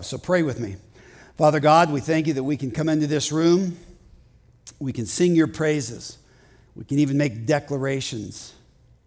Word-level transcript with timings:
So 0.00 0.16
pray 0.16 0.44
with 0.44 0.60
me. 0.60 0.76
Father 1.36 1.58
God, 1.58 1.90
we 1.90 2.00
thank 2.00 2.28
you 2.28 2.34
that 2.34 2.44
we 2.44 2.56
can 2.56 2.70
come 2.70 2.88
into 2.88 3.08
this 3.08 3.32
room, 3.32 3.76
we 4.78 4.92
can 4.92 5.06
sing 5.06 5.34
your 5.34 5.48
praises, 5.48 6.18
we 6.76 6.84
can 6.84 7.00
even 7.00 7.18
make 7.18 7.46
declarations 7.46 8.54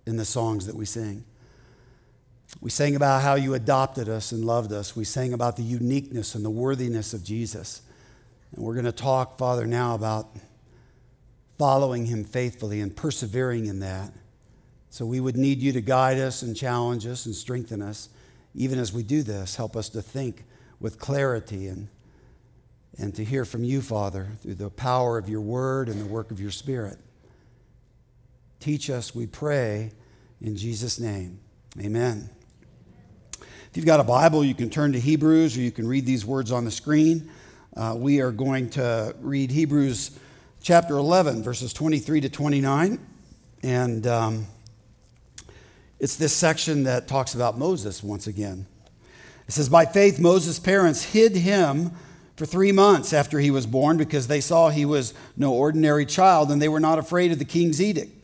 in 0.05 0.17
the 0.17 0.25
songs 0.25 0.65
that 0.65 0.75
we 0.75 0.83
sing. 0.83 1.23
We 2.59 2.69
sang 2.69 2.97
about 2.97 3.21
how 3.21 3.35
you 3.35 3.53
adopted 3.53 4.09
us 4.09 4.33
and 4.33 4.43
loved 4.43 4.73
us. 4.73 4.93
We 4.93 5.05
sang 5.05 5.31
about 5.31 5.55
the 5.55 5.63
uniqueness 5.63 6.35
and 6.35 6.43
the 6.43 6.49
worthiness 6.49 7.13
of 7.13 7.23
Jesus. 7.23 7.83
And 8.53 8.65
we're 8.65 8.73
going 8.73 8.83
to 8.83 8.91
talk, 8.91 9.37
Father, 9.37 9.65
now 9.65 9.95
about 9.95 10.35
following 11.57 12.07
him 12.07 12.25
faithfully 12.25 12.81
and 12.81 12.93
persevering 12.93 13.67
in 13.67 13.79
that. 13.79 14.11
So 14.89 15.05
we 15.05 15.21
would 15.21 15.37
need 15.37 15.59
you 15.59 15.71
to 15.71 15.79
guide 15.79 16.17
us 16.17 16.41
and 16.41 16.53
challenge 16.53 17.05
us 17.05 17.25
and 17.25 17.33
strengthen 17.33 17.81
us. 17.81 18.09
Even 18.53 18.77
as 18.77 18.91
we 18.91 19.03
do 19.03 19.23
this, 19.23 19.55
help 19.55 19.77
us 19.77 19.87
to 19.87 20.01
think 20.01 20.43
with 20.81 20.99
clarity 20.99 21.67
and, 21.67 21.87
and 22.97 23.15
to 23.15 23.23
hear 23.23 23.45
from 23.45 23.63
you, 23.63 23.81
Father, 23.81 24.27
through 24.41 24.55
the 24.55 24.69
power 24.69 25.17
of 25.17 25.29
your 25.29 25.39
word 25.39 25.87
and 25.87 26.01
the 26.01 26.05
work 26.05 26.31
of 26.31 26.41
your 26.41 26.51
spirit. 26.51 26.97
Teach 28.59 28.89
us, 28.89 29.15
we 29.15 29.27
pray, 29.27 29.91
in 30.41 30.57
Jesus' 30.57 30.99
name. 30.99 31.39
Amen. 31.79 32.29
If 33.39 33.77
you've 33.77 33.85
got 33.85 33.99
a 33.99 34.03
Bible, 34.03 34.43
you 34.43 34.55
can 34.55 34.69
turn 34.69 34.91
to 34.93 34.99
Hebrews 34.99 35.55
or 35.55 35.61
you 35.61 35.71
can 35.71 35.87
read 35.87 36.05
these 36.05 36.25
words 36.25 36.51
on 36.51 36.65
the 36.65 36.71
screen. 36.71 37.31
Uh, 37.77 37.95
we 37.97 38.19
are 38.19 38.31
going 38.31 38.69
to 38.71 39.15
read 39.21 39.51
Hebrews 39.51 40.19
chapter 40.61 40.97
11, 40.97 41.41
verses 41.41 41.71
23 41.71 42.21
to 42.21 42.29
29. 42.29 42.99
And 43.63 44.07
um, 44.07 44.47
it's 45.99 46.15
this 46.17 46.35
section 46.35 46.83
that 46.83 47.07
talks 47.07 47.35
about 47.35 47.57
Moses 47.57 48.03
once 48.03 48.27
again. 48.27 48.65
It 49.51 49.55
says, 49.55 49.67
By 49.67 49.83
faith, 49.83 50.17
Moses' 50.17 50.59
parents 50.59 51.03
hid 51.03 51.35
him 51.35 51.91
for 52.37 52.45
three 52.45 52.71
months 52.71 53.11
after 53.11 53.37
he 53.37 53.51
was 53.51 53.65
born 53.65 53.97
because 53.97 54.27
they 54.27 54.39
saw 54.39 54.69
he 54.69 54.85
was 54.85 55.13
no 55.35 55.51
ordinary 55.51 56.05
child 56.05 56.51
and 56.51 56.61
they 56.61 56.69
were 56.69 56.79
not 56.79 56.99
afraid 56.99 57.33
of 57.33 57.37
the 57.37 57.43
king's 57.43 57.81
edict. 57.81 58.15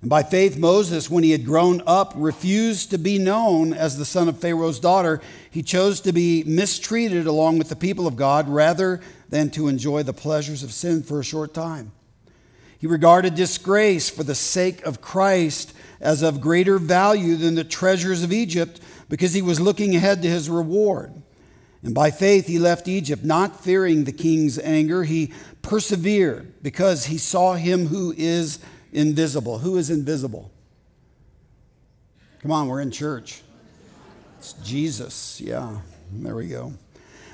And 0.00 0.10
by 0.10 0.24
faith, 0.24 0.58
Moses, 0.58 1.08
when 1.08 1.22
he 1.22 1.30
had 1.30 1.44
grown 1.44 1.80
up, 1.86 2.12
refused 2.16 2.90
to 2.90 2.98
be 2.98 3.20
known 3.20 3.72
as 3.72 3.96
the 3.96 4.04
son 4.04 4.28
of 4.28 4.40
Pharaoh's 4.40 4.80
daughter. 4.80 5.20
He 5.48 5.62
chose 5.62 6.00
to 6.00 6.12
be 6.12 6.42
mistreated 6.42 7.28
along 7.28 7.58
with 7.58 7.68
the 7.68 7.76
people 7.76 8.08
of 8.08 8.16
God 8.16 8.48
rather 8.48 9.00
than 9.28 9.50
to 9.50 9.68
enjoy 9.68 10.02
the 10.02 10.12
pleasures 10.12 10.64
of 10.64 10.72
sin 10.72 11.04
for 11.04 11.20
a 11.20 11.24
short 11.24 11.54
time. 11.54 11.92
He 12.78 12.88
regarded 12.88 13.36
disgrace 13.36 14.10
for 14.10 14.24
the 14.24 14.34
sake 14.34 14.84
of 14.84 15.00
Christ 15.00 15.72
as 16.00 16.22
of 16.22 16.40
greater 16.40 16.80
value 16.80 17.36
than 17.36 17.54
the 17.54 17.62
treasures 17.62 18.24
of 18.24 18.32
Egypt 18.32 18.80
because 19.08 19.34
he 19.34 19.42
was 19.42 19.60
looking 19.60 19.94
ahead 19.94 20.22
to 20.22 20.28
his 20.28 20.48
reward. 20.48 21.12
And 21.82 21.94
by 21.94 22.10
faith 22.10 22.46
he 22.46 22.58
left 22.58 22.88
Egypt, 22.88 23.24
not 23.24 23.62
fearing 23.62 24.04
the 24.04 24.12
king's 24.12 24.58
anger. 24.58 25.04
He 25.04 25.32
persevered 25.60 26.62
because 26.62 27.06
he 27.06 27.18
saw 27.18 27.54
him 27.54 27.86
who 27.86 28.14
is 28.16 28.58
invisible. 28.92 29.58
Who 29.58 29.76
is 29.76 29.90
invisible? 29.90 30.50
Come 32.40 32.52
on, 32.52 32.68
we're 32.68 32.80
in 32.80 32.90
church. 32.90 33.42
It's 34.38 34.54
Jesus. 34.54 35.40
Yeah, 35.40 35.78
there 36.12 36.34
we 36.34 36.48
go. 36.48 36.72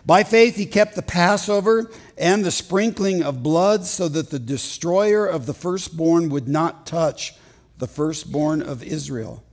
By 0.06 0.24
faith, 0.24 0.56
he 0.56 0.66
kept 0.66 0.96
the 0.96 1.02
Passover 1.02 1.90
and 2.16 2.44
the 2.44 2.50
sprinkling 2.50 3.22
of 3.22 3.42
blood 3.42 3.84
so 3.84 4.08
that 4.08 4.30
the 4.30 4.38
destroyer 4.38 5.26
of 5.26 5.46
the 5.46 5.54
firstborn 5.54 6.30
would 6.30 6.48
not 6.48 6.86
touch 6.86 7.34
the 7.78 7.86
firstborn 7.86 8.62
of 8.62 8.82
Israel. 8.82 9.44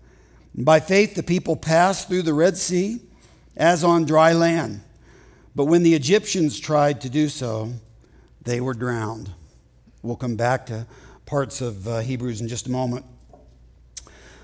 By 0.58 0.80
faith, 0.80 1.14
the 1.14 1.24
people 1.24 1.56
passed 1.56 2.08
through 2.08 2.24
the 2.24 2.34
Red 2.34 2.58
Sea 2.58 3.02
as 3.56 3.84
on 3.84 4.06
dry 4.06 4.34
land. 4.34 4.82
But 5.56 5.66
when 5.66 5.84
the 5.84 5.94
Egyptians 5.94 6.60
tried 6.60 7.02
to 7.02 7.10
do 7.10 7.30
so, 7.30 7.74
they 8.44 8.60
were 8.60 8.74
drowned. 8.74 9.32
We'll 10.02 10.16
come 10.16 10.36
back 10.36 10.66
to 10.68 10.88
parts 11.26 11.62
of 11.62 11.88
uh, 11.88 12.00
Hebrews 12.00 12.42
in 12.42 12.48
just 12.48 12.68
a 12.68 12.72
moment. 12.72 13.06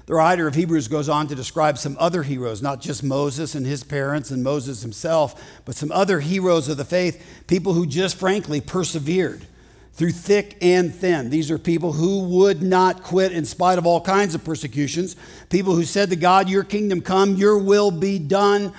The 0.06 0.16
writer 0.16 0.48
of 0.48 0.56
Hebrews 0.56 0.90
goes 0.90 1.08
on 1.08 1.28
to 1.28 1.36
describe 1.36 1.78
some 1.78 1.96
other 1.98 2.24
heroes, 2.24 2.62
not 2.62 2.82
just 2.82 3.04
Moses 3.04 3.56
and 3.56 3.66
his 3.66 3.84
parents 3.84 4.32
and 4.32 4.44
Moses 4.44 4.82
himself, 4.82 5.42
but 5.64 5.76
some 5.76 5.92
other 5.94 6.20
heroes 6.20 6.68
of 6.68 6.76
the 6.78 6.86
faith, 6.86 7.44
people 7.48 7.74
who 7.74 7.86
just 7.86 8.18
frankly 8.18 8.60
persevered 8.60 9.48
through 9.94 10.12
thick 10.12 10.58
and 10.62 10.94
thin. 10.94 11.30
These 11.30 11.52
are 11.52 11.60
people 11.60 11.94
who 11.94 12.24
would 12.40 12.62
not 12.62 13.04
quit 13.04 13.32
in 13.32 13.46
spite 13.46 13.78
of 13.78 13.86
all 13.86 14.02
kinds 14.02 14.36
of 14.36 14.44
persecutions, 14.44 15.16
people 15.50 15.76
who 15.76 15.86
said 15.86 16.10
to 16.10 16.16
God, 16.16 16.50
Your 16.50 16.64
kingdom 16.64 17.02
come, 17.02 17.36
your 17.36 17.60
will 17.60 17.92
be 17.92 18.20
done 18.20 18.74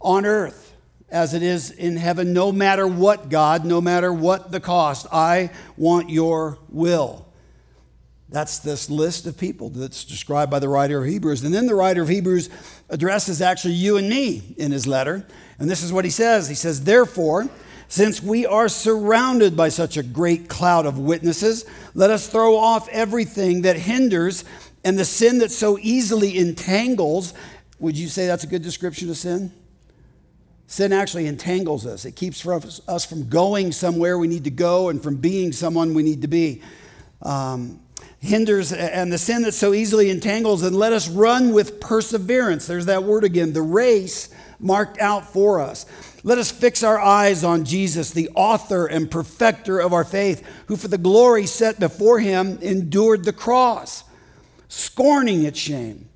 on 0.00 0.26
earth 0.26 0.74
as 1.08 1.34
it 1.34 1.42
is 1.42 1.70
in 1.70 1.96
heaven, 1.96 2.32
no 2.32 2.50
matter 2.50 2.86
what, 2.86 3.28
God, 3.28 3.64
no 3.64 3.80
matter 3.80 4.12
what 4.12 4.50
the 4.50 4.60
cost. 4.60 5.06
I 5.12 5.50
want 5.76 6.10
your 6.10 6.58
will. 6.68 7.26
That's 8.28 8.58
this 8.58 8.90
list 8.90 9.26
of 9.26 9.38
people 9.38 9.70
that's 9.70 10.04
described 10.04 10.50
by 10.50 10.58
the 10.58 10.68
writer 10.68 10.98
of 11.00 11.08
Hebrews. 11.08 11.44
And 11.44 11.54
then 11.54 11.66
the 11.66 11.76
writer 11.76 12.02
of 12.02 12.08
Hebrews 12.08 12.50
addresses 12.88 13.40
actually 13.40 13.74
you 13.74 13.98
and 13.98 14.08
me 14.08 14.56
in 14.58 14.72
his 14.72 14.84
letter. 14.84 15.24
And 15.60 15.70
this 15.70 15.82
is 15.84 15.92
what 15.92 16.04
he 16.04 16.10
says 16.10 16.48
He 16.48 16.56
says, 16.56 16.82
Therefore, 16.82 17.48
since 17.88 18.22
we 18.22 18.46
are 18.46 18.68
surrounded 18.68 19.56
by 19.56 19.68
such 19.68 19.96
a 19.96 20.02
great 20.02 20.48
cloud 20.48 20.86
of 20.86 20.98
witnesses, 20.98 21.64
let 21.94 22.10
us 22.10 22.28
throw 22.28 22.56
off 22.56 22.88
everything 22.88 23.62
that 23.62 23.76
hinders 23.76 24.44
and 24.84 24.98
the 24.98 25.04
sin 25.04 25.38
that 25.38 25.50
so 25.50 25.78
easily 25.80 26.36
entangles. 26.38 27.34
Would 27.78 27.96
you 27.96 28.08
say 28.08 28.26
that's 28.26 28.44
a 28.44 28.48
good 28.48 28.62
description 28.62 29.10
of 29.10 29.16
sin? 29.16 29.52
Sin 30.68 30.92
actually 30.92 31.26
entangles 31.26 31.86
us. 31.86 32.04
It 32.04 32.16
keeps 32.16 32.44
us 32.46 33.04
from 33.04 33.28
going 33.28 33.70
somewhere 33.70 34.18
we 34.18 34.26
need 34.26 34.44
to 34.44 34.50
go 34.50 34.88
and 34.88 35.00
from 35.00 35.16
being 35.16 35.52
someone 35.52 35.94
we 35.94 36.02
need 36.02 36.22
to 36.22 36.28
be. 36.28 36.62
Um, 37.22 37.80
hinders 38.20 38.72
and 38.72 39.12
the 39.12 39.18
sin 39.18 39.42
that 39.42 39.52
so 39.52 39.72
easily 39.72 40.10
entangles, 40.10 40.62
and 40.62 40.74
let 40.74 40.92
us 40.92 41.08
run 41.08 41.52
with 41.52 41.80
perseverance. 41.80 42.66
There's 42.66 42.86
that 42.86 43.04
word 43.04 43.24
again, 43.24 43.52
the 43.52 43.62
race 43.62 44.28
marked 44.58 45.00
out 45.00 45.32
for 45.32 45.60
us. 45.60 45.86
Let 46.26 46.38
us 46.38 46.50
fix 46.50 46.82
our 46.82 46.98
eyes 46.98 47.44
on 47.44 47.64
Jesus, 47.64 48.10
the 48.10 48.30
author 48.34 48.86
and 48.86 49.08
perfecter 49.08 49.78
of 49.78 49.92
our 49.92 50.02
faith, 50.02 50.44
who 50.66 50.74
for 50.74 50.88
the 50.88 50.98
glory 50.98 51.46
set 51.46 51.78
before 51.78 52.18
him 52.18 52.58
endured 52.60 53.22
the 53.22 53.32
cross, 53.32 54.02
scorning 54.66 55.44
its 55.44 55.60
shame, 55.60 56.08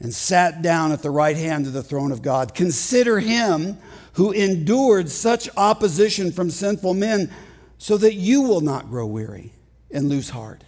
and 0.00 0.12
sat 0.12 0.62
down 0.62 0.90
at 0.90 1.02
the 1.02 1.12
right 1.12 1.36
hand 1.36 1.68
of 1.68 1.74
the 1.74 1.84
throne 1.84 2.10
of 2.10 2.22
God. 2.22 2.56
Consider 2.56 3.20
him 3.20 3.78
who 4.14 4.32
endured 4.32 5.10
such 5.10 5.48
opposition 5.56 6.32
from 6.32 6.50
sinful 6.50 6.94
men, 6.94 7.30
so 7.78 7.96
that 7.98 8.14
you 8.14 8.42
will 8.42 8.62
not 8.62 8.90
grow 8.90 9.06
weary 9.06 9.52
and 9.92 10.08
lose 10.08 10.30
heart. 10.30 10.64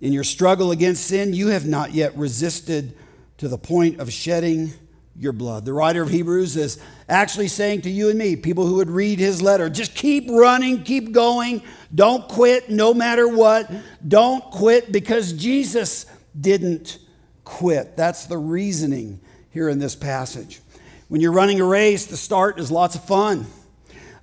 In 0.00 0.12
your 0.12 0.22
struggle 0.22 0.70
against 0.70 1.04
sin, 1.04 1.34
you 1.34 1.48
have 1.48 1.66
not 1.66 1.92
yet 1.92 2.16
resisted 2.16 2.96
to 3.38 3.48
the 3.48 3.58
point 3.58 3.98
of 3.98 4.12
shedding 4.12 4.72
your 5.18 5.32
blood. 5.32 5.64
The 5.64 5.72
writer 5.72 6.02
of 6.02 6.10
Hebrews 6.10 6.56
is 6.56 6.78
actually 7.08 7.48
saying 7.48 7.82
to 7.82 7.90
you 7.90 8.10
and 8.10 8.18
me, 8.18 8.36
people 8.36 8.66
who 8.66 8.76
would 8.76 8.90
read 8.90 9.18
his 9.18 9.40
letter, 9.40 9.68
just 9.70 9.94
keep 9.94 10.28
running, 10.30 10.82
keep 10.82 11.12
going. 11.12 11.62
Don't 11.94 12.28
quit 12.28 12.68
no 12.68 12.92
matter 12.92 13.26
what. 13.28 13.70
Don't 14.06 14.44
quit 14.50 14.92
because 14.92 15.32
Jesus 15.32 16.06
didn't 16.38 16.98
quit. 17.44 17.96
That's 17.96 18.26
the 18.26 18.38
reasoning 18.38 19.20
here 19.50 19.68
in 19.68 19.78
this 19.78 19.96
passage. 19.96 20.60
When 21.08 21.20
you're 21.20 21.32
running 21.32 21.60
a 21.60 21.64
race, 21.64 22.06
the 22.06 22.16
start 22.16 22.58
is 22.58 22.70
lots 22.70 22.94
of 22.94 23.04
fun. 23.04 23.46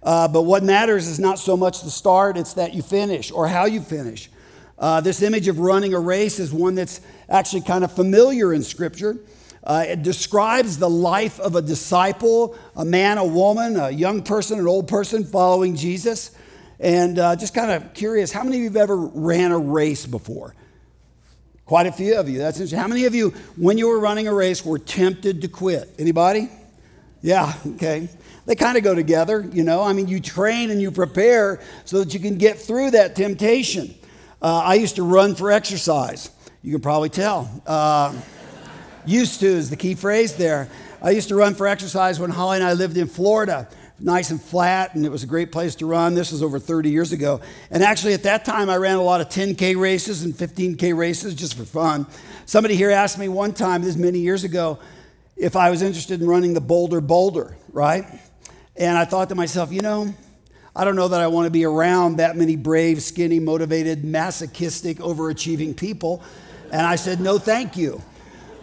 Uh, 0.03 0.27
but 0.27 0.41
what 0.41 0.63
matters 0.63 1.07
is 1.07 1.19
not 1.19 1.39
so 1.39 1.55
much 1.55 1.81
the 1.81 1.89
start, 1.89 2.37
it's 2.37 2.53
that 2.55 2.73
you 2.73 2.81
finish 2.81 3.31
or 3.31 3.47
how 3.47 3.65
you 3.65 3.81
finish. 3.81 4.29
Uh, 4.77 4.99
this 4.99 5.21
image 5.21 5.47
of 5.47 5.59
running 5.59 5.93
a 5.93 5.99
race 5.99 6.39
is 6.39 6.51
one 6.51 6.75
that's 6.75 6.99
actually 7.29 7.61
kind 7.61 7.85
of 7.85 7.91
familiar 7.91 8.53
in 8.53 8.61
Scripture. 8.61 9.17
Uh, 9.63 9.85
it 9.87 10.03
describes 10.03 10.77
the 10.77 10.89
life 10.89 11.39
of 11.39 11.55
a 11.55 11.61
disciple, 11.61 12.57
a 12.75 12.83
man, 12.83 13.17
a 13.17 13.25
woman, 13.25 13.77
a 13.77 13.89
young 13.89 14.21
person, 14.21 14.59
an 14.59 14.67
old 14.67 14.87
person 14.87 15.23
following 15.23 15.75
Jesus. 15.75 16.31
And 16.79 17.17
uh, 17.17 17.35
just 17.37 17.53
kind 17.53 17.71
of 17.71 17.93
curious, 17.93 18.31
how 18.31 18.43
many 18.43 18.57
of 18.57 18.63
you 18.63 18.69
have 18.69 18.75
ever 18.75 18.97
ran 18.97 19.51
a 19.51 19.57
race 19.57 20.05
before? 20.05 20.53
Quite 21.65 21.87
a 21.87 21.93
few 21.93 22.17
of 22.17 22.27
you. 22.27 22.39
That's 22.39 22.57
interesting. 22.57 22.79
How 22.79 22.89
many 22.89 23.05
of 23.05 23.15
you, 23.15 23.29
when 23.55 23.77
you 23.77 23.87
were 23.87 23.99
running 23.99 24.27
a 24.27 24.33
race, 24.33 24.65
were 24.65 24.79
tempted 24.79 25.41
to 25.43 25.47
quit? 25.47 25.89
Anybody? 25.97 26.49
Yeah, 27.21 27.53
okay. 27.75 28.09
They 28.45 28.55
kind 28.55 28.77
of 28.77 28.83
go 28.83 28.93
together, 28.93 29.47
you 29.53 29.63
know. 29.63 29.81
I 29.81 29.93
mean, 29.93 30.09
you 30.09 30.19
train 30.19 30.71
and 30.71 30.81
you 30.81 30.91
prepare 30.91 31.61
so 31.85 31.99
that 31.99 32.13
you 32.13 32.19
can 32.19 32.37
get 32.37 32.59
through 32.59 32.91
that 32.91 33.15
temptation. 33.15 33.95
Uh, 34.41 34.57
I 34.57 34.73
used 34.73 34.97
to 34.97 35.03
run 35.03 35.35
for 35.35 35.53
exercise. 35.53 36.29
You 36.61 36.73
can 36.73 36.81
probably 36.81 37.07
tell. 37.07 37.49
Uh, 37.65 38.13
Used 39.05 39.41
to 39.41 39.47
is 39.47 39.69
the 39.69 39.75
key 39.75 39.95
phrase 39.95 40.35
there. 40.35 40.69
I 41.01 41.11
used 41.11 41.27
to 41.27 41.35
run 41.35 41.55
for 41.55 41.67
exercise 41.67 42.19
when 42.19 42.29
Holly 42.29 42.57
and 42.57 42.65
I 42.65 42.73
lived 42.73 42.97
in 42.97 43.07
Florida. 43.07 43.67
Nice 43.99 44.31
and 44.31 44.41
flat, 44.41 44.95
and 44.95 45.05
it 45.05 45.09
was 45.09 45.23
a 45.23 45.27
great 45.27 45.51
place 45.51 45.75
to 45.75 45.85
run. 45.85 46.13
This 46.13 46.31
was 46.31 46.41
over 46.41 46.59
30 46.59 46.89
years 46.89 47.11
ago. 47.11 47.41
And 47.69 47.83
actually, 47.83 48.13
at 48.13 48.23
that 48.23 48.43
time, 48.43 48.69
I 48.69 48.77
ran 48.77 48.97
a 48.97 49.01
lot 49.01 49.21
of 49.21 49.29
10K 49.29 49.79
races 49.79 50.23
and 50.23 50.33
15K 50.33 50.95
races 50.95 51.35
just 51.35 51.55
for 51.55 51.63
fun. 51.63 52.07
Somebody 52.45 52.75
here 52.75 52.91
asked 52.91 53.17
me 53.17 53.27
one 53.27 53.53
time, 53.53 53.81
this 53.81 53.95
many 53.95 54.19
years 54.19 54.43
ago, 54.43 54.79
if 55.37 55.55
I 55.55 55.69
was 55.69 55.81
interested 55.81 56.21
in 56.21 56.27
running 56.27 56.53
the 56.53 56.61
Bolder 56.61 57.01
Boulder, 57.01 57.55
right? 57.71 58.05
And 58.75 58.97
I 58.97 59.05
thought 59.05 59.29
to 59.29 59.35
myself, 59.35 59.71
you 59.71 59.81
know, 59.81 60.13
I 60.75 60.85
don't 60.85 60.95
know 60.95 61.09
that 61.09 61.21
I 61.21 61.27
want 61.27 61.45
to 61.45 61.51
be 61.51 61.65
around 61.65 62.17
that 62.17 62.35
many 62.35 62.55
brave, 62.55 63.01
skinny, 63.03 63.39
motivated, 63.39 64.03
masochistic, 64.03 64.97
overachieving 64.97 65.77
people. 65.77 66.23
And 66.71 66.81
I 66.81 66.95
said, 66.95 67.19
no, 67.19 67.37
thank 67.37 67.77
you. 67.77 68.01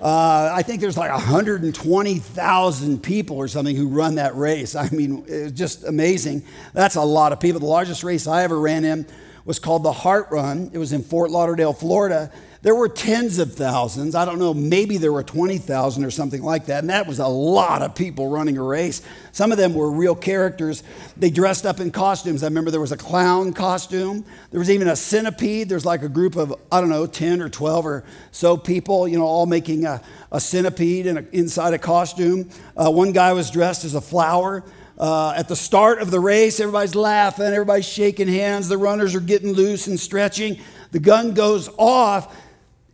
Uh, 0.01 0.51
I 0.55 0.63
think 0.63 0.81
there's 0.81 0.97
like 0.97 1.11
120,000 1.11 3.03
people 3.03 3.37
or 3.37 3.49
something 3.49 3.77
who 3.77 3.89
run 3.89 4.15
that 4.15 4.35
race. 4.35 4.75
I 4.75 4.89
mean, 4.91 5.25
it's 5.27 5.53
just 5.53 5.85
amazing. 5.85 6.43
That's 6.73 6.97
a 6.97 7.03
lot 7.03 7.33
of 7.33 7.41
people. 7.41 7.61
The 7.61 7.67
largest 7.67 8.03
race 8.03 8.27
I 8.27 8.45
ever 8.45 8.59
ran 8.59 8.85
in 8.85 9.07
was 9.45 9.59
called 9.59 9.83
the 9.83 9.93
Heart 9.93 10.29
Run. 10.31 10.71
It 10.73 10.79
was 10.79 10.95
in 10.95 11.03
Fort 11.03 11.31
Lauderdale, 11.31 11.75
Florida. 11.75 12.33
There 12.63 12.75
were 12.75 12.91
tens 12.91 13.39
of 13.39 13.55
thousands. 13.55 14.15
I 14.15 14.27
don't 14.27 14.39
know, 14.39 14.53
maybe 14.53 14.99
there 14.99 15.13
were 15.13 15.23
20,000 15.23 16.05
or 16.05 16.11
something 16.11 16.43
like 16.43 16.67
that. 16.67 16.81
And 16.81 16.91
that 16.91 17.07
was 17.07 17.19
a 17.19 17.27
lot 17.27 17.81
of 17.81 17.95
people 17.95 18.29
running 18.29 18.59
a 18.59 18.63
race. 18.63 19.01
Some 19.33 19.51
of 19.51 19.57
them 19.57 19.73
were 19.73 19.91
real 19.91 20.15
characters. 20.15 20.83
They 21.17 21.31
dressed 21.31 21.65
up 21.65 21.81
in 21.81 21.91
costumes. 21.91 22.43
I 22.43 22.49
remember 22.49 22.71
there 22.71 22.79
was 22.79 22.93
a 22.93 22.99
clown 22.99 23.55
costume. 23.55 24.27
There 24.51 24.61
was 24.61 24.71
even 24.71 24.89
a 24.89 24.97
centipede. 24.97 25.71
There's 25.71 25.87
like 25.87 26.03
a 26.03 26.09
group 26.09 26.37
of, 26.37 26.55
I 26.71 26.81
don't 26.81 26.91
know, 26.91 27.07
10 27.07 27.41
or 27.41 27.49
12 27.49 27.87
or 27.87 28.05
so 28.31 28.59
people, 28.59 29.09
you 29.09 29.19
know, 29.19 29.25
all 29.25 29.47
making 29.47 29.87
a, 29.87 30.03
a 30.31 30.41
centipede 30.41 31.07
and 31.07 31.27
inside 31.33 31.73
a 31.73 31.79
costume. 31.79 32.51
Uh, 32.77 32.91
one 32.91 33.13
guy 33.13 33.33
was 33.33 33.51
dressed 33.51 33.87
as 33.87 33.95
a 33.95 34.03
flower. 34.03 34.63
Uh, 34.99 35.33
at 35.35 35.49
the 35.49 35.57
start 35.57 36.03
of 36.03 36.11
the 36.11 36.21
race, 36.21 36.61
everybody's 36.61 36.95
laughing, 36.95 37.47
everybody's 37.47 37.89
shaking 37.89 38.29
hands, 38.29 38.69
the 38.69 38.77
runners 38.77 39.15
are 39.15 39.21
getting 39.21 39.55
loose 39.55 39.87
and 39.87 39.99
stretching. 39.99 40.59
The 40.91 41.01
gun 41.01 41.33
goes 41.33 41.71
off, 41.79 42.37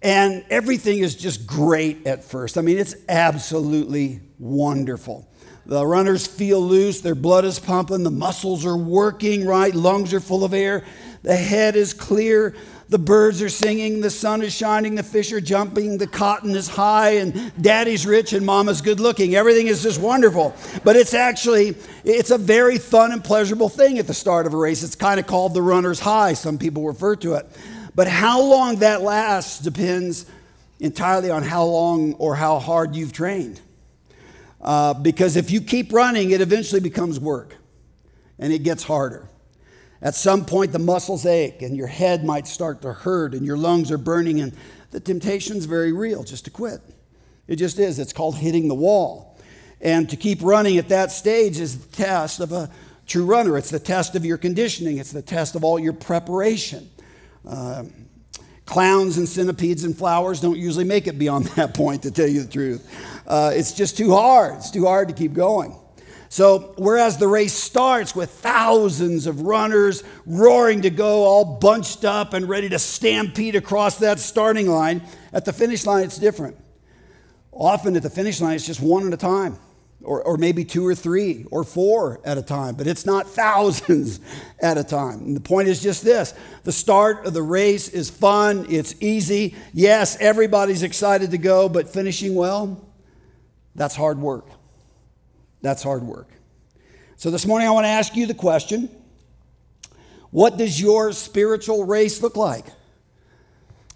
and 0.06 0.44
everything 0.50 1.00
is 1.00 1.16
just 1.16 1.48
great 1.48 2.06
at 2.06 2.22
first. 2.22 2.56
I 2.56 2.60
mean, 2.60 2.78
it's 2.78 2.94
absolutely 3.08 4.20
wonderful. 4.38 5.28
The 5.66 5.84
runners 5.84 6.28
feel 6.28 6.60
loose, 6.60 7.00
their 7.00 7.16
blood 7.16 7.44
is 7.44 7.58
pumping, 7.58 8.04
the 8.04 8.12
muscles 8.12 8.64
are 8.64 8.76
working 8.76 9.44
right, 9.44 9.74
lungs 9.74 10.14
are 10.14 10.20
full 10.20 10.44
of 10.44 10.54
air, 10.54 10.84
the 11.24 11.34
head 11.34 11.74
is 11.74 11.92
clear, 11.92 12.54
the 12.88 13.00
birds 13.00 13.42
are 13.42 13.48
singing, 13.48 14.00
the 14.00 14.10
sun 14.10 14.42
is 14.42 14.54
shining, 14.54 14.94
the 14.94 15.02
fish 15.02 15.32
are 15.32 15.40
jumping, 15.40 15.98
the 15.98 16.06
cotton 16.06 16.54
is 16.54 16.68
high, 16.68 17.14
and 17.14 17.52
daddy's 17.60 18.06
rich 18.06 18.32
and 18.32 18.46
mama's 18.46 18.82
good 18.82 19.00
looking. 19.00 19.34
Everything 19.34 19.66
is 19.66 19.82
just 19.82 20.00
wonderful. 20.00 20.54
But 20.84 20.94
it's 20.94 21.14
actually, 21.14 21.74
it's 22.04 22.30
a 22.30 22.38
very 22.38 22.78
fun 22.78 23.10
and 23.10 23.24
pleasurable 23.24 23.70
thing 23.70 23.98
at 23.98 24.06
the 24.06 24.14
start 24.14 24.46
of 24.46 24.54
a 24.54 24.56
race. 24.56 24.84
It's 24.84 24.94
kind 24.94 25.18
of 25.18 25.26
called 25.26 25.52
the 25.52 25.62
runner's 25.62 25.98
high, 25.98 26.34
some 26.34 26.58
people 26.58 26.86
refer 26.86 27.16
to 27.16 27.34
it. 27.34 27.50
But 27.96 28.06
how 28.06 28.43
long 28.43 28.76
that 28.76 29.02
lasts 29.02 29.58
depends 29.58 30.26
entirely 30.78 31.31
on 31.31 31.43
how 31.43 31.64
long 31.64 32.12
or 32.14 32.37
how 32.37 32.58
hard 32.58 32.94
you've 32.94 33.12
trained. 33.12 33.60
Uh, 34.60 34.93
because 34.94 35.37
if 35.37 35.50
you 35.50 35.62
keep 35.62 35.93
running, 35.93 36.31
it 36.31 36.43
eventually 36.43 36.81
becomes 36.81 37.19
work 37.19 37.56
and 38.38 38.52
it 38.52 38.62
gets 38.62 38.82
harder. 38.82 39.26
At 40.02 40.14
some 40.14 40.44
point, 40.44 40.72
the 40.72 40.78
muscles 40.78 41.25
ache 41.25 41.62
and 41.62 41.75
your 41.75 41.87
head 41.87 42.22
might 42.22 42.46
start 42.46 42.82
to 42.82 42.93
hurt 42.93 43.32
and 43.32 43.46
your 43.46 43.56
lungs 43.56 43.90
are 43.90 43.99
burning, 43.99 44.40
and 44.40 44.52
the 44.90 45.00
temptation's 45.00 45.64
very 45.64 45.90
real 45.92 46.22
just 46.22 46.44
to 46.44 46.50
quit. 46.50 46.82
It 47.49 47.56
just 47.56 47.78
is. 47.78 47.99
It's 47.99 48.12
called 48.12 48.37
hitting 48.37 48.69
the 48.69 48.75
wall. 48.75 49.38
And 49.81 50.08
to 50.10 50.16
keep 50.16 50.42
running 50.42 50.76
at 50.76 50.90
that 50.90 51.12
stage 51.12 51.58
is 51.58 51.78
the 51.78 51.96
test 51.96 52.40
of 52.40 52.52
a 52.52 52.70
true 53.06 53.25
runner. 53.25 53.56
It's 53.56 53.70
the 53.70 53.78
test 53.78 54.14
of 54.16 54.25
your 54.25 54.37
conditioning, 54.37 54.99
it's 54.99 55.12
the 55.12 55.22
test 55.22 55.54
of 55.54 55.64
all 55.64 55.78
your 55.78 55.94
preparation. 55.94 56.90
Clowns 58.66 59.16
and 59.16 59.28
centipedes 59.28 59.84
and 59.84 59.96
flowers 59.96 60.40
don't 60.40 60.58
usually 60.58 60.84
make 60.84 61.06
it 61.06 61.19
beyond 61.19 61.44
that 61.56 61.72
point, 61.75 62.02
to 62.02 62.10
tell 62.10 62.26
you 62.26 62.43
the 62.43 62.52
truth. 62.52 63.22
Uh, 63.26 63.52
it's 63.54 63.72
just 63.72 63.96
too 63.96 64.12
hard. 64.12 64.56
It's 64.56 64.70
too 64.70 64.84
hard 64.84 65.08
to 65.08 65.14
keep 65.14 65.32
going. 65.32 65.75
So, 66.28 66.75
whereas 66.76 67.19
the 67.19 67.28
race 67.28 67.54
starts 67.54 68.14
with 68.16 68.31
thousands 68.31 69.28
of 69.28 69.43
runners 69.43 70.02
roaring 70.26 70.82
to 70.82 70.90
go, 70.90 71.22
all 71.22 71.58
bunched 71.58 72.04
up 72.04 72.34
and 72.34 72.48
ready 72.48 72.69
to 72.69 72.81
stampede 72.81 73.54
across 73.54 73.99
that 73.99 74.19
starting 74.19 74.69
line, 74.69 75.02
at 75.32 75.44
the 75.44 75.52
finish 75.52 75.87
line, 75.87 76.02
it's 76.02 76.19
different. 76.19 76.56
Often 77.52 77.96
at 77.96 78.02
the 78.02 78.10
finish 78.10 78.40
line, 78.40 78.56
it's 78.56 78.66
just 78.66 78.81
one 78.81 79.06
at 79.06 79.12
a 79.14 79.16
time 79.16 79.56
or, 80.06 80.22
or 80.22 80.36
maybe 80.36 80.64
two 80.64 80.86
or 80.86 80.94
three 80.94 81.44
or 81.50 81.64
four 81.64 82.20
at 82.24 82.38
a 82.38 82.42
time, 82.42 82.76
but 82.76 82.86
it's 82.86 83.04
not 83.04 83.26
thousands 83.30 84.20
at 84.60 84.78
a 84.78 84.84
time. 84.84 85.18
And 85.20 85.36
the 85.36 85.40
point 85.40 85.68
is 85.68 85.82
just 85.82 86.04
this 86.04 86.32
the 86.64 86.72
start 86.72 87.26
of 87.26 87.34
the 87.34 87.42
race 87.42 87.88
is 87.88 88.08
fun, 88.08 88.66
it's 88.70 88.94
easy. 89.00 89.54
Yes, 89.74 90.16
everybody's 90.20 90.82
excited 90.82 91.32
to 91.32 91.38
go, 91.38 91.68
but 91.68 91.88
finishing 91.88 92.34
well, 92.34 92.88
that's 93.74 93.94
hard 93.94 94.18
work. 94.18 94.48
That's 95.60 95.82
hard 95.82 96.02
work. 96.02 96.28
So 97.16 97.30
this 97.30 97.46
morning, 97.46 97.66
I 97.66 97.72
want 97.72 97.84
to 97.84 97.90
ask 97.90 98.14
you 98.14 98.26
the 98.26 98.34
question 98.34 98.88
what 100.30 100.58
does 100.58 100.80
your 100.80 101.12
spiritual 101.12 101.84
race 101.84 102.22
look 102.22 102.36
like? 102.36 102.66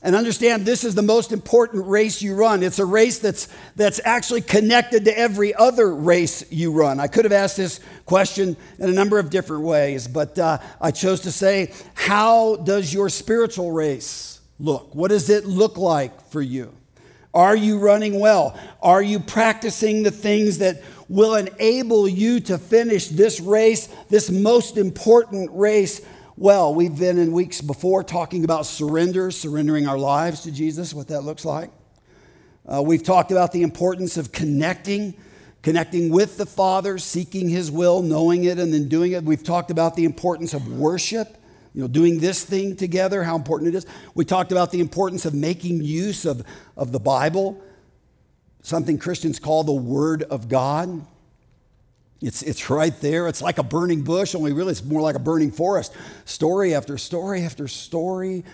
And 0.03 0.17
understand 0.17 0.65
this 0.65 0.83
is 0.83 0.95
the 0.95 1.03
most 1.03 1.31
important 1.31 1.87
race 1.87 2.23
you 2.23 2.35
run. 2.35 2.63
It's 2.63 2.79
a 2.79 2.87
race 2.87 3.19
that's, 3.19 3.49
that's 3.77 4.01
actually 4.05 4.41
connected 4.41 5.05
to 5.05 5.19
every 5.19 5.55
other 5.55 5.95
race 5.95 6.51
you 6.51 6.73
run. 6.73 6.99
I 6.99 7.07
could 7.07 7.27
have 7.27 7.33
asked 7.33 7.59
this 7.59 7.81
question 8.07 8.57
in 8.79 8.89
a 8.89 8.93
number 8.93 9.19
of 9.19 9.29
different 9.29 9.65
ways, 9.65 10.09
but 10.09 10.39
uh, 10.39 10.59
I 10.81 10.91
chose 10.91 11.21
to 11.21 11.33
say, 11.33 11.73
How 11.95 12.57
does 12.57 12.95
your 12.95 13.11
spiritual 13.11 13.73
race 13.73 14.41
look? 14.59 14.95
What 14.95 15.09
does 15.09 15.29
it 15.29 15.45
look 15.45 15.77
like 15.77 16.29
for 16.31 16.41
you? 16.41 16.73
Are 17.35 17.55
you 17.55 17.79
running 17.79 18.19
well? 18.19 18.59
Are 18.83 19.03
you 19.03 19.21
practicing 19.21 20.03
the 20.03 20.11
things 20.11 20.59
that 20.59 20.83
will 21.09 21.35
enable 21.35 22.09
you 22.09 22.41
to 22.41 22.57
finish 22.57 23.09
this 23.09 23.41
race, 23.41 23.89
this 24.09 24.31
most 24.31 24.77
important 24.77 25.51
race 25.53 26.01
well. 26.41 26.75
We've 26.75 26.99
been 26.99 27.19
in 27.19 27.33
weeks 27.33 27.61
before 27.61 28.03
talking 28.03 28.45
about 28.45 28.65
surrender, 28.65 29.31
surrendering 29.31 29.87
our 29.87 29.99
lives 29.99 30.41
to 30.45 30.51
Jesus, 30.51 30.95
what 30.95 31.09
that 31.09 31.21
looks 31.21 31.45
like. 31.45 31.71
Uh, 32.67 32.81
we've 32.81 33.03
talked 33.03 33.31
about 33.31 33.53
the 33.53 33.61
importance 33.63 34.17
of 34.17 34.33
connecting, 34.33 35.15
connecting 35.61 36.09
with 36.09 36.39
the 36.39 36.47
Father, 36.47 36.97
seeking 36.97 37.51
His 37.51 37.71
will, 37.71 38.01
knowing 38.01 38.45
it, 38.45 38.59
and 38.59 38.73
then 38.73 38.89
doing 38.89 39.13
it. 39.13 39.23
We've 39.23 39.45
talked 39.45 39.71
about 39.71 39.97
the 39.97 40.07
importance 40.07 40.55
of 40.55 40.67
worship, 40.67 41.37
you 41.75 41.83
know, 41.83 41.89
doing 41.89 42.21
this 42.21 42.43
thing 42.43 42.75
together, 42.75 43.23
how 43.23 43.37
important 43.37 43.75
it 43.75 43.77
is. 43.77 43.85
We 44.15 44.25
talked 44.25 44.51
about 44.51 44.71
the 44.71 44.81
importance 44.81 45.27
of 45.27 45.35
making 45.35 45.83
use 45.83 46.25
of, 46.25 46.43
of 46.75 46.91
the 46.91 47.01
Bible, 47.01 47.63
something 48.63 48.97
Christians 48.97 49.39
call 49.39 49.63
the 49.63 49.73
Word 49.73 50.23
of 50.23 50.49
God. 50.49 51.07
It's, 52.21 52.43
it's 52.43 52.69
right 52.69 52.99
there. 53.01 53.29
It's 53.29 53.41
like 53.41 53.59
a 53.59 53.63
burning 53.63 54.03
bush, 54.03 54.35
only 54.35 54.53
really 54.53 54.73
it's 54.73 54.85
more 54.85 55.01
like 55.01 55.17
a 55.17 55.21
burning 55.21 55.51
forest. 55.51 55.95
Story 56.27 56.75
after 56.75 56.99
story 56.99 57.43
after 57.43 57.67
story 57.67 58.45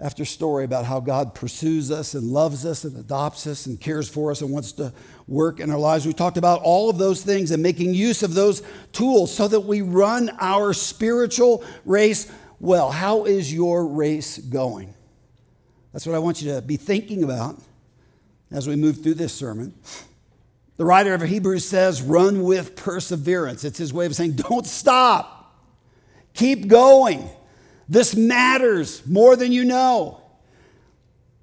after 0.00 0.24
story 0.24 0.64
about 0.64 0.86
how 0.86 1.00
God 1.00 1.34
pursues 1.34 1.90
us 1.90 2.14
and 2.14 2.24
loves 2.24 2.64
us 2.64 2.84
and 2.84 2.96
adopts 2.96 3.46
us 3.46 3.66
and 3.66 3.78
cares 3.78 4.08
for 4.08 4.30
us 4.30 4.40
and 4.40 4.50
wants 4.50 4.72
to 4.72 4.92
work 5.28 5.60
in 5.60 5.70
our 5.70 5.78
lives. 5.78 6.06
We 6.06 6.12
talked 6.12 6.38
about 6.38 6.62
all 6.62 6.88
of 6.88 6.98
those 6.98 7.22
things 7.22 7.50
and 7.50 7.62
making 7.62 7.94
use 7.94 8.22
of 8.22 8.34
those 8.34 8.62
tools 8.92 9.34
so 9.34 9.46
that 9.48 9.60
we 9.60 9.82
run 9.82 10.30
our 10.40 10.72
spiritual 10.72 11.64
race 11.84 12.30
well. 12.60 12.90
How 12.90 13.24
is 13.24 13.52
your 13.52 13.86
race 13.86 14.38
going? 14.38 14.94
That's 15.92 16.06
what 16.06 16.14
I 16.14 16.18
want 16.20 16.40
you 16.40 16.54
to 16.54 16.62
be 16.62 16.76
thinking 16.76 17.24
about 17.24 17.60
as 18.50 18.66
we 18.66 18.76
move 18.76 19.02
through 19.02 19.14
this 19.14 19.32
sermon. 19.32 19.74
The 20.80 20.86
writer 20.86 21.12
of 21.12 21.20
Hebrews 21.20 21.68
says, 21.68 22.00
run 22.00 22.42
with 22.42 22.74
perseverance. 22.74 23.64
It's 23.64 23.76
his 23.76 23.92
way 23.92 24.06
of 24.06 24.16
saying, 24.16 24.36
don't 24.36 24.64
stop. 24.64 25.54
Keep 26.32 26.68
going. 26.68 27.28
This 27.86 28.16
matters 28.16 29.06
more 29.06 29.36
than 29.36 29.52
you 29.52 29.66
know. 29.66 30.22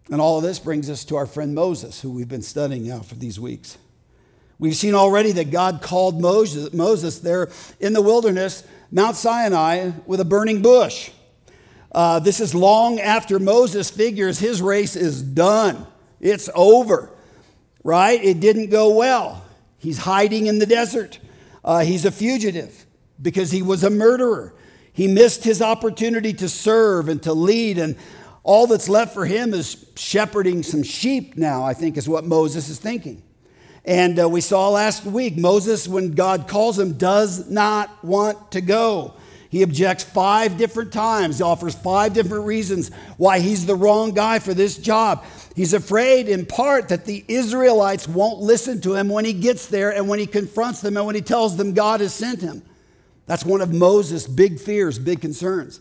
And 0.10 0.20
all 0.20 0.38
of 0.38 0.44
this 0.44 0.58
brings 0.58 0.90
us 0.90 1.06
to 1.06 1.18
our 1.18 1.28
friend 1.28 1.54
Moses, 1.54 2.02
who 2.02 2.10
we've 2.10 2.28
been 2.28 2.42
studying 2.42 2.88
now 2.88 3.02
for 3.02 3.14
these 3.14 3.40
weeks. 3.40 3.78
We've 4.58 4.76
seen 4.76 4.96
already 4.96 5.34
that 5.34 5.52
God 5.52 5.84
called 5.84 6.20
Moses, 6.20 6.74
Moses 6.74 7.20
there 7.20 7.52
in 7.80 7.94
the 7.94 8.02
wilderness, 8.02 8.64
Mount 8.90 9.18
Sinai, 9.18 9.92
with 10.08 10.20
a 10.20 10.26
burning 10.26 10.64
bush. 10.64 11.12
Uh, 11.92 12.18
this 12.18 12.40
is 12.40 12.56
long 12.56 13.00
after 13.00 13.38
Moses 13.38 13.92
figures 13.92 14.40
his 14.40 14.64
race 14.64 14.96
is 14.96 15.22
done, 15.22 15.86
it's 16.20 16.50
over 16.56 17.12
right? 17.88 18.22
It 18.22 18.42
didn't 18.42 18.70
go 18.70 18.94
well. 18.94 19.46
He's 19.78 20.00
hiding 20.00 20.48
in 20.48 20.60
the 20.60 20.66
desert. 20.66 21.20
Uh, 21.64 21.86
he's 21.86 22.04
a 22.04 22.12
fugitive 22.12 22.86
because 23.22 23.50
he 23.50 23.62
was 23.62 23.82
a 23.86 23.90
murderer. 23.90 24.54
He 24.92 25.08
missed 25.08 25.46
his 25.46 25.62
opportunity 25.62 26.34
to 26.34 26.50
serve 26.50 27.08
and 27.08 27.24
to 27.24 27.32
lead, 27.32 27.78
and 27.78 27.96
all 28.44 28.68
that's 28.68 28.90
left 28.90 29.14
for 29.14 29.26
him 29.26 29.54
is 29.54 29.86
shepherding 29.96 30.64
some 30.64 30.84
sheep 30.84 31.38
now, 31.38 31.64
I 31.64 31.74
think 31.74 31.96
is 31.96 32.10
what 32.10 32.26
Moses 32.26 32.68
is 32.68 32.78
thinking. 32.78 33.24
And 33.86 34.20
uh, 34.20 34.28
we 34.28 34.42
saw 34.42 34.68
last 34.68 35.06
week, 35.06 35.38
Moses, 35.38 35.88
when 35.88 36.12
God 36.12 36.50
calls 36.50 36.78
him, 36.78 36.98
does 36.98 37.50
not 37.50 38.04
want 38.04 38.52
to 38.52 38.60
go. 38.60 39.14
He 39.58 39.64
objects 39.64 40.04
five 40.04 40.56
different 40.56 40.94
times. 40.94 41.40
He 41.40 41.44
offers 41.44 41.74
five 41.74 42.14
different 42.14 42.46
reasons 42.46 42.92
why 43.18 43.40
he's 43.40 43.66
the 43.66 43.74
wrong 43.74 44.12
guy 44.12 44.38
for 44.38 44.54
this 44.54 44.78
job. 44.78 45.26
He's 45.56 45.74
afraid, 45.74 46.30
in 46.30 46.46
part, 46.46 46.90
that 46.90 47.06
the 47.06 47.26
Israelites 47.28 48.08
won't 48.08 48.40
listen 48.40 48.82
to 48.82 48.94
him 48.94 49.10
when 49.10 49.26
he 49.26 49.34
gets 49.34 49.66
there 49.66 49.92
and 49.92 50.08
when 50.08 50.20
he 50.20 50.28
confronts 50.28 50.82
them 50.82 50.96
and 50.96 51.08
when 51.08 51.16
he 51.16 51.22
tells 51.22 51.58
them 51.58 51.74
God 51.74 52.02
has 52.02 52.14
sent 52.14 52.40
him. 52.40 52.62
That's 53.26 53.44
one 53.44 53.62
of 53.62 53.74
Moses' 53.74 54.28
big 54.28 54.60
fears, 54.60 55.00
big 55.00 55.22
concerns. 55.22 55.80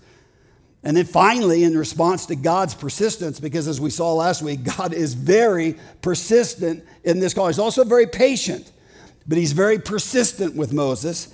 And 0.82 0.96
then 0.96 1.04
finally, 1.04 1.62
in 1.62 1.76
response 1.76 2.24
to 2.26 2.34
God's 2.34 2.74
persistence, 2.74 3.40
because 3.40 3.68
as 3.68 3.78
we 3.78 3.90
saw 3.90 4.14
last 4.14 4.40
week, 4.40 4.64
God 4.78 4.94
is 4.94 5.12
very 5.12 5.76
persistent 6.00 6.82
in 7.04 7.20
this 7.20 7.34
call. 7.34 7.48
He's 7.48 7.58
also 7.58 7.84
very 7.84 8.06
patient, 8.06 8.72
but 9.28 9.36
he's 9.36 9.52
very 9.52 9.78
persistent 9.78 10.56
with 10.56 10.72
Moses. 10.72 11.28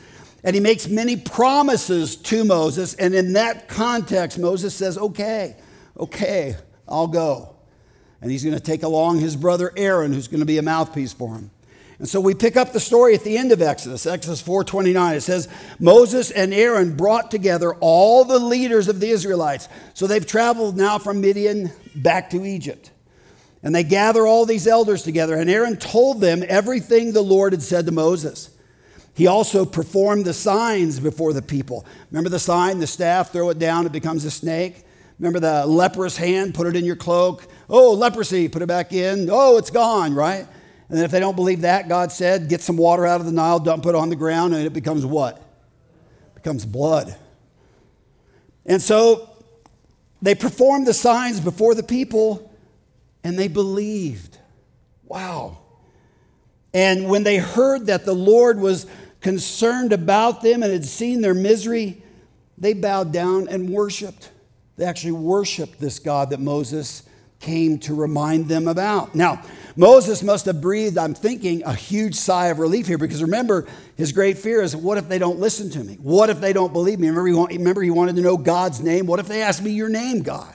And 0.45 0.55
he 0.55 0.61
makes 0.61 0.89
many 0.89 1.17
promises 1.17 2.17
to 2.17 2.45
Moses. 2.45 2.95
And 2.95 3.15
in 3.15 3.35
that 3.35 3.69
context, 3.69 4.39
Moses 4.39 4.75
says, 4.75 4.99
Okay, 4.99 5.57
okay, 5.99 6.57
I'll 6.89 7.07
go 7.07 7.53
and 8.23 8.31
he's 8.31 8.45
going 8.45 8.55
to 8.55 8.63
take 8.63 8.85
along 8.85 9.19
his 9.19 9.37
brother 9.37 9.73
Aaron, 9.77 10.13
who's 10.13 10.29
going 10.29 10.41
to 10.41 10.47
be 10.47 10.59
a 10.59 10.63
mouthpiece 10.63 11.13
for 11.13 11.35
him. 11.35 11.51
And 11.99 12.09
so 12.09 12.21
we 12.21 12.35
pick 12.35 12.57
up 12.57 12.73
the 12.73 12.81
story 12.81 13.15
at 13.15 13.23
the 13.23 13.37
end 13.37 13.53
of 13.53 13.61
Exodus, 13.61 14.07
Exodus 14.07 14.41
4:29. 14.43 15.17
It 15.17 15.21
says, 15.23 15.49
"Moses 15.79 16.31
and 16.31 16.55
Aaron 16.55 16.97
brought 16.97 17.31
together 17.31 17.75
all 17.75 18.25
the 18.25 18.39
leaders 18.39 18.89
of 18.89 18.99
the 18.99 19.11
Israelites." 19.11 19.69
So 19.95 20.07
they've 20.07 20.27
traveled 20.27 20.77
now 20.77 20.99
from 20.99 21.21
Midian 21.21 21.71
back 21.95 22.31
to 22.31 22.45
Egypt. 22.45 22.91
And 23.63 23.75
they 23.75 23.85
gather 23.85 24.27
all 24.27 24.47
these 24.47 24.67
elders 24.67 25.03
together, 25.03 25.37
and 25.37 25.49
Aaron 25.49 25.77
told 25.77 26.21
them 26.21 26.45
everything 26.49 27.13
the 27.13 27.23
Lord 27.23 27.53
had 27.53 27.63
said 27.63 27.87
to 27.87 27.93
Moses. 27.93 28.51
He 29.15 29.27
also 29.27 29.65
performed 29.65 30.25
the 30.25 30.33
signs 30.33 30.99
before 30.99 31.33
the 31.33 31.43
people. 31.43 31.85
Remember 32.11 32.31
the 32.31 32.39
sign, 32.39 32.79
the 32.79 32.87
staff, 32.87 33.31
throw 33.31 33.51
it 33.51 33.59
down, 33.59 33.85
it 33.85 33.93
becomes 33.93 34.25
a 34.25 34.31
snake? 34.31 34.85
Remember 35.19 35.39
the 35.39 35.67
leprous 35.67 36.17
hand, 36.17 36.55
put 36.55 36.67
it 36.67 36.75
in 36.75 36.85
your 36.85 36.97
cloak? 36.97 37.47
Oh, 37.69 37.93
leprosy, 37.93 38.49
put 38.49 38.63
it 38.63 38.67
back 38.67 38.93
in. 38.93 39.29
Oh, 39.31 39.59
it's 39.59 39.71
gone, 39.71 40.15
right? 40.15 40.47
And 40.89 40.99
then 40.99 41.05
if 41.05 41.11
they 41.11 41.21
don't 41.21 41.37
believe 41.37 41.61
that, 41.61 41.89
God 41.89 42.11
said, 42.11 42.49
get 42.49 42.61
some 42.61 42.77
water 42.77 43.07
out 43.07 43.21
of 43.21 43.27
the 43.27 43.33
Nile, 43.33 43.59
dump 43.59 43.87
it 43.87 43.95
on 43.95 44.09
the 44.09 44.17
ground, 44.17 44.55
and 44.55 44.65
it 44.65 44.73
becomes 44.73 45.07
what? 45.07 45.37
It 45.37 46.35
becomes 46.35 46.67
blood. 46.67 47.15
And 48.67 48.81
so 48.81 49.29
they 50.21 50.35
performed 50.35 50.87
the 50.87 50.95
signs 50.95 51.41
before 51.41 51.75
the 51.75 51.83
people, 51.83 52.53
and 53.23 53.39
they 53.39 53.49
believed. 53.49 54.39
Wow. 55.05 55.59
And 56.75 57.09
when 57.09 57.23
they 57.23 57.37
heard 57.37 57.87
that 57.87 58.05
the 58.05 58.15
Lord 58.15 58.59
was 58.59 58.87
concerned 59.23 59.93
about 59.93 60.43
them 60.43 60.63
and 60.63 60.73
had 60.73 60.85
seen 60.85 61.21
their 61.21 61.35
misery, 61.35 62.03
they 62.59 62.75
bowed 62.75 63.13
down 63.13 63.49
and 63.49 63.71
worshiped. 63.71 64.31
They 64.77 64.85
actually 64.85 65.13
worshiped 65.13 65.81
this 65.81 65.99
God 65.99 66.31
that 66.31 66.41
Moses 66.41 67.05
came 67.41 67.79
to 67.81 67.95
remind 67.95 68.49
them 68.49 68.69
about. 68.69 69.15
Now, 69.15 69.43
Moses 69.75 70.23
must 70.23 70.47
have 70.47 70.61
breathed, 70.61 70.97
I'm 70.97 71.15
thinking, 71.15 71.63
a 71.65 71.75
huge 71.75 72.15
sigh 72.15 72.47
of 72.47 72.59
relief 72.59 72.87
here 72.87 72.99
because 72.99 73.23
remember, 73.23 73.67
his 73.97 74.13
great 74.13 74.39
fear 74.39 74.63
is 74.63 74.77
what 74.77 74.97
if 74.97 75.09
they 75.09 75.19
don't 75.19 75.41
listen 75.41 75.69
to 75.71 75.83
me? 75.83 75.95
What 75.95 76.31
if 76.31 76.41
they 76.41 76.53
don't 76.53 76.73
believe 76.73 77.01
me? 77.01 77.09
Remember 77.09 77.49
he, 77.49 77.59
remember, 77.59 77.83
he 77.83 77.91
wanted 77.91 78.17
to 78.17 78.23
know 78.23 78.37
God's 78.37 78.81
name. 78.81 79.07
What 79.07 79.19
if 79.19 79.27
they 79.27 79.43
ask 79.43 79.63
me 79.63 79.71
your 79.71 79.89
name, 79.89 80.23
God? 80.23 80.55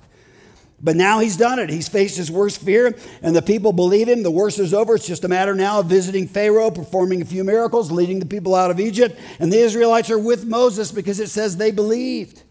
But 0.79 0.95
now 0.95 1.19
he's 1.19 1.37
done 1.37 1.57
it. 1.57 1.71
He's 1.71 1.87
faced 1.87 2.17
his 2.17 2.29
worst 2.29 2.61
fear, 2.61 2.95
and 3.23 3.35
the 3.35 3.41
people 3.41 3.73
believe 3.73 4.07
him. 4.07 4.21
The 4.21 4.29
worst 4.29 4.59
is 4.59 4.73
over. 4.75 4.95
It's 4.95 5.07
just 5.07 5.23
a 5.23 5.27
matter 5.27 5.55
now 5.55 5.79
of 5.79 5.87
visiting 5.87 6.27
Pharaoh, 6.27 6.69
performing 6.69 7.21
a 7.21 7.25
few 7.25 7.43
miracles, 7.43 7.91
leading 7.91 8.19
the 8.19 8.27
people 8.27 8.53
out 8.53 8.69
of 8.69 8.79
Egypt. 8.79 9.19
And 9.39 9.51
the 9.51 9.57
Israelites 9.57 10.11
are 10.11 10.19
with 10.19 10.45
Moses 10.45 10.91
because 10.91 11.19
it 11.19 11.29
says 11.29 11.57
they 11.57 11.71
believed 11.71 12.43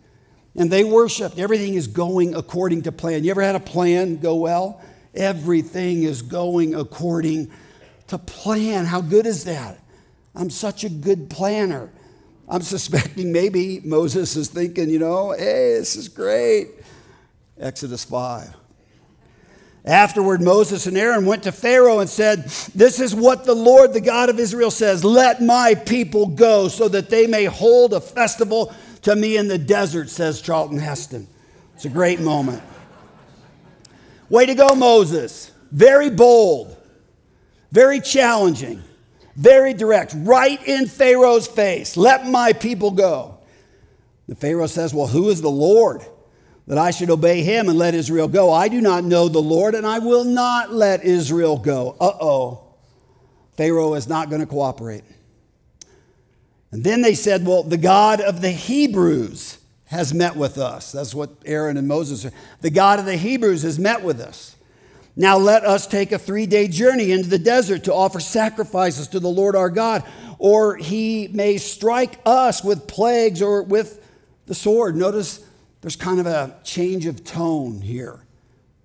and 0.56 0.70
they 0.70 0.82
worshiped. 0.82 1.38
Everything 1.38 1.74
is 1.74 1.86
going 1.86 2.34
according 2.34 2.82
to 2.82 2.92
plan. 2.92 3.22
You 3.22 3.30
ever 3.30 3.42
had 3.42 3.54
a 3.54 3.60
plan 3.60 4.16
go 4.16 4.34
well? 4.34 4.80
Everything 5.14 6.02
is 6.02 6.22
going 6.22 6.74
according 6.74 7.50
to 8.08 8.18
plan. 8.18 8.86
How 8.86 9.00
good 9.00 9.26
is 9.26 9.44
that? 9.44 9.78
I'm 10.34 10.50
such 10.50 10.84
a 10.84 10.88
good 10.88 11.30
planner. 11.30 11.90
I'm 12.48 12.62
suspecting 12.62 13.32
maybe 13.32 13.80
Moses 13.84 14.36
is 14.36 14.48
thinking, 14.48 14.90
you 14.90 14.98
know, 14.98 15.32
hey, 15.32 15.74
this 15.78 15.96
is 15.96 16.08
great. 16.08 16.68
Exodus 17.58 18.04
5. 18.04 18.54
Afterward, 19.86 20.42
Moses 20.42 20.86
and 20.86 20.98
Aaron 20.98 21.26
went 21.26 21.44
to 21.44 21.52
Pharaoh 21.52 22.00
and 22.00 22.10
said, 22.10 22.44
This 22.74 22.98
is 22.98 23.14
what 23.14 23.44
the 23.44 23.54
Lord, 23.54 23.92
the 23.92 24.00
God 24.00 24.28
of 24.28 24.40
Israel, 24.40 24.72
says 24.72 25.04
Let 25.04 25.40
my 25.40 25.76
people 25.76 26.26
go 26.26 26.66
so 26.66 26.88
that 26.88 27.08
they 27.08 27.28
may 27.28 27.44
hold 27.44 27.92
a 27.92 28.00
festival 28.00 28.74
to 29.02 29.14
me 29.14 29.36
in 29.36 29.46
the 29.46 29.58
desert, 29.58 30.10
says 30.10 30.40
Charlton 30.40 30.78
Heston. 30.78 31.28
It's 31.76 31.84
a 31.84 31.90
great 31.90 32.18
moment. 32.18 32.62
Way 34.28 34.46
to 34.46 34.54
go, 34.56 34.74
Moses. 34.74 35.52
Very 35.70 36.10
bold, 36.10 36.76
very 37.70 38.00
challenging, 38.00 38.82
very 39.36 39.72
direct, 39.72 40.14
right 40.18 40.60
in 40.66 40.86
Pharaoh's 40.86 41.46
face. 41.46 41.96
Let 41.96 42.26
my 42.26 42.52
people 42.52 42.90
go. 42.90 43.38
The 44.26 44.34
Pharaoh 44.34 44.66
says, 44.66 44.92
Well, 44.92 45.06
who 45.06 45.28
is 45.28 45.40
the 45.40 45.48
Lord 45.48 46.04
that 46.66 46.78
I 46.78 46.90
should 46.90 47.10
obey 47.10 47.42
him 47.42 47.68
and 47.68 47.78
let 47.78 47.94
Israel 47.94 48.28
go? 48.28 48.52
I 48.52 48.68
do 48.68 48.80
not 48.80 49.04
know 49.04 49.28
the 49.28 49.42
Lord, 49.42 49.74
and 49.74 49.86
I 49.86 49.98
will 49.98 50.24
not 50.24 50.72
let 50.72 51.04
Israel 51.04 51.56
go. 51.58 51.96
Uh 52.00 52.12
oh. 52.20 52.62
Pharaoh 53.56 53.94
is 53.94 54.08
not 54.08 54.28
going 54.28 54.40
to 54.40 54.46
cooperate. 54.46 55.04
And 56.70 56.84
then 56.84 57.02
they 57.02 57.14
said, 57.14 57.46
Well, 57.46 57.62
the 57.62 57.78
God 57.78 58.20
of 58.20 58.40
the 58.40 58.50
Hebrews 58.50 59.58
has 59.86 60.12
met 60.12 60.36
with 60.36 60.58
us. 60.58 60.92
That's 60.92 61.14
what 61.14 61.30
Aaron 61.44 61.76
and 61.76 61.88
Moses 61.88 62.22
said. 62.22 62.32
The 62.60 62.70
God 62.70 62.98
of 62.98 63.06
the 63.06 63.16
Hebrews 63.16 63.62
has 63.62 63.78
met 63.78 64.02
with 64.02 64.20
us. 64.20 64.56
Now 65.14 65.38
let 65.38 65.64
us 65.64 65.86
take 65.86 66.12
a 66.12 66.18
three 66.18 66.46
day 66.46 66.68
journey 66.68 67.12
into 67.12 67.28
the 67.28 67.38
desert 67.38 67.84
to 67.84 67.94
offer 67.94 68.20
sacrifices 68.20 69.08
to 69.08 69.20
the 69.20 69.28
Lord 69.28 69.56
our 69.56 69.70
God, 69.70 70.04
or 70.38 70.76
he 70.76 71.28
may 71.28 71.56
strike 71.56 72.20
us 72.26 72.62
with 72.62 72.86
plagues 72.86 73.40
or 73.40 73.62
with 73.62 74.02
the 74.44 74.54
sword. 74.54 74.96
Notice 74.96 75.45
there's 75.86 75.94
kind 75.94 76.18
of 76.18 76.26
a 76.26 76.52
change 76.64 77.06
of 77.06 77.22
tone 77.22 77.80
here 77.80 78.18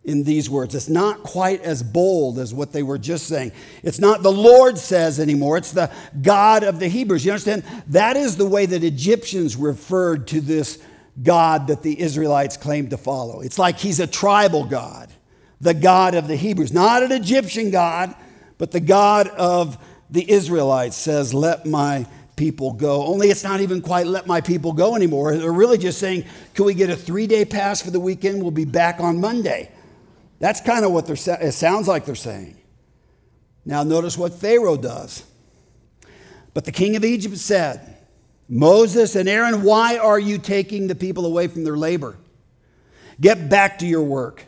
in 0.03 0.23
these 0.23 0.51
words. 0.51 0.75
It's 0.75 0.87
not 0.87 1.23
quite 1.23 1.59
as 1.63 1.81
bold 1.81 2.37
as 2.37 2.53
what 2.53 2.73
they 2.73 2.83
were 2.83 2.99
just 2.99 3.25
saying. 3.25 3.53
It's 3.81 3.97
not 3.97 4.21
the 4.21 4.31
Lord 4.31 4.77
says 4.77 5.19
anymore, 5.19 5.57
it's 5.57 5.71
the 5.71 5.91
God 6.21 6.61
of 6.61 6.79
the 6.79 6.87
Hebrews. 6.87 7.25
You 7.25 7.31
understand? 7.31 7.63
That 7.87 8.17
is 8.17 8.37
the 8.37 8.45
way 8.45 8.67
that 8.67 8.83
Egyptians 8.83 9.55
referred 9.55 10.27
to 10.27 10.41
this 10.41 10.77
God 11.23 11.65
that 11.69 11.81
the 11.81 11.99
Israelites 11.99 12.55
claimed 12.55 12.91
to 12.91 12.97
follow. 12.97 13.41
It's 13.41 13.57
like 13.57 13.79
he's 13.79 13.99
a 13.99 14.05
tribal 14.05 14.63
God, 14.63 15.11
the 15.59 15.73
God 15.73 16.13
of 16.13 16.27
the 16.27 16.35
Hebrews. 16.35 16.71
Not 16.71 17.01
an 17.01 17.11
Egyptian 17.11 17.71
God, 17.71 18.13
but 18.59 18.69
the 18.69 18.79
God 18.79 19.27
of 19.27 19.83
the 20.11 20.29
Israelites 20.29 20.97
says, 20.97 21.33
Let 21.33 21.65
my 21.65 22.05
people 22.41 22.73
go. 22.73 23.05
Only 23.05 23.29
it's 23.29 23.43
not 23.43 23.61
even 23.61 23.83
quite 23.83 24.07
let 24.07 24.25
my 24.25 24.41
people 24.41 24.73
go 24.73 24.95
anymore. 24.95 25.37
They're 25.37 25.53
really 25.53 25.77
just 25.77 25.99
saying, 25.99 26.25
Can 26.55 26.65
we 26.65 26.73
get 26.73 26.89
a 26.89 26.95
three 26.95 27.27
day 27.27 27.45
pass 27.45 27.83
for 27.83 27.91
the 27.91 27.99
weekend? 27.99 28.41
We'll 28.41 28.49
be 28.49 28.65
back 28.65 28.99
on 28.99 29.21
Monday. 29.21 29.69
That's 30.39 30.59
kind 30.59 30.83
of 30.83 30.91
what 30.91 31.05
they're, 31.05 31.37
it 31.39 31.51
sounds 31.51 31.87
like 31.87 32.05
they're 32.05 32.15
saying. 32.15 32.57
Now, 33.63 33.83
notice 33.83 34.17
what 34.17 34.33
Pharaoh 34.33 34.75
does. 34.75 35.23
But 36.55 36.65
the 36.65 36.71
king 36.71 36.95
of 36.95 37.05
Egypt 37.05 37.37
said, 37.37 37.95
Moses 38.49 39.15
and 39.15 39.29
Aaron, 39.29 39.61
why 39.61 39.99
are 39.99 40.19
you 40.19 40.39
taking 40.39 40.87
the 40.87 40.95
people 40.95 41.27
away 41.27 41.47
from 41.47 41.63
their 41.63 41.77
labor? 41.77 42.17
Get 43.19 43.49
back 43.49 43.77
to 43.79 43.85
your 43.85 44.01
work. 44.01 44.45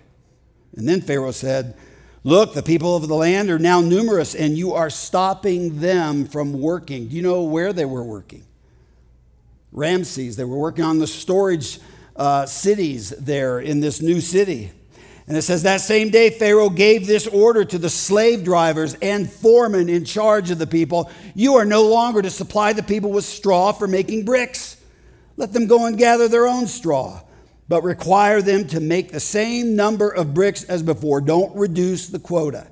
And 0.75 0.89
then 0.89 1.00
Pharaoh 1.00 1.29
said, 1.29 1.77
Look, 2.25 2.53
the 2.53 2.63
people 2.63 2.96
of 2.96 3.08
the 3.08 3.15
land 3.15 3.50
are 3.50 3.60
now 3.60 3.82
numerous, 3.82 4.34
and 4.34 4.58
you 4.58 4.74
are 4.74 4.89
stopping 4.89 5.82
them 5.82 6.25
from 6.25 6.53
working. 6.53 7.10
Do 7.10 7.15
you 7.15 7.22
know 7.22 7.44
where 7.44 7.74
they 7.74 7.86
were 7.86 8.03
working? 8.03 8.46
Ramses. 9.74 10.38
They 10.38 10.46
were 10.46 10.58
working 10.58 10.86
on 10.86 11.00
the 11.00 11.08
storage 11.08 11.80
uh, 12.15 12.46
cities 12.46 13.10
there 13.10 13.60
in 13.60 13.82
this 13.82 14.01
new 14.01 14.22
city. 14.22 14.72
And 15.27 15.38
it 15.38 15.42
says 15.42 15.63
that 15.63 15.82
same 15.82 16.10
day, 16.10 16.30
Pharaoh 16.30 16.70
gave 16.70 17.08
this 17.08 17.27
order 17.27 17.63
to 17.65 17.77
the 17.77 17.89
slave 17.89 18.44
drivers 18.44 18.96
and 18.96 19.32
foremen 19.32 19.88
in 19.88 20.03
charge 20.03 20.51
of 20.51 20.60
the 20.60 20.68
people 20.68 21.10
You 21.34 21.56
are 21.56 21.65
no 21.65 21.84
longer 21.84 22.22
to 22.22 22.30
supply 22.30 22.74
the 22.74 22.84
people 22.84 23.12
with 23.12 23.25
straw 23.25 23.72
for 23.72 23.88
making 23.88 24.25
bricks. 24.25 24.77
Let 25.38 25.53
them 25.53 25.68
go 25.68 25.86
and 25.86 25.98
gather 25.98 26.27
their 26.27 26.48
own 26.48 26.68
straw, 26.68 27.22
but 27.67 27.84
require 27.84 28.41
them 28.41 28.67
to 28.67 28.79
make 28.79 29.12
the 29.12 29.20
same 29.20 29.75
number 29.75 30.10
of 30.10 30.34
bricks 30.34 30.63
as 30.63 30.84
before. 30.84 31.22
Don't 31.22 31.55
reduce 31.55 32.08
the 32.08 32.20
quota. 32.20 32.67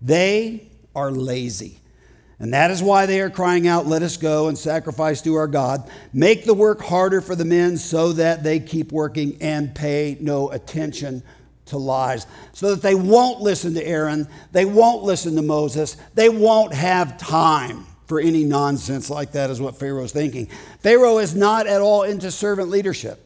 They 0.00 0.68
are 0.94 1.10
lazy. 1.10 1.78
And 2.38 2.52
that 2.52 2.70
is 2.70 2.82
why 2.82 3.06
they 3.06 3.20
are 3.20 3.30
crying 3.30 3.66
out, 3.66 3.86
Let 3.86 4.02
us 4.02 4.16
go 4.16 4.48
and 4.48 4.58
sacrifice 4.58 5.22
to 5.22 5.34
our 5.36 5.46
God. 5.46 5.90
Make 6.12 6.44
the 6.44 6.54
work 6.54 6.82
harder 6.82 7.20
for 7.20 7.34
the 7.34 7.46
men 7.46 7.78
so 7.78 8.12
that 8.12 8.42
they 8.42 8.60
keep 8.60 8.92
working 8.92 9.38
and 9.40 9.74
pay 9.74 10.18
no 10.20 10.50
attention 10.50 11.22
to 11.66 11.78
lies 11.78 12.26
so 12.52 12.74
that 12.74 12.82
they 12.82 12.94
won't 12.94 13.40
listen 13.40 13.74
to 13.74 13.86
Aaron, 13.86 14.28
they 14.52 14.64
won't 14.64 15.02
listen 15.02 15.36
to 15.36 15.42
Moses, 15.42 15.96
they 16.14 16.28
won't 16.28 16.72
have 16.72 17.18
time 17.18 17.84
for 18.06 18.20
any 18.20 18.44
nonsense 18.44 19.10
like 19.10 19.32
that, 19.32 19.50
is 19.50 19.60
what 19.60 19.76
Pharaoh's 19.76 20.12
thinking. 20.12 20.46
Pharaoh 20.78 21.18
is 21.18 21.34
not 21.34 21.66
at 21.66 21.80
all 21.80 22.04
into 22.04 22.30
servant 22.30 22.70
leadership. 22.70 23.20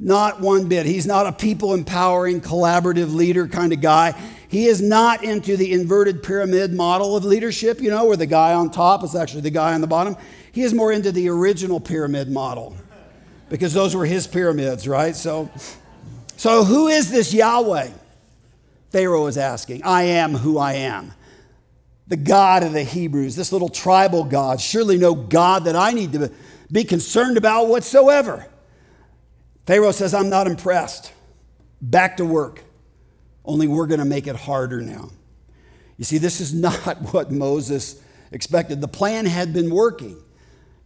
Not 0.00 0.40
one 0.40 0.68
bit. 0.68 0.86
He's 0.86 1.06
not 1.06 1.26
a 1.26 1.32
people 1.32 1.74
empowering, 1.74 2.40
collaborative 2.40 3.12
leader 3.12 3.48
kind 3.48 3.72
of 3.72 3.80
guy. 3.80 4.12
He 4.48 4.66
is 4.66 4.80
not 4.80 5.24
into 5.24 5.56
the 5.56 5.72
inverted 5.72 6.22
pyramid 6.22 6.72
model 6.72 7.16
of 7.16 7.24
leadership, 7.24 7.80
you 7.80 7.90
know, 7.90 8.06
where 8.06 8.16
the 8.16 8.26
guy 8.26 8.54
on 8.54 8.70
top 8.70 9.02
is 9.02 9.14
actually 9.14 9.42
the 9.42 9.50
guy 9.50 9.74
on 9.74 9.80
the 9.80 9.86
bottom. 9.86 10.16
He 10.52 10.62
is 10.62 10.72
more 10.72 10.92
into 10.92 11.10
the 11.10 11.28
original 11.28 11.80
pyramid 11.80 12.30
model 12.30 12.76
because 13.48 13.74
those 13.74 13.94
were 13.94 14.06
his 14.06 14.26
pyramids, 14.26 14.86
right? 14.86 15.16
So, 15.16 15.50
so 16.36 16.64
who 16.64 16.88
is 16.88 17.10
this 17.10 17.34
Yahweh? 17.34 17.90
Pharaoh 18.90 19.26
is 19.26 19.36
asking. 19.36 19.82
I 19.84 20.04
am 20.04 20.34
who 20.34 20.58
I 20.58 20.74
am. 20.74 21.12
The 22.06 22.16
God 22.16 22.62
of 22.62 22.72
the 22.72 22.84
Hebrews, 22.84 23.36
this 23.36 23.52
little 23.52 23.68
tribal 23.68 24.24
God, 24.24 24.60
surely 24.60 24.96
no 24.96 25.14
God 25.14 25.64
that 25.64 25.76
I 25.76 25.90
need 25.90 26.12
to 26.12 26.32
be 26.72 26.84
concerned 26.84 27.36
about 27.36 27.68
whatsoever. 27.68 28.46
Pharaoh 29.68 29.92
says, 29.92 30.14
I'm 30.14 30.30
not 30.30 30.46
impressed. 30.46 31.12
Back 31.82 32.16
to 32.16 32.24
work. 32.24 32.64
Only 33.44 33.68
we're 33.68 33.86
going 33.86 33.98
to 34.00 34.06
make 34.06 34.26
it 34.26 34.34
harder 34.34 34.80
now. 34.80 35.10
You 35.98 36.04
see, 36.06 36.16
this 36.16 36.40
is 36.40 36.54
not 36.66 36.96
what 37.12 37.30
Moses 37.30 38.02
expected. 38.32 38.80
The 38.80 38.88
plan 38.88 39.26
had 39.26 39.52
been 39.52 39.68
working, 39.68 40.16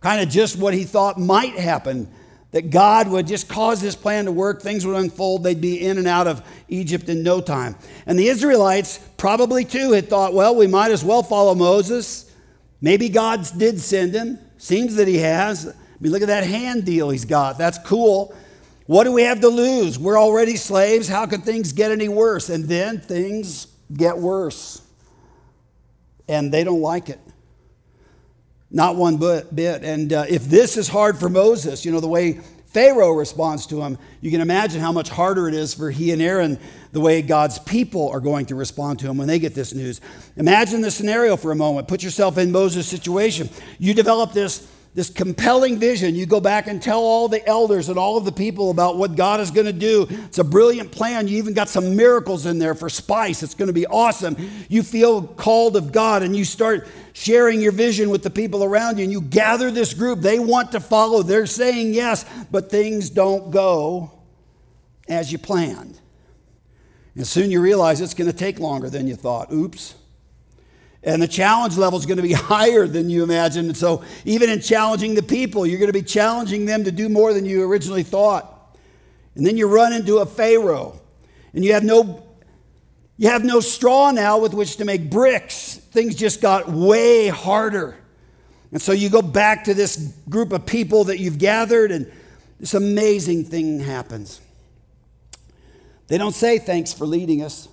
kind 0.00 0.20
of 0.20 0.28
just 0.28 0.58
what 0.58 0.74
he 0.74 0.82
thought 0.82 1.16
might 1.16 1.56
happen 1.56 2.12
that 2.50 2.70
God 2.70 3.06
would 3.06 3.28
just 3.28 3.48
cause 3.48 3.80
this 3.80 3.94
plan 3.94 4.24
to 4.24 4.32
work, 4.32 4.60
things 4.60 4.84
would 4.84 4.96
unfold, 4.96 5.44
they'd 5.44 5.60
be 5.60 5.80
in 5.80 5.96
and 5.96 6.08
out 6.08 6.26
of 6.26 6.42
Egypt 6.66 7.08
in 7.08 7.22
no 7.22 7.40
time. 7.40 7.76
And 8.04 8.18
the 8.18 8.26
Israelites 8.26 8.98
probably 9.16 9.64
too 9.64 9.92
had 9.92 10.08
thought, 10.08 10.34
well, 10.34 10.56
we 10.56 10.66
might 10.66 10.90
as 10.90 11.04
well 11.04 11.22
follow 11.22 11.54
Moses. 11.54 12.34
Maybe 12.80 13.08
God 13.08 13.46
did 13.56 13.78
send 13.78 14.12
him. 14.12 14.40
Seems 14.58 14.96
that 14.96 15.06
he 15.06 15.18
has. 15.18 15.68
I 15.68 15.72
mean, 16.00 16.10
look 16.10 16.22
at 16.22 16.26
that 16.26 16.42
hand 16.42 16.84
deal 16.84 17.10
he's 17.10 17.24
got. 17.24 17.58
That's 17.58 17.78
cool. 17.78 18.34
What 18.86 19.04
do 19.04 19.12
we 19.12 19.22
have 19.22 19.40
to 19.40 19.48
lose? 19.48 19.98
We're 19.98 20.18
already 20.18 20.56
slaves. 20.56 21.08
How 21.08 21.26
can 21.26 21.40
things 21.42 21.72
get 21.72 21.92
any 21.92 22.08
worse? 22.08 22.48
And 22.48 22.64
then 22.64 23.00
things 23.00 23.68
get 23.92 24.18
worse. 24.18 24.82
And 26.28 26.52
they 26.52 26.64
don't 26.64 26.80
like 26.80 27.08
it. 27.08 27.20
Not 28.70 28.96
one 28.96 29.18
bit. 29.18 29.84
And 29.84 30.12
uh, 30.12 30.24
if 30.28 30.44
this 30.44 30.76
is 30.76 30.88
hard 30.88 31.18
for 31.18 31.28
Moses, 31.28 31.84
you 31.84 31.92
know, 31.92 32.00
the 32.00 32.08
way 32.08 32.40
Pharaoh 32.66 33.12
responds 33.12 33.66
to 33.66 33.82
him, 33.82 33.98
you 34.22 34.30
can 34.30 34.40
imagine 34.40 34.80
how 34.80 34.92
much 34.92 35.10
harder 35.10 35.46
it 35.46 35.54
is 35.54 35.74
for 35.74 35.90
he 35.90 36.10
and 36.10 36.22
Aaron, 36.22 36.58
the 36.92 37.00
way 37.00 37.20
God's 37.20 37.58
people 37.58 38.08
are 38.08 38.20
going 38.20 38.46
to 38.46 38.54
respond 38.54 38.98
to 39.00 39.10
him 39.10 39.18
when 39.18 39.28
they 39.28 39.38
get 39.38 39.54
this 39.54 39.74
news. 39.74 40.00
Imagine 40.36 40.80
the 40.80 40.90
scenario 40.90 41.36
for 41.36 41.52
a 41.52 41.56
moment. 41.56 41.86
Put 41.86 42.02
yourself 42.02 42.38
in 42.38 42.50
Moses' 42.50 42.88
situation. 42.88 43.50
You 43.78 43.92
develop 43.92 44.32
this 44.32 44.66
this 44.94 45.08
compelling 45.08 45.78
vision. 45.78 46.14
You 46.14 46.26
go 46.26 46.40
back 46.40 46.66
and 46.66 46.82
tell 46.82 47.00
all 47.00 47.26
the 47.26 47.46
elders 47.46 47.88
and 47.88 47.98
all 47.98 48.18
of 48.18 48.26
the 48.26 48.32
people 48.32 48.70
about 48.70 48.98
what 48.98 49.16
God 49.16 49.40
is 49.40 49.50
going 49.50 49.66
to 49.66 49.72
do. 49.72 50.06
It's 50.10 50.38
a 50.38 50.44
brilliant 50.44 50.92
plan. 50.92 51.28
You 51.28 51.38
even 51.38 51.54
got 51.54 51.70
some 51.70 51.96
miracles 51.96 52.44
in 52.44 52.58
there 52.58 52.74
for 52.74 52.90
spice. 52.90 53.42
It's 53.42 53.54
going 53.54 53.68
to 53.68 53.72
be 53.72 53.86
awesome. 53.86 54.36
You 54.68 54.82
feel 54.82 55.22
called 55.22 55.76
of 55.76 55.92
God 55.92 56.22
and 56.22 56.36
you 56.36 56.44
start 56.44 56.86
sharing 57.14 57.60
your 57.62 57.72
vision 57.72 58.10
with 58.10 58.22
the 58.22 58.30
people 58.30 58.62
around 58.62 58.98
you 58.98 59.04
and 59.04 59.12
you 59.12 59.22
gather 59.22 59.70
this 59.70 59.94
group. 59.94 60.20
They 60.20 60.38
want 60.38 60.72
to 60.72 60.80
follow. 60.80 61.22
They're 61.22 61.46
saying 61.46 61.94
yes, 61.94 62.26
but 62.50 62.70
things 62.70 63.08
don't 63.08 63.50
go 63.50 64.12
as 65.08 65.32
you 65.32 65.38
planned. 65.38 65.98
And 67.14 67.26
soon 67.26 67.50
you 67.50 67.62
realize 67.62 68.00
it's 68.00 68.14
going 68.14 68.30
to 68.30 68.36
take 68.36 68.58
longer 68.58 68.90
than 68.90 69.06
you 69.06 69.16
thought. 69.16 69.52
Oops. 69.52 69.94
And 71.04 71.20
the 71.20 71.28
challenge 71.28 71.76
level 71.76 71.98
is 71.98 72.06
going 72.06 72.18
to 72.18 72.22
be 72.22 72.32
higher 72.32 72.86
than 72.86 73.10
you 73.10 73.22
imagined. 73.22 73.68
And 73.68 73.76
so, 73.76 74.04
even 74.24 74.50
in 74.50 74.60
challenging 74.60 75.14
the 75.14 75.22
people, 75.22 75.66
you're 75.66 75.78
going 75.78 75.88
to 75.88 75.92
be 75.92 76.02
challenging 76.02 76.64
them 76.64 76.84
to 76.84 76.92
do 76.92 77.08
more 77.08 77.32
than 77.32 77.44
you 77.44 77.64
originally 77.64 78.02
thought. 78.02 78.76
And 79.34 79.46
then 79.46 79.56
you 79.56 79.66
run 79.66 79.92
into 79.92 80.18
a 80.18 80.26
Pharaoh, 80.26 81.00
and 81.54 81.64
you 81.64 81.72
have 81.72 81.84
no, 81.84 82.22
you 83.16 83.28
have 83.28 83.44
no 83.44 83.60
straw 83.60 84.10
now 84.10 84.38
with 84.38 84.54
which 84.54 84.76
to 84.76 84.84
make 84.84 85.10
bricks. 85.10 85.76
Things 85.76 86.14
just 86.14 86.40
got 86.40 86.68
way 86.68 87.28
harder. 87.28 87.96
And 88.70 88.80
so 88.80 88.92
you 88.92 89.10
go 89.10 89.22
back 89.22 89.64
to 89.64 89.74
this 89.74 90.14
group 90.28 90.52
of 90.52 90.64
people 90.64 91.04
that 91.04 91.18
you've 91.18 91.38
gathered, 91.38 91.90
and 91.90 92.10
this 92.60 92.74
amazing 92.74 93.44
thing 93.44 93.80
happens. 93.80 94.40
They 96.08 96.18
don't 96.18 96.34
say, 96.34 96.58
Thanks 96.58 96.92
for 96.92 97.06
leading 97.06 97.42
us. 97.42 97.68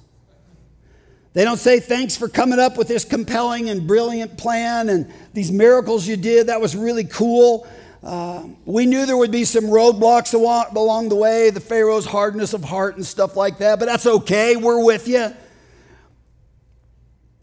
They 1.34 1.44
don't 1.44 1.58
say, 1.58 1.80
Thanks 1.80 2.18
for 2.18 2.28
coming 2.28 2.60
up 2.60 2.78
with 2.78 2.88
this 2.88 3.06
compelling 3.06 3.70
and 3.70 3.88
brilliant 3.88 4.38
plan 4.38 4.90
and 4.90 5.12
these 5.34 5.52
miracles 5.52 6.08
you 6.08 6.18
did. 6.18 6.48
That 6.48 6.62
was 6.62 6.76
really 6.76 7.04
cool. 7.04 7.68
Uh, 8.02 8.44
we 8.66 8.86
knew 8.86 9.06
there 9.06 9.18
would 9.18 9.32
be 9.32 9.44
some 9.44 9.66
roadblocks 9.66 10.34
along 10.34 11.10
the 11.10 11.16
way, 11.16 11.50
the 11.50 11.60
Pharaoh's 11.60 12.06
hardness 12.06 12.54
of 12.54 12.64
heart 12.64 12.96
and 12.96 13.06
stuff 13.06 13.36
like 13.36 13.58
that, 13.58 13.78
but 13.78 13.86
that's 13.86 14.06
okay. 14.06 14.56
We're 14.56 14.84
with 14.84 15.08
you. 15.08 15.34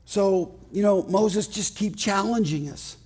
So, 0.06 0.54
you 0.72 0.82
know, 0.82 1.02
Moses, 1.02 1.46
just 1.46 1.76
keep 1.76 1.96
challenging 1.96 2.70
us. 2.70 2.96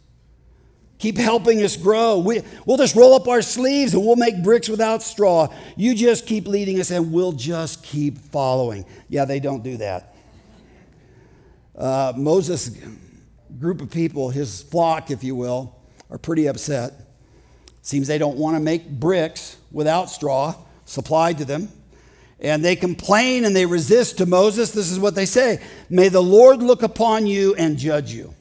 Keep 0.99 1.17
helping 1.17 1.63
us 1.63 1.77
grow. 1.77 2.19
We, 2.19 2.43
we'll 2.67 2.77
just 2.77 2.95
roll 2.95 3.15
up 3.15 3.27
our 3.27 3.41
sleeves 3.41 3.95
and 3.95 4.05
we'll 4.05 4.17
make 4.17 4.43
bricks 4.45 4.69
without 4.69 5.03
straw. 5.03 5.49
You 5.75 5.95
just 5.95 6.27
keep 6.27 6.47
leading 6.47 6.79
us 6.79 6.91
and 6.91 7.11
we'll 7.11 7.33
just 7.33 7.83
keep 7.83 8.19
following. 8.19 8.85
Yeah, 9.09 9.25
they 9.25 9.41
don't 9.41 9.65
do 9.65 9.79
that. 9.79 10.10
Uh, 11.81 12.13
Moses' 12.15 12.77
group 13.59 13.81
of 13.81 13.91
people, 13.91 14.29
his 14.29 14.63
flock, 14.63 15.11
if 15.11 15.25
you 15.25 15.35
will, 15.35 15.75
are 16.11 16.19
pretty 16.19 16.47
upset. 16.47 16.93
Seems 17.81 18.07
they 18.07 18.19
don't 18.19 18.37
want 18.37 18.57
to 18.57 18.61
make 18.61 18.87
bricks 18.87 19.57
without 19.73 20.11
straw 20.11 20.55
supplied 20.85 21.39
to 21.39 21.47
them. 21.47 21.71
And 22.39 22.63
they 22.63 22.77
complain 22.77 23.47
and 23.47 23.57
they 23.57 23.65
resist 23.65 24.19
to 24.19 24.27
Moses. 24.27 24.73
This 24.73 24.91
is 24.91 24.99
what 24.99 25.15
they 25.15 25.25
say 25.25 25.63
May 25.89 26.09
the 26.09 26.23
Lord 26.23 26.63
look 26.63 26.83
upon 26.83 27.27
you 27.27 27.55
and 27.55 27.79
judge 27.79 28.13
you. 28.13 28.35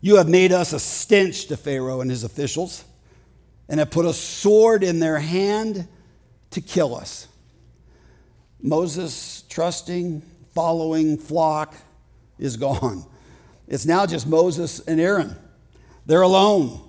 You 0.00 0.16
have 0.16 0.28
made 0.28 0.52
us 0.52 0.72
a 0.72 0.80
stench 0.80 1.46
to 1.46 1.56
Pharaoh 1.58 2.00
and 2.00 2.10
his 2.10 2.24
officials, 2.24 2.82
and 3.68 3.78
have 3.78 3.90
put 3.90 4.06
a 4.06 4.14
sword 4.14 4.82
in 4.82 5.00
their 5.00 5.18
hand 5.18 5.86
to 6.52 6.62
kill 6.62 6.94
us. 6.94 7.28
Moses, 8.60 9.42
trusting 9.50 10.22
following 10.54 11.16
flock 11.16 11.74
is 12.38 12.56
gone. 12.56 13.04
It's 13.68 13.86
now 13.86 14.06
just 14.06 14.26
Moses 14.26 14.80
and 14.80 15.00
Aaron. 15.00 15.36
They're 16.06 16.22
alone 16.22 16.80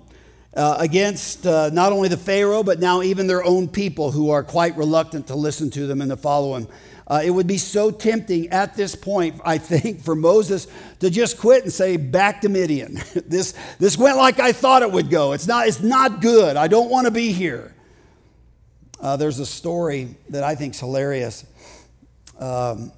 uh, 0.54 0.76
against 0.78 1.46
uh, 1.46 1.70
not 1.72 1.92
only 1.92 2.08
the 2.08 2.16
Pharaoh, 2.16 2.62
but 2.62 2.78
now 2.78 3.02
even 3.02 3.26
their 3.26 3.44
own 3.44 3.68
people 3.68 4.10
who 4.10 4.30
are 4.30 4.42
quite 4.42 4.76
reluctant 4.76 5.28
to 5.28 5.34
listen 5.34 5.70
to 5.70 5.86
them 5.86 6.00
and 6.00 6.10
to 6.10 6.16
follow 6.16 6.56
him. 6.56 6.68
Uh, 7.06 7.20
it 7.24 7.30
would 7.30 7.46
be 7.46 7.58
so 7.58 7.90
tempting 7.90 8.48
at 8.48 8.76
this 8.76 8.94
point, 8.94 9.40
I 9.44 9.58
think, 9.58 10.02
for 10.02 10.14
Moses 10.14 10.66
to 11.00 11.10
just 11.10 11.38
quit 11.38 11.64
and 11.64 11.72
say, 11.72 11.96
back 11.96 12.40
to 12.42 12.48
Midian. 12.48 12.94
this, 13.26 13.54
this 13.78 13.98
went 13.98 14.16
like 14.16 14.40
I 14.40 14.52
thought 14.52 14.82
it 14.82 14.90
would 14.90 15.10
go. 15.10 15.32
It's 15.32 15.46
not, 15.46 15.68
it's 15.68 15.82
not 15.82 16.22
good. 16.22 16.56
I 16.56 16.66
don't 16.66 16.90
want 16.90 17.06
to 17.06 17.10
be 17.10 17.32
here. 17.32 17.74
Uh, 19.00 19.16
there's 19.16 19.38
a 19.38 19.46
story 19.46 20.16
that 20.30 20.44
I 20.44 20.54
think 20.54 20.74
is 20.74 20.80
hilarious. 20.80 21.44
Um, 22.38 22.90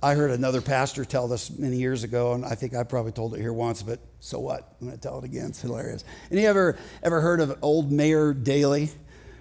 I 0.00 0.14
heard 0.14 0.30
another 0.30 0.60
pastor 0.60 1.04
tell 1.04 1.26
this 1.26 1.50
many 1.50 1.76
years 1.76 2.04
ago, 2.04 2.34
and 2.34 2.44
I 2.44 2.54
think 2.54 2.74
I 2.74 2.84
probably 2.84 3.10
told 3.10 3.34
it 3.34 3.40
here 3.40 3.52
once, 3.52 3.82
but 3.82 3.98
so 4.20 4.38
what? 4.38 4.76
I'm 4.80 4.86
going 4.86 4.96
to 4.96 5.02
tell 5.02 5.18
it 5.18 5.24
again. 5.24 5.46
It's 5.46 5.60
hilarious. 5.60 6.04
Any 6.30 6.46
ever 6.46 6.78
ever 7.02 7.20
heard 7.20 7.40
of 7.40 7.58
old 7.62 7.90
Mayor 7.90 8.32
Daley, 8.32 8.90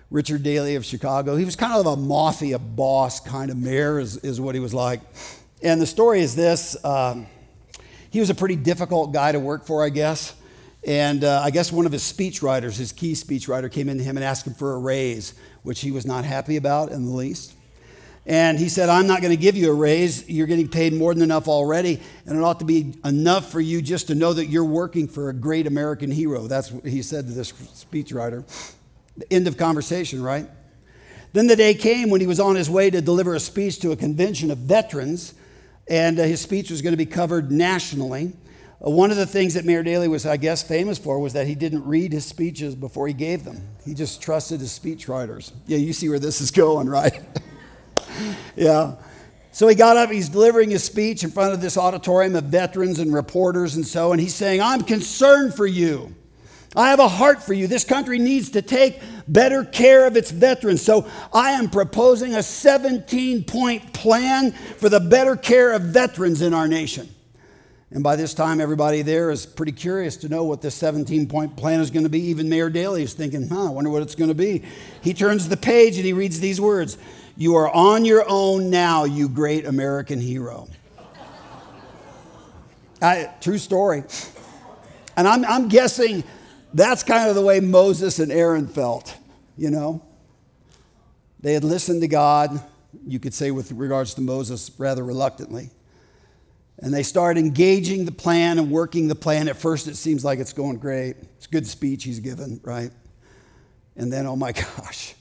Richard 0.09 0.41
Daley 0.41 0.75
of 0.75 0.83
Chicago? 0.83 1.35
He 1.35 1.45
was 1.45 1.55
kind 1.55 1.73
of 1.73 1.85
a 1.85 1.95
mafia 1.95 2.57
boss 2.57 3.19
kind 3.19 3.51
of 3.51 3.57
mayor, 3.57 3.99
is, 3.99 4.17
is 4.17 4.41
what 4.41 4.55
he 4.55 4.61
was 4.61 4.73
like. 4.73 5.01
And 5.61 5.79
the 5.79 5.85
story 5.85 6.21
is 6.21 6.35
this: 6.35 6.83
um, 6.83 7.27
he 8.09 8.19
was 8.19 8.31
a 8.31 8.35
pretty 8.35 8.55
difficult 8.55 9.13
guy 9.13 9.31
to 9.31 9.39
work 9.39 9.65
for, 9.65 9.83
I 9.83 9.89
guess. 9.89 10.33
And 10.87 11.23
uh, 11.23 11.41
I 11.43 11.51
guess 11.51 11.71
one 11.71 11.85
of 11.85 11.91
his 11.91 12.01
speechwriters, 12.01 12.77
his 12.77 12.91
key 12.91 13.13
speechwriter, 13.13 13.71
came 13.71 13.89
in 13.89 13.99
to 13.99 14.03
him 14.03 14.17
and 14.17 14.23
asked 14.23 14.47
him 14.47 14.55
for 14.55 14.73
a 14.73 14.79
raise, 14.79 15.35
which 15.61 15.81
he 15.81 15.91
was 15.91 16.05
not 16.05 16.25
happy 16.25 16.55
about 16.55 16.91
in 16.91 17.05
the 17.05 17.11
least. 17.11 17.53
And 18.27 18.59
he 18.59 18.67
said, 18.67 18.89
I'm 18.89 19.07
not 19.07 19.21
going 19.21 19.31
to 19.31 19.41
give 19.41 19.55
you 19.55 19.71
a 19.71 19.73
raise. 19.73 20.29
You're 20.29 20.47
getting 20.47 20.67
paid 20.67 20.91
more 20.91 21.13
than 21.13 21.23
enough 21.23 21.47
already. 21.47 22.01
And 22.25 22.37
it 22.37 22.43
ought 22.43 22.59
to 22.59 22.65
be 22.65 22.93
enough 23.05 23.49
for 23.49 23.61
you 23.61 23.81
just 23.81 24.07
to 24.07 24.15
know 24.15 24.33
that 24.33 24.47
you're 24.47 24.65
working 24.65 25.07
for 25.07 25.29
a 25.29 25.33
great 25.33 25.65
American 25.65 26.11
hero. 26.11 26.45
That's 26.45 26.69
what 26.69 26.85
he 26.85 27.01
said 27.01 27.27
to 27.27 27.33
this 27.33 27.53
speechwriter. 27.53 28.43
End 29.31 29.47
of 29.47 29.55
conversation, 29.55 30.21
right? 30.21 30.45
Then 31.31 31.47
the 31.47 31.55
day 31.55 31.73
came 31.73 32.09
when 32.09 32.19
he 32.19 32.27
was 32.27 32.41
on 32.41 32.55
his 32.55 32.69
way 32.69 32.89
to 32.89 32.99
deliver 32.99 33.33
a 33.33 33.39
speech 33.39 33.79
to 33.79 33.91
a 33.91 33.95
convention 33.95 34.51
of 34.51 34.57
veterans, 34.57 35.33
and 35.87 36.19
uh, 36.19 36.23
his 36.23 36.41
speech 36.41 36.69
was 36.69 36.81
going 36.81 36.93
to 36.93 36.97
be 36.97 37.05
covered 37.05 37.49
nationally. 37.49 38.33
Uh, 38.85 38.89
one 38.89 39.09
of 39.09 39.17
the 39.17 39.25
things 39.25 39.53
that 39.53 39.63
Mayor 39.63 39.83
Daley 39.83 40.09
was, 40.09 40.25
I 40.25 40.35
guess, 40.37 40.63
famous 40.63 40.97
for 40.97 41.19
was 41.19 41.33
that 41.33 41.47
he 41.47 41.55
didn't 41.55 41.85
read 41.85 42.11
his 42.11 42.25
speeches 42.25 42.75
before 42.75 43.07
he 43.07 43.13
gave 43.13 43.45
them. 43.45 43.61
He 43.85 43.93
just 43.93 44.21
trusted 44.21 44.59
his 44.59 44.77
speechwriters. 44.77 45.53
Yeah, 45.65 45.77
you 45.77 45.93
see 45.93 46.09
where 46.09 46.19
this 46.19 46.41
is 46.41 46.51
going, 46.65 46.89
right? 46.89 47.21
yeah. 48.55 48.95
So 49.51 49.67
he 49.67 49.75
got 49.75 49.97
up, 49.97 50.11
he's 50.11 50.29
delivering 50.29 50.69
his 50.69 50.83
speech 50.83 51.23
in 51.23 51.31
front 51.31 51.53
of 51.53 51.61
this 51.61 51.77
auditorium 51.77 52.35
of 52.35 52.43
veterans 52.43 52.99
and 52.99 53.13
reporters 53.13 53.75
and 53.75 53.85
so, 53.85 54.11
and 54.11 54.21
he's 54.21 54.35
saying, 54.35 54.61
I'm 54.61 54.83
concerned 54.83 55.55
for 55.55 55.65
you. 55.65 56.15
I 56.75 56.91
have 56.91 56.99
a 56.99 57.07
heart 57.07 57.41
for 57.41 57.53
you. 57.53 57.65
This 57.65 57.83
country 57.83 58.19
needs 58.19 58.51
to 58.51 58.61
take 58.61 59.01
better 59.27 59.63
care 59.63 60.05
of 60.05 60.15
its 60.15 60.29
veterans. 60.29 60.83
So 60.83 61.07
I 61.33 61.51
am 61.51 61.71
proposing 61.71 62.35
a 62.35 62.43
17 62.43 63.45
point 63.45 63.93
plan 63.93 64.51
for 64.51 64.89
the 64.89 64.99
better 64.99 65.35
care 65.35 65.73
of 65.73 65.81
veterans 65.81 66.43
in 66.43 66.53
our 66.53 66.67
nation. 66.67 67.09
And 67.89 68.03
by 68.03 68.15
this 68.15 68.33
time, 68.33 68.59
everybody 68.59 69.01
there 69.01 69.31
is 69.31 69.45
pretty 69.45 69.71
curious 69.71 70.17
to 70.17 70.29
know 70.29 70.43
what 70.43 70.61
this 70.61 70.75
17 70.75 71.27
point 71.27 71.55
plan 71.55 71.79
is 71.79 71.89
going 71.89 72.03
to 72.03 72.09
be. 72.09 72.19
Even 72.19 72.49
Mayor 72.49 72.69
Daley 72.69 73.01
is 73.01 73.13
thinking, 73.13 73.47
huh, 73.47 73.67
I 73.67 73.69
wonder 73.69 73.89
what 73.89 74.01
it's 74.01 74.13
going 74.13 74.27
to 74.27 74.35
be. 74.35 74.63
He 75.01 75.13
turns 75.13 75.47
the 75.47 75.57
page 75.57 75.95
and 75.95 76.05
he 76.05 76.13
reads 76.13 76.39
these 76.39 76.59
words 76.59 76.97
You 77.37 77.55
are 77.55 77.69
on 77.69 78.03
your 78.03 78.25
own 78.27 78.71
now, 78.71 79.03
you 79.03 79.29
great 79.29 79.65
American 79.65 80.19
hero. 80.19 80.67
I, 82.99 83.29
true 83.41 83.59
story. 83.59 84.03
And 85.15 85.27
I'm, 85.27 85.45
I'm 85.45 85.67
guessing 85.67 86.23
that's 86.73 87.03
kind 87.03 87.29
of 87.29 87.35
the 87.35 87.43
way 87.43 87.59
Moses 87.59 88.17
and 88.17 88.31
Aaron 88.31 88.67
felt, 88.67 89.15
you 89.55 89.69
know? 89.69 90.03
They 91.39 91.53
had 91.53 91.63
listened 91.63 92.01
to 92.01 92.07
God, 92.07 92.59
you 93.05 93.19
could 93.19 93.35
say, 93.35 93.51
with 93.51 93.71
regards 93.71 94.15
to 94.15 94.21
Moses, 94.21 94.71
rather 94.79 95.03
reluctantly. 95.03 95.69
And 96.79 96.91
they 96.91 97.03
start 97.03 97.37
engaging 97.37 98.05
the 98.05 98.11
plan 98.11 98.57
and 98.57 98.71
working 98.71 99.07
the 99.07 99.15
plan. 99.15 99.47
At 99.47 99.57
first, 99.57 99.87
it 99.87 99.95
seems 99.95 100.25
like 100.25 100.39
it's 100.39 100.53
going 100.53 100.77
great. 100.77 101.17
It's 101.37 101.45
good 101.45 101.67
speech 101.67 102.03
he's 102.03 102.19
given, 102.19 102.59
right? 102.63 102.91
And 103.95 104.11
then, 104.11 104.25
oh 104.25 104.35
my 104.35 104.51
gosh, 104.77 105.13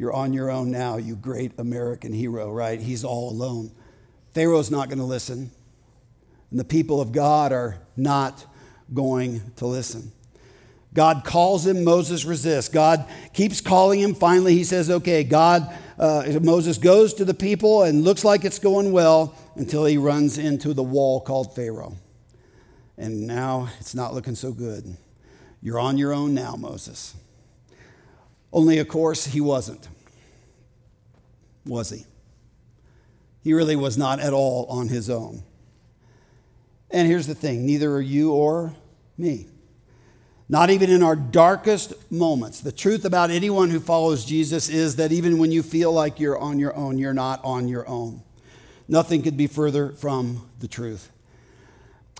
you're 0.00 0.14
on 0.14 0.32
your 0.32 0.50
own 0.50 0.70
now, 0.70 0.96
you 0.96 1.14
great 1.14 1.52
American 1.58 2.10
hero, 2.10 2.50
right? 2.50 2.80
He's 2.80 3.04
all 3.04 3.28
alone. 3.28 3.70
Pharaoh's 4.32 4.70
not 4.70 4.88
going 4.88 4.98
to 4.98 5.04
listen. 5.04 5.50
And 6.50 6.58
the 6.58 6.64
people 6.64 7.02
of 7.02 7.12
God 7.12 7.52
are 7.52 7.76
not 7.98 8.46
going 8.94 9.42
to 9.56 9.66
listen. 9.66 10.10
God 10.94 11.22
calls 11.22 11.66
him, 11.66 11.84
Moses 11.84 12.24
resists. 12.24 12.70
God 12.70 13.04
keeps 13.34 13.60
calling 13.60 14.00
him. 14.00 14.14
Finally, 14.14 14.54
he 14.54 14.64
says, 14.64 14.88
Okay, 14.90 15.22
God, 15.22 15.70
uh, 15.98 16.38
Moses 16.40 16.78
goes 16.78 17.12
to 17.14 17.26
the 17.26 17.34
people 17.34 17.82
and 17.82 18.02
looks 18.02 18.24
like 18.24 18.46
it's 18.46 18.58
going 18.58 18.92
well 18.92 19.36
until 19.56 19.84
he 19.84 19.98
runs 19.98 20.38
into 20.38 20.72
the 20.72 20.82
wall 20.82 21.20
called 21.20 21.54
Pharaoh. 21.54 21.94
And 22.96 23.26
now 23.26 23.68
it's 23.78 23.94
not 23.94 24.14
looking 24.14 24.34
so 24.34 24.50
good. 24.50 24.96
You're 25.60 25.78
on 25.78 25.98
your 25.98 26.14
own 26.14 26.32
now, 26.32 26.56
Moses. 26.56 27.14
Only, 28.52 28.78
of 28.78 28.88
course, 28.88 29.26
he 29.26 29.40
wasn't. 29.40 29.88
Was 31.66 31.90
he? 31.90 32.04
He 33.42 33.52
really 33.54 33.76
was 33.76 33.96
not 33.96 34.20
at 34.20 34.32
all 34.32 34.66
on 34.68 34.88
his 34.88 35.08
own. 35.08 35.42
And 36.90 37.06
here's 37.06 37.26
the 37.26 37.34
thing 37.34 37.64
neither 37.64 37.92
are 37.94 38.00
you 38.00 38.32
or 38.32 38.74
me. 39.16 39.46
Not 40.48 40.70
even 40.70 40.90
in 40.90 41.02
our 41.04 41.14
darkest 41.14 42.10
moments. 42.10 42.60
The 42.60 42.72
truth 42.72 43.04
about 43.04 43.30
anyone 43.30 43.70
who 43.70 43.78
follows 43.78 44.24
Jesus 44.24 44.68
is 44.68 44.96
that 44.96 45.12
even 45.12 45.38
when 45.38 45.52
you 45.52 45.62
feel 45.62 45.92
like 45.92 46.18
you're 46.18 46.38
on 46.38 46.58
your 46.58 46.74
own, 46.74 46.98
you're 46.98 47.14
not 47.14 47.40
on 47.44 47.68
your 47.68 47.88
own. 47.88 48.22
Nothing 48.88 49.22
could 49.22 49.36
be 49.36 49.46
further 49.46 49.90
from 49.90 50.50
the 50.58 50.66
truth. 50.66 51.08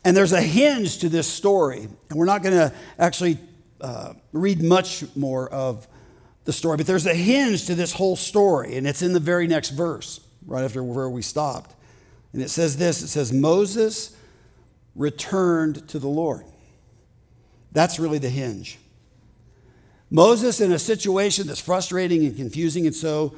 And 0.04 0.16
there's 0.16 0.32
a 0.32 0.40
hinge 0.40 0.98
to 0.98 1.08
this 1.08 1.26
story. 1.26 1.88
And 2.08 2.18
we're 2.18 2.24
not 2.24 2.44
going 2.44 2.54
to 2.54 2.72
actually 3.00 3.38
uh, 3.80 4.14
read 4.32 4.62
much 4.62 5.04
more 5.16 5.48
of 5.48 5.88
the 6.44 6.52
story, 6.52 6.76
but 6.76 6.86
there's 6.86 7.06
a 7.06 7.14
hinge 7.14 7.66
to 7.66 7.74
this 7.74 7.92
whole 7.92 8.16
story. 8.16 8.76
And 8.76 8.86
it's 8.86 9.02
in 9.02 9.12
the 9.12 9.20
very 9.20 9.46
next 9.46 9.70
verse, 9.70 10.20
right 10.46 10.64
after 10.64 10.82
where 10.82 11.08
we 11.08 11.22
stopped. 11.22 11.74
And 12.32 12.42
it 12.42 12.50
says 12.50 12.76
this 12.76 13.02
it 13.02 13.08
says, 13.08 13.32
Moses 13.32 14.16
returned 14.94 15.88
to 15.88 15.98
the 15.98 16.08
Lord. 16.08 16.44
That's 17.72 17.98
really 17.98 18.18
the 18.18 18.28
hinge. 18.28 18.78
Moses, 20.10 20.60
in 20.60 20.72
a 20.72 20.78
situation 20.78 21.46
that's 21.46 21.60
frustrating 21.60 22.24
and 22.24 22.36
confusing, 22.36 22.86
and 22.86 22.94
so 22.94 23.34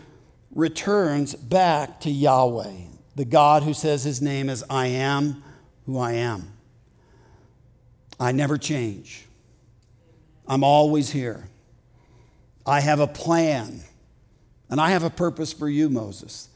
returns 0.54 1.34
back 1.34 2.00
to 2.00 2.10
Yahweh, 2.10 2.72
the 3.14 3.24
God 3.26 3.62
who 3.62 3.74
says 3.74 4.04
his 4.04 4.22
name 4.22 4.48
is 4.48 4.64
I 4.70 4.86
am 4.86 5.42
who 5.84 5.98
I 5.98 6.12
am. 6.12 6.52
I 8.18 8.32
never 8.32 8.56
change. 8.56 9.26
I'm 10.46 10.64
always 10.64 11.10
here. 11.10 11.48
I 12.66 12.80
have 12.80 13.00
a 13.00 13.06
plan, 13.06 13.80
and 14.70 14.80
I 14.80 14.90
have 14.90 15.02
a 15.02 15.10
purpose 15.10 15.52
for 15.52 15.68
you, 15.68 15.88
Moses. 15.88 16.48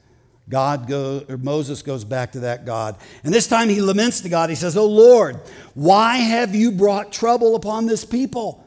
God 0.48 0.86
goes, 0.86 1.28
or 1.28 1.36
Moses 1.36 1.82
goes 1.82 2.04
back 2.04 2.32
to 2.32 2.40
that 2.40 2.64
God. 2.64 2.96
And 3.24 3.34
this 3.34 3.48
time 3.48 3.68
he 3.68 3.80
laments 3.80 4.20
to 4.20 4.28
God. 4.28 4.48
He 4.48 4.54
says, 4.54 4.76
Oh 4.76 4.86
Lord, 4.86 5.40
why 5.74 6.18
have 6.18 6.54
you 6.54 6.70
brought 6.70 7.10
trouble 7.10 7.56
upon 7.56 7.86
this 7.86 8.04
people? 8.04 8.64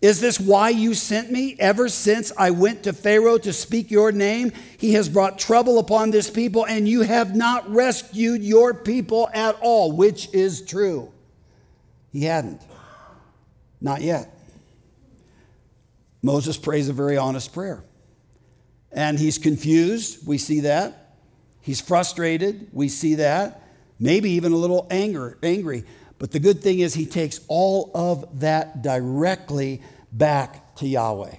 Is 0.00 0.20
this 0.20 0.40
why 0.40 0.70
you 0.70 0.94
sent 0.94 1.30
me? 1.30 1.54
Ever 1.60 1.88
since 1.88 2.32
I 2.36 2.50
went 2.50 2.82
to 2.84 2.92
Pharaoh 2.92 3.38
to 3.38 3.52
speak 3.52 3.90
your 3.90 4.10
name, 4.10 4.50
he 4.76 4.94
has 4.94 5.08
brought 5.08 5.38
trouble 5.38 5.78
upon 5.78 6.10
this 6.10 6.28
people, 6.28 6.66
and 6.66 6.88
you 6.88 7.02
have 7.02 7.36
not 7.36 7.70
rescued 7.70 8.42
your 8.42 8.74
people 8.74 9.28
at 9.32 9.56
all, 9.60 9.92
which 9.92 10.32
is 10.34 10.62
true. 10.62 11.12
He 12.12 12.24
hadn't. 12.24 12.62
Not 13.80 14.00
yet. 14.00 14.31
Moses 16.22 16.56
prays 16.56 16.88
a 16.88 16.92
very 16.92 17.16
honest 17.16 17.52
prayer. 17.52 17.84
And 18.92 19.18
he's 19.18 19.38
confused. 19.38 20.26
We 20.26 20.38
see 20.38 20.60
that. 20.60 21.16
He's 21.60 21.80
frustrated. 21.80 22.68
We 22.72 22.88
see 22.88 23.16
that. 23.16 23.62
Maybe 23.98 24.30
even 24.30 24.52
a 24.52 24.56
little 24.56 24.86
anger, 24.90 25.38
angry. 25.42 25.84
But 26.18 26.30
the 26.30 26.40
good 26.40 26.60
thing 26.60 26.80
is, 26.80 26.94
he 26.94 27.06
takes 27.06 27.40
all 27.48 27.90
of 27.94 28.40
that 28.40 28.82
directly 28.82 29.82
back 30.12 30.76
to 30.76 30.86
Yahweh, 30.86 31.34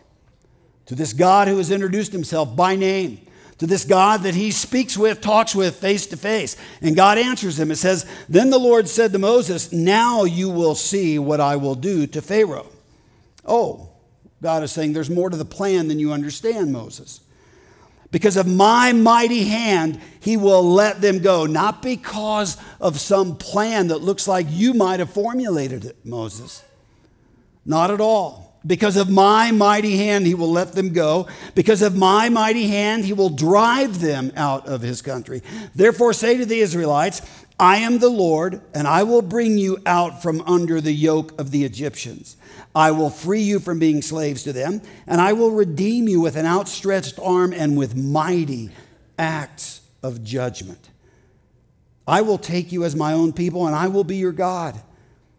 to 0.87 0.95
this 0.95 1.13
God 1.13 1.47
who 1.47 1.57
has 1.57 1.71
introduced 1.71 2.11
himself 2.11 2.55
by 2.55 2.75
name, 2.75 3.25
to 3.59 3.67
this 3.67 3.85
God 3.85 4.23
that 4.23 4.35
he 4.35 4.51
speaks 4.51 4.97
with, 4.97 5.21
talks 5.21 5.55
with 5.55 5.75
face 5.75 6.07
to 6.07 6.17
face. 6.17 6.57
And 6.81 6.95
God 6.95 7.17
answers 7.17 7.59
him. 7.59 7.71
It 7.71 7.77
says, 7.77 8.05
Then 8.27 8.49
the 8.49 8.59
Lord 8.59 8.89
said 8.89 9.11
to 9.13 9.19
Moses, 9.19 9.71
Now 9.71 10.23
you 10.23 10.49
will 10.49 10.75
see 10.75 11.19
what 11.19 11.39
I 11.39 11.55
will 11.55 11.75
do 11.75 12.07
to 12.07 12.21
Pharaoh. 12.21 12.69
Oh, 13.45 13.92
God 14.43 14.61
is 14.61 14.71
saying, 14.71 14.93
There's 14.93 15.09
more 15.09 15.29
to 15.29 15.37
the 15.37 15.45
plan 15.45 15.87
than 15.87 15.97
you 15.97 16.11
understand, 16.11 16.71
Moses. 16.71 17.21
Because 18.11 18.37
of 18.37 18.45
my 18.45 18.91
mighty 18.91 19.45
hand, 19.45 19.99
he 20.19 20.37
will 20.37 20.63
let 20.63 21.01
them 21.01 21.19
go. 21.19 21.47
Not 21.47 21.81
because 21.81 22.57
of 22.79 22.99
some 22.99 23.37
plan 23.37 23.87
that 23.87 23.99
looks 24.03 24.27
like 24.27 24.45
you 24.49 24.75
might 24.75 24.99
have 24.99 25.09
formulated 25.09 25.85
it, 25.85 26.05
Moses. 26.05 26.63
Not 27.65 27.89
at 27.89 28.01
all. 28.01 28.59
Because 28.65 28.97
of 28.97 29.09
my 29.09 29.51
mighty 29.51 29.97
hand, 29.97 30.27
he 30.27 30.35
will 30.35 30.51
let 30.51 30.73
them 30.73 30.93
go. 30.93 31.27
Because 31.55 31.81
of 31.81 31.97
my 31.97 32.29
mighty 32.29 32.67
hand, 32.67 33.03
he 33.03 33.13
will 33.13 33.29
drive 33.29 33.99
them 33.99 34.31
out 34.37 34.67
of 34.67 34.81
his 34.81 35.01
country. 35.01 35.41
Therefore, 35.73 36.13
say 36.13 36.37
to 36.37 36.45
the 36.45 36.59
Israelites, 36.59 37.21
I 37.59 37.77
am 37.77 37.99
the 37.99 38.09
Lord, 38.09 38.61
and 38.73 38.87
I 38.87 39.03
will 39.03 39.21
bring 39.21 39.57
you 39.57 39.77
out 39.85 40.21
from 40.21 40.41
under 40.41 40.81
the 40.81 40.93
yoke 40.93 41.39
of 41.39 41.51
the 41.51 41.63
Egyptians. 41.63 42.35
I 42.75 42.91
will 42.91 43.11
free 43.11 43.43
you 43.43 43.59
from 43.59 43.79
being 43.79 44.01
slaves 44.01 44.43
to 44.43 44.53
them, 44.53 44.81
and 45.05 45.21
I 45.21 45.33
will 45.33 45.51
redeem 45.51 46.07
you 46.07 46.19
with 46.19 46.35
an 46.35 46.45
outstretched 46.45 47.19
arm 47.19 47.53
and 47.53 47.77
with 47.77 47.95
mighty 47.95 48.71
acts 49.17 49.81
of 50.01 50.23
judgment. 50.23 50.89
I 52.07 52.21
will 52.21 52.39
take 52.39 52.71
you 52.71 52.83
as 52.83 52.95
my 52.95 53.13
own 53.13 53.33
people, 53.33 53.67
and 53.67 53.75
I 53.75 53.87
will 53.87 54.03
be 54.03 54.17
your 54.17 54.31
God. 54.31 54.81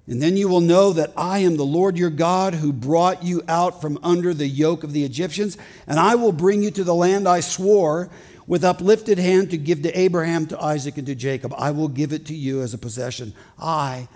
And 0.07 0.23
then 0.23 0.37
you 0.37 0.49
will 0.49 0.61
know 0.61 0.93
that 0.93 1.13
I 1.17 1.39
am 1.39 1.57
the 1.57 1.65
Lord 1.65 1.97
your 1.97 2.11
God 2.11 2.55
who 2.55 2.73
brought 2.73 3.23
you 3.23 3.43
out 3.49 3.81
from 3.81 3.99
under 4.03 4.35
the 4.35 4.47
yoke 4.47 4.85
of 4.85 4.93
the 4.93 5.05
Egyptians, 5.05 5.57
and 5.87 5.99
I 5.99 6.15
will 6.15 6.33
bring 6.33 6.63
you 6.63 6.71
to 6.73 6.85
the 6.85 6.95
land 6.95 7.27
I 7.27 7.41
swore 7.41 8.11
with 8.47 8.65
uplifted 8.65 9.19
hand 9.19 9.51
to 9.51 9.57
give 9.57 9.83
to 9.83 9.99
Abraham, 9.99 10.47
to 10.47 10.61
Isaac, 10.61 10.99
and 10.99 11.07
to 11.07 11.15
Jacob. 11.15 11.55
I 11.57 11.71
will 11.71 11.89
give 11.89 12.13
it 12.13 12.27
to 12.27 12.35
you 12.35 12.63
as 12.63 12.75
a 12.75 12.79
possession. 12.79 13.33
I 13.59 14.09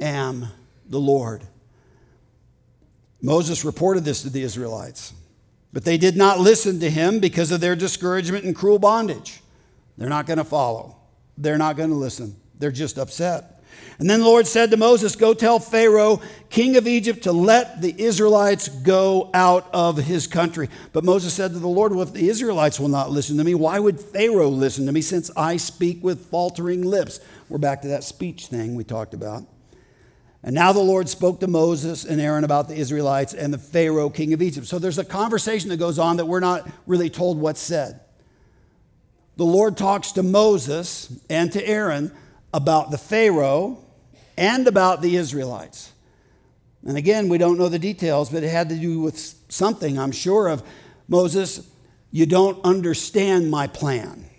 am 0.00 0.46
the 0.88 1.00
Lord. 1.00 1.42
Moses 3.20 3.64
reported 3.64 4.04
this 4.04 4.22
to 4.22 4.30
the 4.30 4.42
Israelites, 4.42 5.14
but 5.72 5.84
they 5.84 5.96
did 5.96 6.16
not 6.16 6.40
listen 6.40 6.80
to 6.80 6.90
him 6.90 7.20
because 7.20 7.50
of 7.50 7.60
their 7.60 7.74
discouragement 7.74 8.44
and 8.44 8.54
cruel 8.54 8.78
bondage. 8.78 9.40
They're 9.96 10.08
not 10.08 10.26
going 10.26 10.38
to 10.38 10.44
follow, 10.44 10.96
they're 11.38 11.58
not 11.58 11.76
going 11.76 11.90
to 11.90 11.96
listen. 11.96 12.36
They're 12.58 12.70
just 12.70 12.98
upset. 12.98 13.53
And 13.98 14.10
then 14.10 14.20
the 14.20 14.26
Lord 14.26 14.46
said 14.46 14.70
to 14.72 14.76
Moses, 14.76 15.14
Go 15.14 15.34
tell 15.34 15.58
Pharaoh, 15.58 16.20
king 16.50 16.76
of 16.76 16.88
Egypt, 16.88 17.24
to 17.24 17.32
let 17.32 17.80
the 17.80 17.94
Israelites 17.96 18.68
go 18.68 19.30
out 19.32 19.68
of 19.72 19.96
his 19.96 20.26
country. 20.26 20.68
But 20.92 21.04
Moses 21.04 21.32
said 21.32 21.52
to 21.52 21.58
the 21.58 21.68
Lord, 21.68 21.92
Well, 21.92 22.02
if 22.02 22.12
the 22.12 22.28
Israelites 22.28 22.80
will 22.80 22.88
not 22.88 23.10
listen 23.10 23.36
to 23.38 23.44
me, 23.44 23.54
why 23.54 23.78
would 23.78 24.00
Pharaoh 24.00 24.48
listen 24.48 24.86
to 24.86 24.92
me 24.92 25.00
since 25.00 25.30
I 25.36 25.56
speak 25.56 26.02
with 26.02 26.26
faltering 26.26 26.82
lips? 26.82 27.20
We're 27.48 27.58
back 27.58 27.82
to 27.82 27.88
that 27.88 28.02
speech 28.02 28.46
thing 28.46 28.74
we 28.74 28.84
talked 28.84 29.14
about. 29.14 29.44
And 30.42 30.54
now 30.54 30.72
the 30.72 30.80
Lord 30.80 31.08
spoke 31.08 31.40
to 31.40 31.46
Moses 31.46 32.04
and 32.04 32.20
Aaron 32.20 32.44
about 32.44 32.68
the 32.68 32.76
Israelites 32.76 33.32
and 33.32 33.52
the 33.52 33.58
Pharaoh, 33.58 34.10
king 34.10 34.34
of 34.34 34.42
Egypt. 34.42 34.66
So 34.66 34.78
there's 34.78 34.98
a 34.98 35.04
conversation 35.04 35.70
that 35.70 35.78
goes 35.78 35.98
on 35.98 36.18
that 36.18 36.26
we're 36.26 36.40
not 36.40 36.68
really 36.86 37.08
told 37.08 37.38
what's 37.38 37.60
said. 37.60 38.00
the 39.36 39.44
Lord 39.44 39.76
talks 39.76 40.12
to 40.12 40.22
Moses 40.22 41.18
and 41.30 41.50
to 41.52 41.66
Aaron 41.66 42.12
about 42.54 42.90
the 42.90 42.96
Pharaoh 42.96 43.84
and 44.38 44.66
about 44.66 45.02
the 45.02 45.16
Israelites. 45.16 45.92
And 46.86 46.96
again, 46.96 47.28
we 47.28 47.36
don't 47.36 47.58
know 47.58 47.68
the 47.68 47.78
details, 47.78 48.30
but 48.30 48.44
it 48.44 48.50
had 48.50 48.68
to 48.68 48.76
do 48.76 49.00
with 49.00 49.18
something, 49.48 49.98
I'm 49.98 50.12
sure, 50.12 50.48
of 50.48 50.62
Moses, 51.08 51.68
you 52.12 52.26
don't 52.26 52.64
understand 52.64 53.50
my 53.50 53.66
plan. 53.66 54.30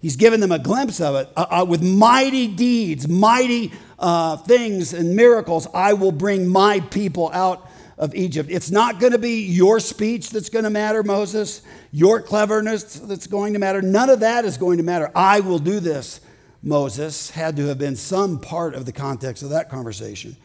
He's 0.00 0.16
given 0.16 0.40
them 0.40 0.52
a 0.52 0.58
glimpse 0.58 1.00
of 1.00 1.14
it. 1.16 1.28
Uh, 1.34 1.46
uh, 1.50 1.64
with 1.66 1.82
mighty 1.82 2.48
deeds, 2.48 3.08
mighty 3.08 3.72
uh, 3.98 4.36
things, 4.36 4.92
and 4.92 5.16
miracles, 5.16 5.66
I 5.72 5.94
will 5.94 6.12
bring 6.12 6.46
my 6.46 6.80
people 6.80 7.30
out 7.32 7.68
of 7.96 8.14
Egypt. 8.14 8.50
It's 8.52 8.70
not 8.70 9.00
going 9.00 9.12
to 9.12 9.18
be 9.18 9.44
your 9.46 9.80
speech 9.80 10.30
that's 10.30 10.50
going 10.50 10.64
to 10.64 10.70
matter, 10.70 11.02
Moses, 11.02 11.62
your 11.92 12.20
cleverness 12.20 12.94
that's 13.00 13.26
going 13.26 13.54
to 13.54 13.58
matter. 13.58 13.80
None 13.80 14.10
of 14.10 14.20
that 14.20 14.44
is 14.44 14.58
going 14.58 14.76
to 14.76 14.84
matter. 14.84 15.10
I 15.14 15.40
will 15.40 15.58
do 15.58 15.80
this, 15.80 16.20
Moses. 16.62 17.30
Had 17.30 17.56
to 17.56 17.66
have 17.66 17.78
been 17.78 17.96
some 17.96 18.40
part 18.40 18.74
of 18.74 18.86
the 18.86 18.92
context 18.92 19.42
of 19.42 19.50
that 19.50 19.68
conversation. 19.68 20.36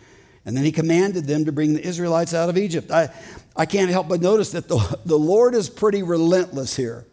And 0.46 0.58
then 0.58 0.66
he 0.66 0.72
commanded 0.72 1.26
them 1.26 1.46
to 1.46 1.52
bring 1.52 1.74
the 1.74 1.86
Israelites 1.86 2.34
out 2.34 2.50
of 2.50 2.58
Egypt. 2.58 2.92
I, 2.92 3.10
I 3.56 3.66
can't 3.66 3.90
help 3.90 4.10
but 4.10 4.22
notice 4.22 4.52
that 4.52 4.68
the, 4.68 5.00
the 5.06 5.18
Lord 5.18 5.56
is 5.56 5.70
pretty 5.70 6.04
relentless 6.04 6.76
here 6.76 7.06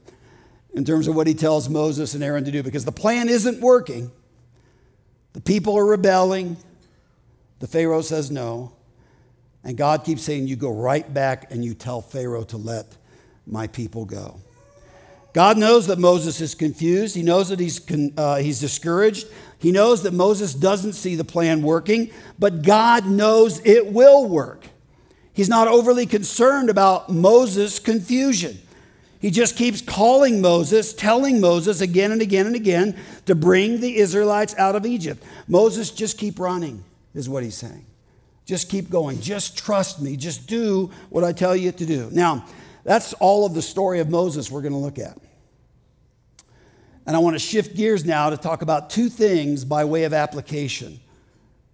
in 0.74 0.84
terms 0.84 1.08
of 1.08 1.16
what 1.16 1.26
he 1.26 1.34
tells 1.34 1.68
Moses 1.68 2.14
and 2.14 2.22
Aaron 2.22 2.44
to 2.44 2.50
do 2.50 2.62
because 2.62 2.84
the 2.84 2.92
plan 2.92 3.28
isn't 3.28 3.60
working. 3.60 4.10
The 5.32 5.40
people 5.40 5.76
are 5.78 5.86
rebelling. 5.86 6.56
The 7.60 7.66
Pharaoh 7.66 8.02
says 8.02 8.30
no. 8.30 8.72
And 9.62 9.76
God 9.76 10.04
keeps 10.04 10.22
saying, 10.22 10.48
You 10.48 10.56
go 10.56 10.72
right 10.72 11.12
back 11.12 11.50
and 11.50 11.64
you 11.64 11.74
tell 11.74 12.00
Pharaoh 12.00 12.44
to 12.44 12.56
let 12.56 12.96
my 13.46 13.66
people 13.66 14.04
go. 14.04 14.40
God 15.32 15.58
knows 15.58 15.86
that 15.86 15.98
Moses 15.98 16.40
is 16.40 16.54
confused. 16.54 17.14
He 17.14 17.22
knows 17.22 17.50
that 17.50 17.60
he's, 17.60 17.80
uh, 18.16 18.36
he's 18.36 18.60
discouraged. 18.60 19.28
He 19.58 19.70
knows 19.70 20.02
that 20.02 20.12
Moses 20.12 20.54
doesn't 20.54 20.94
see 20.94 21.14
the 21.14 21.24
plan 21.24 21.62
working, 21.62 22.10
but 22.38 22.62
God 22.62 23.06
knows 23.06 23.64
it 23.64 23.86
will 23.86 24.26
work. 24.26 24.64
He's 25.32 25.48
not 25.48 25.68
overly 25.68 26.06
concerned 26.06 26.68
about 26.68 27.08
Moses' 27.08 27.78
confusion. 27.78 28.58
He 29.20 29.30
just 29.30 29.56
keeps 29.56 29.82
calling 29.82 30.40
Moses, 30.40 30.94
telling 30.94 31.40
Moses 31.40 31.82
again 31.82 32.10
and 32.10 32.22
again 32.22 32.46
and 32.46 32.56
again 32.56 32.98
to 33.26 33.34
bring 33.34 33.80
the 33.80 33.98
Israelites 33.98 34.54
out 34.56 34.74
of 34.74 34.86
Egypt. 34.86 35.22
Moses, 35.46 35.90
just 35.90 36.18
keep 36.18 36.40
running, 36.40 36.82
is 37.14 37.28
what 37.28 37.42
he's 37.42 37.54
saying. 37.54 37.84
Just 38.46 38.68
keep 38.68 38.90
going. 38.90 39.20
Just 39.20 39.56
trust 39.56 40.00
me. 40.00 40.16
Just 40.16 40.48
do 40.48 40.90
what 41.10 41.22
I 41.22 41.32
tell 41.32 41.54
you 41.54 41.70
to 41.70 41.86
do. 41.86 42.08
Now, 42.10 42.46
that's 42.90 43.12
all 43.20 43.46
of 43.46 43.54
the 43.54 43.62
story 43.62 44.00
of 44.00 44.10
Moses 44.10 44.50
we're 44.50 44.62
going 44.62 44.72
to 44.72 44.78
look 44.80 44.98
at. 44.98 45.16
And 47.06 47.14
I 47.14 47.20
want 47.20 47.36
to 47.36 47.38
shift 47.38 47.76
gears 47.76 48.04
now 48.04 48.30
to 48.30 48.36
talk 48.36 48.62
about 48.62 48.90
two 48.90 49.08
things 49.08 49.64
by 49.64 49.84
way 49.84 50.02
of 50.02 50.12
application 50.12 50.98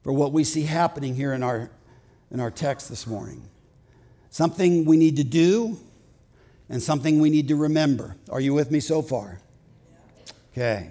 for 0.03 0.13
what 0.13 0.33
we 0.35 0.45
see 0.45 0.65
happening 0.65 1.15
here 1.15 1.33
in 1.33 1.43
our, 1.43 1.71
in 2.31 2.39
our 2.39 2.51
text 2.51 2.91
this 2.91 3.07
morning. 3.07 3.49
Something 4.29 4.85
we 4.85 4.99
need 4.99 5.17
to 5.17 5.25
do 5.25 5.79
and 6.69 6.83
something 6.83 7.19
we 7.19 7.31
need 7.31 7.49
to 7.49 7.57
remember. 7.57 8.15
Are 8.29 8.39
you 8.39 8.53
with 8.53 8.71
me 8.71 8.79
so 8.79 9.01
far? 9.01 9.41
Okay. 10.53 10.91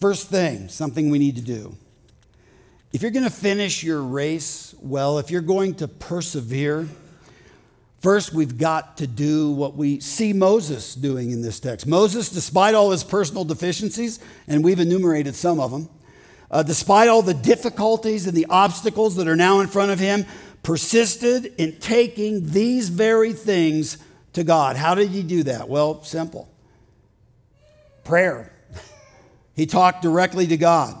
First 0.00 0.28
thing, 0.28 0.68
something 0.68 1.08
we 1.08 1.20
need 1.20 1.36
to 1.36 1.42
do. 1.42 1.76
If 2.92 3.02
you're 3.02 3.12
going 3.12 3.22
to 3.22 3.30
finish 3.30 3.84
your 3.84 4.02
race 4.02 4.74
well, 4.80 5.20
if 5.20 5.30
you're 5.30 5.40
going 5.40 5.76
to 5.76 5.86
persevere, 5.86 6.88
first 8.02 8.34
we've 8.34 8.58
got 8.58 8.98
to 8.98 9.06
do 9.06 9.52
what 9.52 9.76
we 9.76 10.00
see 10.00 10.32
Moses 10.32 10.94
doing 10.94 11.30
in 11.30 11.40
this 11.40 11.60
text. 11.60 11.86
Moses, 11.86 12.28
despite 12.28 12.74
all 12.74 12.90
his 12.90 13.04
personal 13.04 13.44
deficiencies, 13.44 14.18
and 14.46 14.62
we've 14.62 14.80
enumerated 14.80 15.34
some 15.34 15.60
of 15.60 15.70
them, 15.70 15.88
uh, 16.50 16.62
despite 16.62 17.08
all 17.08 17.22
the 17.22 17.32
difficulties 17.32 18.26
and 18.26 18.36
the 18.36 18.46
obstacles 18.50 19.16
that 19.16 19.28
are 19.28 19.36
now 19.36 19.60
in 19.60 19.68
front 19.68 19.90
of 19.90 19.98
him, 19.98 20.26
persisted 20.62 21.54
in 21.58 21.76
taking 21.78 22.50
these 22.50 22.88
very 22.88 23.32
things 23.32 23.98
to 24.34 24.44
God. 24.44 24.76
How 24.76 24.94
did 24.94 25.08
he 25.08 25.22
do 25.22 25.44
that? 25.44 25.68
Well, 25.68 26.02
simple 26.02 26.48
prayer. 28.04 28.52
he 29.54 29.64
talked 29.66 30.02
directly 30.02 30.46
to 30.48 30.56
God. 30.56 31.00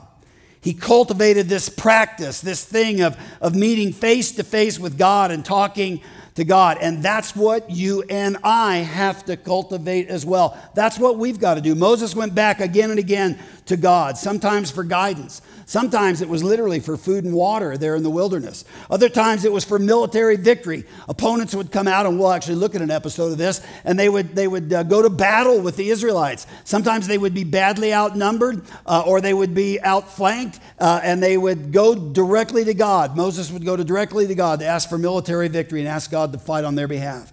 He 0.62 0.74
cultivated 0.74 1.48
this 1.48 1.68
practice, 1.68 2.40
this 2.40 2.64
thing 2.64 3.00
of, 3.00 3.18
of 3.40 3.54
meeting 3.54 3.92
face 3.92 4.30
to 4.32 4.44
face 4.44 4.78
with 4.78 4.96
God 4.96 5.32
and 5.32 5.44
talking 5.44 6.00
to 6.36 6.44
God. 6.44 6.78
And 6.80 7.02
that's 7.02 7.34
what 7.34 7.68
you 7.68 8.04
and 8.08 8.36
I 8.44 8.76
have 8.76 9.24
to 9.24 9.36
cultivate 9.36 10.06
as 10.06 10.24
well. 10.24 10.56
That's 10.74 11.00
what 11.00 11.18
we've 11.18 11.40
got 11.40 11.54
to 11.54 11.60
do. 11.60 11.74
Moses 11.74 12.14
went 12.14 12.34
back 12.34 12.60
again 12.60 12.90
and 12.90 13.00
again 13.00 13.40
to 13.66 13.76
God, 13.76 14.16
sometimes 14.16 14.70
for 14.70 14.84
guidance, 14.84 15.42
Sometimes 15.72 16.20
it 16.20 16.28
was 16.28 16.44
literally 16.44 16.80
for 16.80 16.98
food 16.98 17.24
and 17.24 17.32
water 17.32 17.78
there 17.78 17.96
in 17.96 18.02
the 18.02 18.10
wilderness. 18.10 18.66
Other 18.90 19.08
times 19.08 19.46
it 19.46 19.52
was 19.52 19.64
for 19.64 19.78
military 19.78 20.36
victory. 20.36 20.84
Opponents 21.08 21.54
would 21.54 21.72
come 21.72 21.88
out, 21.88 22.04
and 22.04 22.18
we'll 22.18 22.30
actually 22.30 22.56
look 22.56 22.74
at 22.74 22.82
an 22.82 22.90
episode 22.90 23.32
of 23.32 23.38
this, 23.38 23.62
and 23.82 23.98
they 23.98 24.10
would, 24.10 24.34
they 24.34 24.46
would 24.46 24.70
uh, 24.70 24.82
go 24.82 25.00
to 25.00 25.08
battle 25.08 25.62
with 25.62 25.76
the 25.76 25.88
Israelites. 25.88 26.46
Sometimes 26.64 27.06
they 27.06 27.16
would 27.16 27.32
be 27.32 27.44
badly 27.44 27.94
outnumbered, 27.94 28.60
uh, 28.84 29.04
or 29.06 29.22
they 29.22 29.32
would 29.32 29.54
be 29.54 29.80
outflanked, 29.80 30.60
uh, 30.78 31.00
and 31.02 31.22
they 31.22 31.38
would 31.38 31.72
go 31.72 31.94
directly 31.94 32.66
to 32.66 32.74
God. 32.74 33.16
Moses 33.16 33.50
would 33.50 33.64
go 33.64 33.74
to 33.74 33.82
directly 33.82 34.26
to 34.26 34.34
God 34.34 34.58
to 34.58 34.66
ask 34.66 34.90
for 34.90 34.98
military 34.98 35.48
victory 35.48 35.80
and 35.80 35.88
ask 35.88 36.10
God 36.10 36.34
to 36.34 36.38
fight 36.38 36.64
on 36.64 36.74
their 36.74 36.86
behalf. 36.86 37.32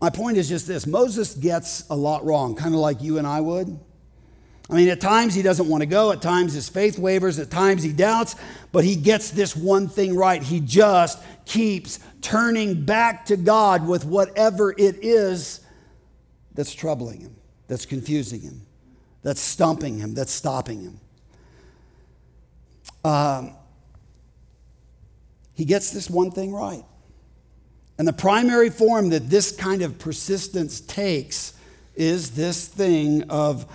My 0.00 0.08
point 0.08 0.38
is 0.38 0.48
just 0.48 0.66
this 0.66 0.86
Moses 0.86 1.34
gets 1.34 1.84
a 1.90 1.94
lot 1.94 2.24
wrong, 2.24 2.54
kind 2.54 2.72
of 2.74 2.80
like 2.80 3.02
you 3.02 3.18
and 3.18 3.26
I 3.26 3.42
would. 3.42 3.78
I 4.70 4.76
mean, 4.76 4.88
at 4.88 5.00
times 5.00 5.34
he 5.34 5.42
doesn't 5.42 5.68
want 5.68 5.82
to 5.82 5.86
go, 5.86 6.12
at 6.12 6.22
times 6.22 6.52
his 6.52 6.68
faith 6.68 6.96
wavers, 6.96 7.40
at 7.40 7.50
times 7.50 7.82
he 7.82 7.92
doubts, 7.92 8.36
but 8.70 8.84
he 8.84 8.94
gets 8.94 9.32
this 9.32 9.56
one 9.56 9.88
thing 9.88 10.14
right. 10.14 10.40
He 10.40 10.60
just 10.60 11.18
keeps 11.44 11.98
turning 12.22 12.84
back 12.84 13.26
to 13.26 13.36
God 13.36 13.86
with 13.86 14.04
whatever 14.04 14.70
it 14.70 15.02
is 15.02 15.60
that's 16.54 16.72
troubling 16.72 17.20
him, 17.20 17.34
that's 17.66 17.84
confusing 17.84 18.40
him, 18.42 18.60
that's 19.22 19.40
stumping 19.40 19.98
him, 19.98 20.14
that's 20.14 20.32
stopping 20.32 20.82
him. 20.82 21.00
Um, 23.02 23.54
he 25.54 25.64
gets 25.64 25.90
this 25.90 26.08
one 26.08 26.30
thing 26.30 26.52
right. 26.52 26.84
And 27.98 28.06
the 28.06 28.12
primary 28.12 28.70
form 28.70 29.10
that 29.10 29.28
this 29.28 29.50
kind 29.50 29.82
of 29.82 29.98
persistence 29.98 30.80
takes 30.80 31.54
is 31.96 32.30
this 32.30 32.68
thing 32.68 33.24
of 33.24 33.66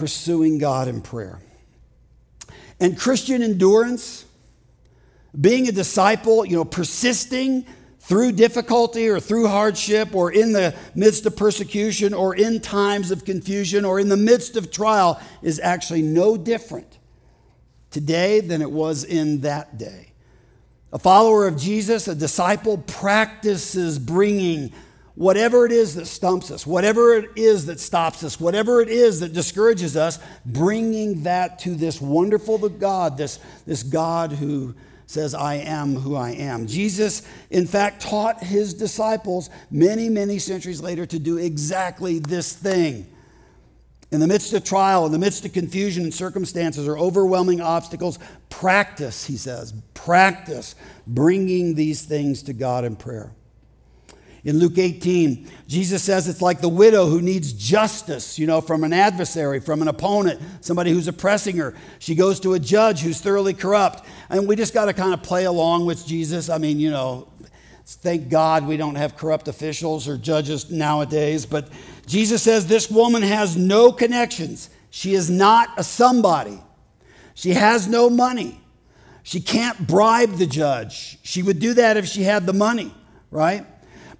pursuing 0.00 0.56
God 0.56 0.88
in 0.88 1.02
prayer. 1.02 1.38
And 2.80 2.98
Christian 2.98 3.42
endurance, 3.42 4.24
being 5.38 5.68
a 5.68 5.72
disciple, 5.72 6.46
you 6.46 6.56
know, 6.56 6.64
persisting 6.64 7.66
through 7.98 8.32
difficulty 8.32 9.10
or 9.10 9.20
through 9.20 9.46
hardship 9.48 10.14
or 10.14 10.32
in 10.32 10.54
the 10.54 10.74
midst 10.94 11.26
of 11.26 11.36
persecution 11.36 12.14
or 12.14 12.34
in 12.34 12.60
times 12.60 13.10
of 13.10 13.26
confusion 13.26 13.84
or 13.84 14.00
in 14.00 14.08
the 14.08 14.16
midst 14.16 14.56
of 14.56 14.72
trial 14.72 15.20
is 15.42 15.60
actually 15.60 16.00
no 16.00 16.38
different 16.38 16.98
today 17.90 18.40
than 18.40 18.62
it 18.62 18.70
was 18.70 19.04
in 19.04 19.42
that 19.42 19.76
day. 19.76 20.12
A 20.94 20.98
follower 20.98 21.46
of 21.46 21.58
Jesus, 21.58 22.08
a 22.08 22.14
disciple, 22.14 22.78
practices 22.78 23.98
bringing 23.98 24.72
whatever 25.20 25.66
it 25.66 25.72
is 25.72 25.96
that 25.96 26.06
stumps 26.06 26.50
us, 26.50 26.66
whatever 26.66 27.12
it 27.12 27.28
is 27.36 27.66
that 27.66 27.78
stops 27.78 28.24
us, 28.24 28.40
whatever 28.40 28.80
it 28.80 28.88
is 28.88 29.20
that 29.20 29.34
discourages 29.34 29.94
us, 29.94 30.18
bringing 30.46 31.24
that 31.24 31.58
to 31.58 31.74
this 31.74 32.00
wonderful 32.00 32.56
God, 32.70 33.18
this, 33.18 33.38
this 33.66 33.82
God 33.82 34.32
who 34.32 34.74
says, 35.04 35.34
I 35.34 35.56
am 35.56 35.94
who 35.94 36.16
I 36.16 36.30
am. 36.30 36.66
Jesus, 36.66 37.20
in 37.50 37.66
fact, 37.66 38.00
taught 38.00 38.42
his 38.42 38.72
disciples 38.72 39.50
many, 39.70 40.08
many 40.08 40.38
centuries 40.38 40.80
later 40.80 41.04
to 41.04 41.18
do 41.18 41.36
exactly 41.36 42.18
this 42.18 42.54
thing. 42.54 43.06
In 44.10 44.20
the 44.20 44.26
midst 44.26 44.54
of 44.54 44.64
trial, 44.64 45.04
in 45.04 45.12
the 45.12 45.18
midst 45.18 45.44
of 45.44 45.52
confusion 45.52 46.04
and 46.04 46.14
circumstances 46.14 46.88
or 46.88 46.96
overwhelming 46.96 47.60
obstacles, 47.60 48.18
practice, 48.48 49.26
he 49.26 49.36
says, 49.36 49.74
practice 49.92 50.76
bringing 51.06 51.74
these 51.74 52.06
things 52.06 52.42
to 52.44 52.54
God 52.54 52.86
in 52.86 52.96
prayer. 52.96 53.34
In 54.42 54.58
Luke 54.58 54.78
18, 54.78 55.48
Jesus 55.66 56.02
says 56.02 56.26
it's 56.26 56.40
like 56.40 56.60
the 56.60 56.68
widow 56.68 57.06
who 57.06 57.20
needs 57.20 57.52
justice, 57.52 58.38
you 58.38 58.46
know, 58.46 58.62
from 58.62 58.84
an 58.84 58.92
adversary, 58.92 59.60
from 59.60 59.82
an 59.82 59.88
opponent, 59.88 60.40
somebody 60.62 60.92
who's 60.92 61.08
oppressing 61.08 61.58
her. 61.58 61.74
She 61.98 62.14
goes 62.14 62.40
to 62.40 62.54
a 62.54 62.58
judge 62.58 63.02
who's 63.02 63.20
thoroughly 63.20 63.52
corrupt. 63.52 64.06
And 64.30 64.48
we 64.48 64.56
just 64.56 64.72
got 64.72 64.86
to 64.86 64.94
kind 64.94 65.12
of 65.12 65.22
play 65.22 65.44
along 65.44 65.84
with 65.84 66.06
Jesus. 66.06 66.48
I 66.48 66.56
mean, 66.56 66.80
you 66.80 66.90
know, 66.90 67.28
thank 67.84 68.30
God 68.30 68.66
we 68.66 68.78
don't 68.78 68.94
have 68.94 69.16
corrupt 69.16 69.46
officials 69.46 70.08
or 70.08 70.16
judges 70.16 70.70
nowadays. 70.70 71.44
But 71.44 71.68
Jesus 72.06 72.42
says 72.42 72.66
this 72.66 72.90
woman 72.90 73.22
has 73.22 73.58
no 73.58 73.92
connections. 73.92 74.70
She 74.88 75.14
is 75.14 75.28
not 75.28 75.68
a 75.76 75.84
somebody. 75.84 76.60
She 77.34 77.50
has 77.50 77.88
no 77.88 78.08
money. 78.08 78.60
She 79.22 79.40
can't 79.40 79.86
bribe 79.86 80.36
the 80.36 80.46
judge. 80.46 81.18
She 81.22 81.42
would 81.42 81.58
do 81.58 81.74
that 81.74 81.96
if 81.98 82.06
she 82.06 82.22
had 82.22 82.46
the 82.46 82.52
money, 82.54 82.92
right? 83.30 83.66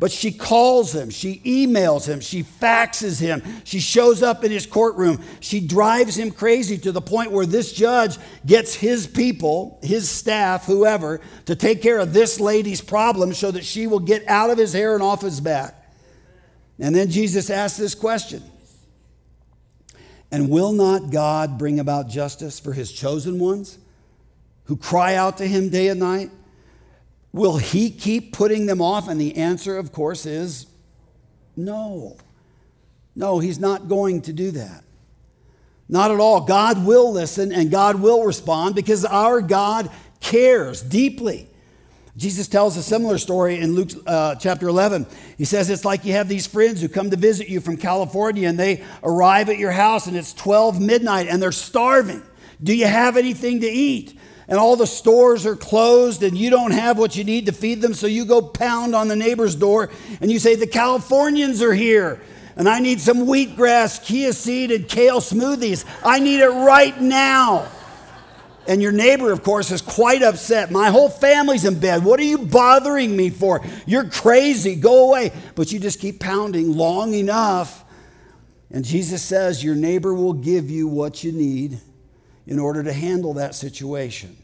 But 0.00 0.10
she 0.10 0.32
calls 0.32 0.94
him, 0.94 1.10
she 1.10 1.40
emails 1.44 2.06
him, 2.06 2.20
she 2.20 2.42
faxes 2.42 3.20
him, 3.20 3.42
she 3.64 3.80
shows 3.80 4.22
up 4.22 4.42
in 4.44 4.50
his 4.50 4.64
courtroom. 4.64 5.22
She 5.40 5.60
drives 5.60 6.16
him 6.16 6.30
crazy 6.30 6.78
to 6.78 6.90
the 6.90 7.02
point 7.02 7.32
where 7.32 7.44
this 7.44 7.70
judge 7.74 8.16
gets 8.46 8.74
his 8.74 9.06
people, 9.06 9.78
his 9.82 10.08
staff, 10.08 10.64
whoever, 10.64 11.20
to 11.44 11.54
take 11.54 11.82
care 11.82 11.98
of 11.98 12.14
this 12.14 12.40
lady's 12.40 12.80
problem 12.80 13.34
so 13.34 13.50
that 13.50 13.62
she 13.62 13.86
will 13.86 14.00
get 14.00 14.26
out 14.26 14.48
of 14.48 14.56
his 14.56 14.72
hair 14.72 14.94
and 14.94 15.02
off 15.02 15.20
his 15.20 15.38
back. 15.38 15.74
And 16.78 16.94
then 16.94 17.10
Jesus 17.10 17.50
asks 17.50 17.78
this 17.78 17.94
question 17.94 18.42
And 20.32 20.48
will 20.48 20.72
not 20.72 21.10
God 21.10 21.58
bring 21.58 21.78
about 21.78 22.08
justice 22.08 22.58
for 22.58 22.72
his 22.72 22.90
chosen 22.90 23.38
ones 23.38 23.76
who 24.64 24.78
cry 24.78 25.16
out 25.16 25.36
to 25.36 25.46
him 25.46 25.68
day 25.68 25.88
and 25.88 26.00
night? 26.00 26.30
Will 27.32 27.58
he 27.58 27.90
keep 27.90 28.32
putting 28.32 28.66
them 28.66 28.82
off? 28.82 29.08
And 29.08 29.20
the 29.20 29.36
answer, 29.36 29.76
of 29.76 29.92
course, 29.92 30.26
is 30.26 30.66
no. 31.56 32.16
No, 33.14 33.38
he's 33.38 33.58
not 33.58 33.88
going 33.88 34.22
to 34.22 34.32
do 34.32 34.50
that. 34.52 34.84
Not 35.88 36.10
at 36.10 36.20
all. 36.20 36.42
God 36.42 36.84
will 36.84 37.12
listen 37.12 37.52
and 37.52 37.70
God 37.70 38.00
will 38.00 38.24
respond 38.24 38.74
because 38.74 39.04
our 39.04 39.40
God 39.40 39.90
cares 40.20 40.82
deeply. 40.82 41.48
Jesus 42.16 42.48
tells 42.48 42.76
a 42.76 42.82
similar 42.82 43.18
story 43.18 43.58
in 43.58 43.74
Luke 43.74 43.90
uh, 44.06 44.34
chapter 44.34 44.68
11. 44.68 45.06
He 45.38 45.44
says, 45.44 45.70
It's 45.70 45.84
like 45.84 46.04
you 46.04 46.12
have 46.12 46.28
these 46.28 46.46
friends 46.46 46.80
who 46.80 46.88
come 46.88 47.10
to 47.10 47.16
visit 47.16 47.48
you 47.48 47.60
from 47.60 47.76
California 47.76 48.48
and 48.48 48.58
they 48.58 48.84
arrive 49.02 49.48
at 49.48 49.58
your 49.58 49.70
house 49.70 50.06
and 50.06 50.16
it's 50.16 50.34
12 50.34 50.80
midnight 50.80 51.28
and 51.28 51.42
they're 51.42 51.52
starving. 51.52 52.22
Do 52.62 52.74
you 52.74 52.86
have 52.86 53.16
anything 53.16 53.60
to 53.60 53.66
eat? 53.66 54.19
And 54.50 54.58
all 54.58 54.76
the 54.76 54.86
stores 54.86 55.46
are 55.46 55.56
closed 55.56 56.22
and 56.22 56.36
you 56.36 56.50
don't 56.50 56.72
have 56.72 56.98
what 56.98 57.16
you 57.16 57.24
need 57.24 57.46
to 57.46 57.52
feed 57.52 57.80
them, 57.80 57.94
so 57.94 58.06
you 58.06 58.26
go 58.26 58.42
pound 58.42 58.94
on 58.94 59.08
the 59.08 59.16
neighbor's 59.16 59.54
door 59.54 59.88
and 60.20 60.30
you 60.30 60.38
say, 60.38 60.56
The 60.56 60.66
Californians 60.66 61.62
are 61.62 61.72
here 61.72 62.20
and 62.56 62.68
I 62.68 62.80
need 62.80 63.00
some 63.00 63.26
wheatgrass, 63.26 64.04
chia 64.04 64.34
seed, 64.34 64.70
and 64.70 64.86
kale 64.86 65.20
smoothies. 65.20 65.86
I 66.04 66.18
need 66.18 66.40
it 66.40 66.48
right 66.48 67.00
now. 67.00 67.66
And 68.68 68.82
your 68.82 68.92
neighbor, 68.92 69.32
of 69.32 69.42
course, 69.42 69.70
is 69.70 69.80
quite 69.80 70.22
upset. 70.22 70.70
My 70.70 70.90
whole 70.90 71.08
family's 71.08 71.64
in 71.64 71.80
bed. 71.80 72.04
What 72.04 72.20
are 72.20 72.24
you 72.24 72.38
bothering 72.38 73.16
me 73.16 73.30
for? 73.30 73.62
You're 73.86 74.10
crazy. 74.10 74.76
Go 74.76 75.08
away. 75.08 75.32
But 75.54 75.72
you 75.72 75.80
just 75.80 76.00
keep 76.00 76.20
pounding 76.20 76.76
long 76.76 77.14
enough. 77.14 77.84
And 78.70 78.84
Jesus 78.84 79.22
says, 79.22 79.64
Your 79.64 79.74
neighbor 79.74 80.12
will 80.12 80.34
give 80.34 80.70
you 80.70 80.86
what 80.86 81.24
you 81.24 81.32
need 81.32 81.80
in 82.46 82.58
order 82.58 82.82
to 82.82 82.92
handle 82.92 83.34
that 83.34 83.54
situation. 83.54 84.36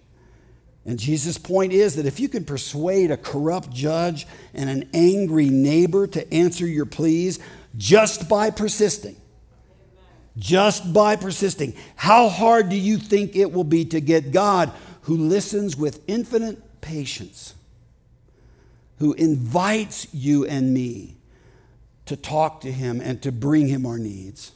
And 0.87 1.01
Jesus' 1.01 1.37
point 1.37 1.72
is 1.72 1.96
that 1.96 2.07
if 2.07 2.20
you 2.20 2.29
can 2.29 2.44
persuade 2.44 3.11
a 3.11 3.16
corrupt 3.16 3.70
judge 3.70 4.25
and 4.55 4.70
an 4.70 4.88
angry 4.94 5.51
neighbor 5.51 6.07
to 6.07 6.33
answer 6.33 6.64
your 6.64 6.87
pleas 6.87 7.40
just 7.77 8.29
by 8.29 8.51
persisting, 8.51 9.16
just 10.38 10.92
by 10.92 11.16
persisting, 11.16 11.75
how 11.96 12.29
hard 12.29 12.68
do 12.68 12.77
you 12.77 12.99
think 12.99 13.35
it 13.35 13.53
will 13.53 13.64
be 13.64 13.85
to 13.87 14.01
get 14.01 14.31
God, 14.31 14.72
who 15.03 15.16
listens 15.16 15.77
with 15.77 16.03
infinite 16.07 16.81
patience, 16.81 17.55
who 18.99 19.12
invites 19.14 20.07
you 20.14 20.46
and 20.46 20.72
me 20.72 21.16
to 22.07 22.16
talk 22.16 22.61
to 22.61 22.70
him 22.70 23.01
and 23.01 23.20
to 23.22 23.33
bring 23.33 23.66
him 23.66 23.87
our 23.87 23.99
needs? 23.99 24.53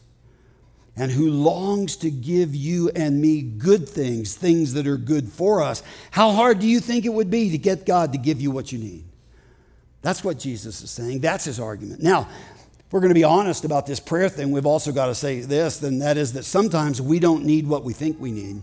And 1.00 1.10
who 1.10 1.30
longs 1.30 1.96
to 1.96 2.10
give 2.10 2.54
you 2.54 2.90
and 2.94 3.22
me 3.22 3.40
good 3.40 3.88
things, 3.88 4.36
things 4.36 4.74
that 4.74 4.86
are 4.86 4.98
good 4.98 5.26
for 5.26 5.62
us, 5.62 5.82
how 6.10 6.30
hard 6.32 6.58
do 6.58 6.66
you 6.66 6.78
think 6.78 7.06
it 7.06 7.08
would 7.08 7.30
be 7.30 7.48
to 7.48 7.56
get 7.56 7.86
God 7.86 8.12
to 8.12 8.18
give 8.18 8.38
you 8.38 8.50
what 8.50 8.70
you 8.70 8.78
need? 8.78 9.06
That's 10.02 10.22
what 10.22 10.38
Jesus 10.38 10.82
is 10.82 10.90
saying. 10.90 11.20
That's 11.20 11.46
his 11.46 11.58
argument. 11.58 12.02
Now, 12.02 12.28
if 12.78 12.92
we're 12.92 13.00
going 13.00 13.08
to 13.08 13.14
be 13.14 13.24
honest 13.24 13.64
about 13.64 13.86
this 13.86 13.98
prayer 13.98 14.28
thing, 14.28 14.50
we've 14.50 14.66
also 14.66 14.92
got 14.92 15.06
to 15.06 15.14
say 15.14 15.40
this, 15.40 15.82
and 15.82 16.02
that 16.02 16.18
is 16.18 16.34
that 16.34 16.44
sometimes 16.44 17.00
we 17.00 17.18
don't 17.18 17.46
need 17.46 17.66
what 17.66 17.82
we 17.82 17.94
think 17.94 18.20
we 18.20 18.30
need. 18.30 18.60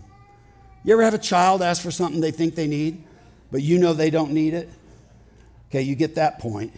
You 0.84 0.92
ever 0.92 1.02
have 1.02 1.14
a 1.14 1.18
child 1.18 1.60
ask 1.60 1.82
for 1.82 1.90
something 1.90 2.20
they 2.20 2.30
think 2.30 2.54
they 2.54 2.68
need, 2.68 3.02
but 3.50 3.62
you 3.62 3.80
know 3.80 3.94
they 3.94 4.10
don't 4.10 4.30
need 4.30 4.54
it? 4.54 4.68
Okay, 5.70 5.82
you 5.82 5.96
get 5.96 6.14
that 6.14 6.38
point. 6.38 6.72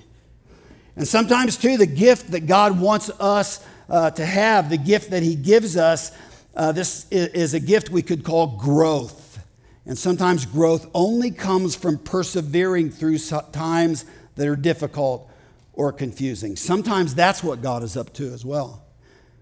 And 0.96 1.06
sometimes, 1.06 1.58
too, 1.58 1.76
the 1.76 1.84
gift 1.84 2.30
that 2.30 2.46
God 2.46 2.80
wants 2.80 3.10
us 3.20 3.62
uh, 3.90 4.10
to 4.12 4.24
have, 4.24 4.70
the 4.70 4.78
gift 4.78 5.10
that 5.10 5.22
He 5.22 5.34
gives 5.34 5.76
us, 5.76 6.12
uh, 6.54 6.72
this 6.72 7.06
is 7.10 7.54
a 7.54 7.60
gift 7.60 7.90
we 7.90 8.02
could 8.02 8.24
call 8.24 8.56
growth. 8.58 9.44
And 9.86 9.98
sometimes 9.98 10.46
growth 10.46 10.88
only 10.94 11.30
comes 11.30 11.74
from 11.74 11.98
persevering 11.98 12.90
through 12.90 13.18
times 13.52 14.04
that 14.36 14.46
are 14.46 14.56
difficult 14.56 15.28
or 15.72 15.92
confusing. 15.92 16.56
Sometimes 16.56 17.14
that's 17.14 17.42
what 17.42 17.62
God 17.62 17.82
is 17.82 17.96
up 17.96 18.12
to 18.14 18.32
as 18.32 18.44
well. 18.44 18.84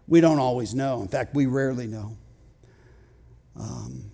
We 0.07 0.21
don't 0.21 0.39
always 0.39 0.75
know. 0.75 1.03
In 1.03 1.09
fact, 1.09 1.35
we 1.35 1.47
rarely 1.47 1.87
know. 1.87 2.17
Um, 3.59 4.11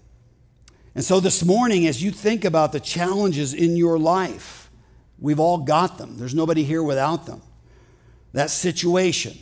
and 0.94 1.05
so 1.05 1.20
this 1.20 1.44
morning, 1.44 1.87
as 1.87 2.03
you 2.03 2.11
think 2.11 2.44
about 2.44 2.73
the 2.73 2.81
challenges 2.81 3.53
in 3.55 3.77
your 3.77 3.99
life, 3.99 4.70
we've 5.18 5.40
all 5.40 5.59
got 5.59 5.99
them. 5.99 6.16
There's 6.16 6.35
nobody 6.35 6.64
here 6.64 6.83
without 6.83 7.27
them. 7.27 7.42
That 8.33 8.51
situation, 8.51 9.38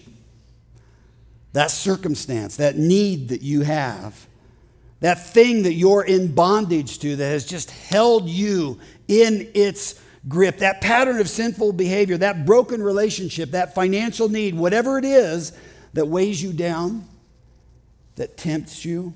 that 1.52 1.70
circumstance, 1.70 2.56
that 2.56 2.76
need 2.76 3.28
that 3.28 3.42
you 3.42 3.62
have, 3.62 4.26
that 5.00 5.26
thing 5.26 5.64
that 5.64 5.74
you're 5.74 6.04
in 6.04 6.34
bondage 6.34 6.98
to 7.00 7.16
that 7.16 7.28
has 7.28 7.44
just 7.44 7.70
held 7.70 8.28
you 8.28 8.78
in 9.08 9.50
its 9.54 10.00
grip, 10.28 10.58
that 10.58 10.80
pattern 10.80 11.18
of 11.20 11.28
sinful 11.28 11.72
behavior, 11.72 12.16
that 12.16 12.46
broken 12.46 12.82
relationship, 12.82 13.50
that 13.50 13.74
financial 13.74 14.28
need, 14.28 14.54
whatever 14.54 14.98
it 14.98 15.04
is 15.04 15.52
that 15.94 16.06
weighs 16.06 16.42
you 16.42 16.52
down, 16.52 17.06
that 18.16 18.36
tempts 18.36 18.84
you, 18.84 19.12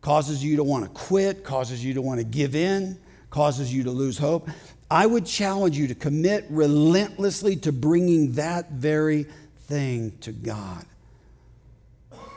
causes 0.00 0.44
you 0.44 0.56
to 0.56 0.64
want 0.64 0.84
to 0.84 0.90
quit, 0.90 1.44
causes 1.44 1.84
you 1.84 1.94
to 1.94 2.02
want 2.02 2.18
to 2.18 2.24
give 2.24 2.56
in, 2.56 2.98
causes 3.30 3.72
you 3.72 3.84
to 3.84 3.90
lose 3.90 4.18
hope. 4.18 4.48
I 4.90 5.06
would 5.06 5.24
challenge 5.24 5.78
you 5.78 5.86
to 5.88 5.94
commit 5.94 6.44
relentlessly 6.50 7.56
to 7.56 7.72
bringing 7.72 8.32
that 8.32 8.72
very 8.72 9.26
thing 9.60 10.12
to 10.22 10.32
God. 10.32 10.84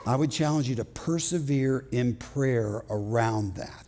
I 0.05 0.15
would 0.15 0.29
challenge 0.29 0.69
you 0.69 0.75
to 0.75 0.85
persevere 0.85 1.87
in 1.91 2.15
prayer 2.15 2.83
around 2.89 3.55
that. 3.55 3.85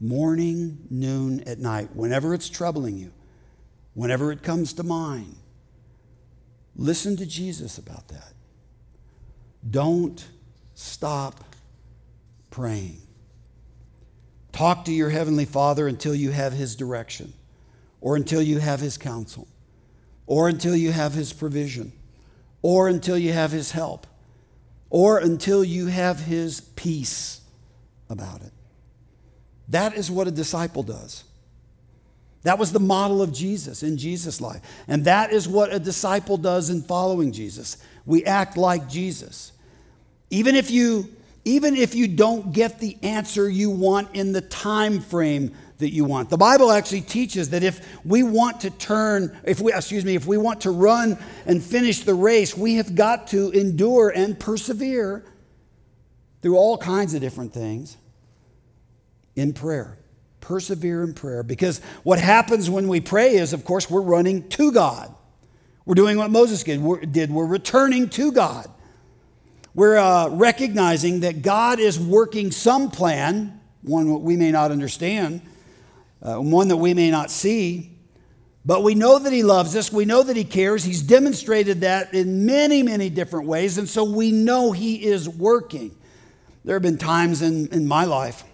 Morning, 0.00 0.78
noon, 0.90 1.40
at 1.46 1.58
night, 1.58 1.94
whenever 1.94 2.32
it's 2.32 2.48
troubling 2.48 2.96
you, 2.96 3.12
whenever 3.94 4.32
it 4.32 4.42
comes 4.42 4.72
to 4.74 4.82
mind, 4.82 5.36
listen 6.74 7.16
to 7.18 7.26
Jesus 7.26 7.76
about 7.76 8.08
that. 8.08 8.32
Don't 9.70 10.26
stop 10.74 11.44
praying. 12.50 13.02
Talk 14.50 14.86
to 14.86 14.92
your 14.92 15.10
Heavenly 15.10 15.44
Father 15.44 15.86
until 15.86 16.14
you 16.14 16.30
have 16.30 16.54
His 16.54 16.74
direction, 16.74 17.34
or 18.00 18.16
until 18.16 18.42
you 18.42 18.58
have 18.58 18.80
His 18.80 18.96
counsel, 18.96 19.46
or 20.26 20.48
until 20.48 20.74
you 20.74 20.90
have 20.90 21.12
His 21.12 21.32
provision, 21.34 21.92
or 22.62 22.88
until 22.88 23.18
you 23.18 23.32
have 23.32 23.52
His 23.52 23.72
help 23.72 24.06
or 24.92 25.16
until 25.16 25.64
you 25.64 25.86
have 25.86 26.20
his 26.20 26.60
peace 26.60 27.40
about 28.10 28.42
it. 28.42 28.52
That 29.68 29.94
is 29.94 30.10
what 30.10 30.28
a 30.28 30.30
disciple 30.30 30.82
does. 30.82 31.24
That 32.42 32.58
was 32.58 32.72
the 32.72 32.80
model 32.80 33.22
of 33.22 33.32
Jesus 33.32 33.82
in 33.82 33.96
Jesus' 33.96 34.38
life. 34.38 34.60
And 34.86 35.06
that 35.06 35.32
is 35.32 35.48
what 35.48 35.72
a 35.72 35.78
disciple 35.78 36.36
does 36.36 36.68
in 36.68 36.82
following 36.82 37.32
Jesus. 37.32 37.78
We 38.04 38.26
act 38.26 38.58
like 38.58 38.86
Jesus. 38.86 39.52
Even 40.28 40.54
if 40.54 40.70
you 40.70 41.08
even 41.46 41.74
if 41.74 41.94
you 41.94 42.06
don't 42.06 42.52
get 42.52 42.78
the 42.78 42.98
answer 43.02 43.48
you 43.48 43.70
want 43.70 44.14
in 44.14 44.32
the 44.32 44.42
time 44.42 45.00
frame 45.00 45.54
that 45.82 45.92
you 45.92 46.04
want. 46.04 46.30
The 46.30 46.38
Bible 46.38 46.72
actually 46.72 47.02
teaches 47.02 47.50
that 47.50 47.62
if 47.62 47.86
we 48.04 48.22
want 48.22 48.60
to 48.62 48.70
turn, 48.70 49.36
if 49.44 49.60
we, 49.60 49.72
excuse 49.72 50.04
me, 50.04 50.14
if 50.14 50.26
we 50.26 50.38
want 50.38 50.62
to 50.62 50.70
run 50.70 51.18
and 51.44 51.62
finish 51.62 52.00
the 52.00 52.14
race, 52.14 52.56
we 52.56 52.76
have 52.76 52.94
got 52.94 53.28
to 53.28 53.50
endure 53.50 54.10
and 54.10 54.38
persevere 54.38 55.24
through 56.40 56.56
all 56.56 56.78
kinds 56.78 57.14
of 57.14 57.20
different 57.20 57.52
things 57.52 57.96
in 59.36 59.52
prayer. 59.52 59.98
Persevere 60.40 61.04
in 61.04 61.14
prayer. 61.14 61.42
Because 61.42 61.80
what 62.02 62.18
happens 62.18 62.68
when 62.68 62.88
we 62.88 63.00
pray 63.00 63.34
is, 63.34 63.52
of 63.52 63.64
course, 63.64 63.90
we're 63.90 64.00
running 64.00 64.48
to 64.50 64.72
God. 64.72 65.14
We're 65.84 65.94
doing 65.94 66.16
what 66.16 66.30
Moses 66.30 66.62
did. 66.62 66.80
We're, 66.80 67.46
returning 67.46 68.08
to 68.10 68.32
God. 68.32 68.68
We're 69.74 69.96
uh, 69.96 70.28
recognizing 70.28 71.20
that 71.20 71.42
God 71.42 71.80
is 71.80 71.98
working 71.98 72.50
some 72.50 72.90
plan, 72.90 73.60
one 73.82 74.22
we 74.22 74.36
may 74.36 74.52
not 74.52 74.70
understand, 74.70 75.42
uh, 76.22 76.36
one 76.36 76.68
that 76.68 76.76
we 76.76 76.94
may 76.94 77.10
not 77.10 77.30
see. 77.30 77.90
But 78.64 78.82
we 78.82 78.94
know 78.94 79.18
that 79.18 79.32
He 79.32 79.42
loves 79.42 79.74
us. 79.74 79.92
We 79.92 80.04
know 80.04 80.22
that 80.22 80.36
He 80.36 80.44
cares. 80.44 80.84
He's 80.84 81.02
demonstrated 81.02 81.80
that 81.80 82.14
in 82.14 82.46
many, 82.46 82.82
many 82.82 83.10
different 83.10 83.46
ways. 83.46 83.78
And 83.78 83.88
so 83.88 84.04
we 84.04 84.30
know 84.30 84.72
He 84.72 85.04
is 85.04 85.28
working. 85.28 85.96
There 86.64 86.76
have 86.76 86.82
been 86.82 86.98
times 86.98 87.42
in, 87.42 87.68
in 87.68 87.86
my 87.86 88.04
life 88.04 88.44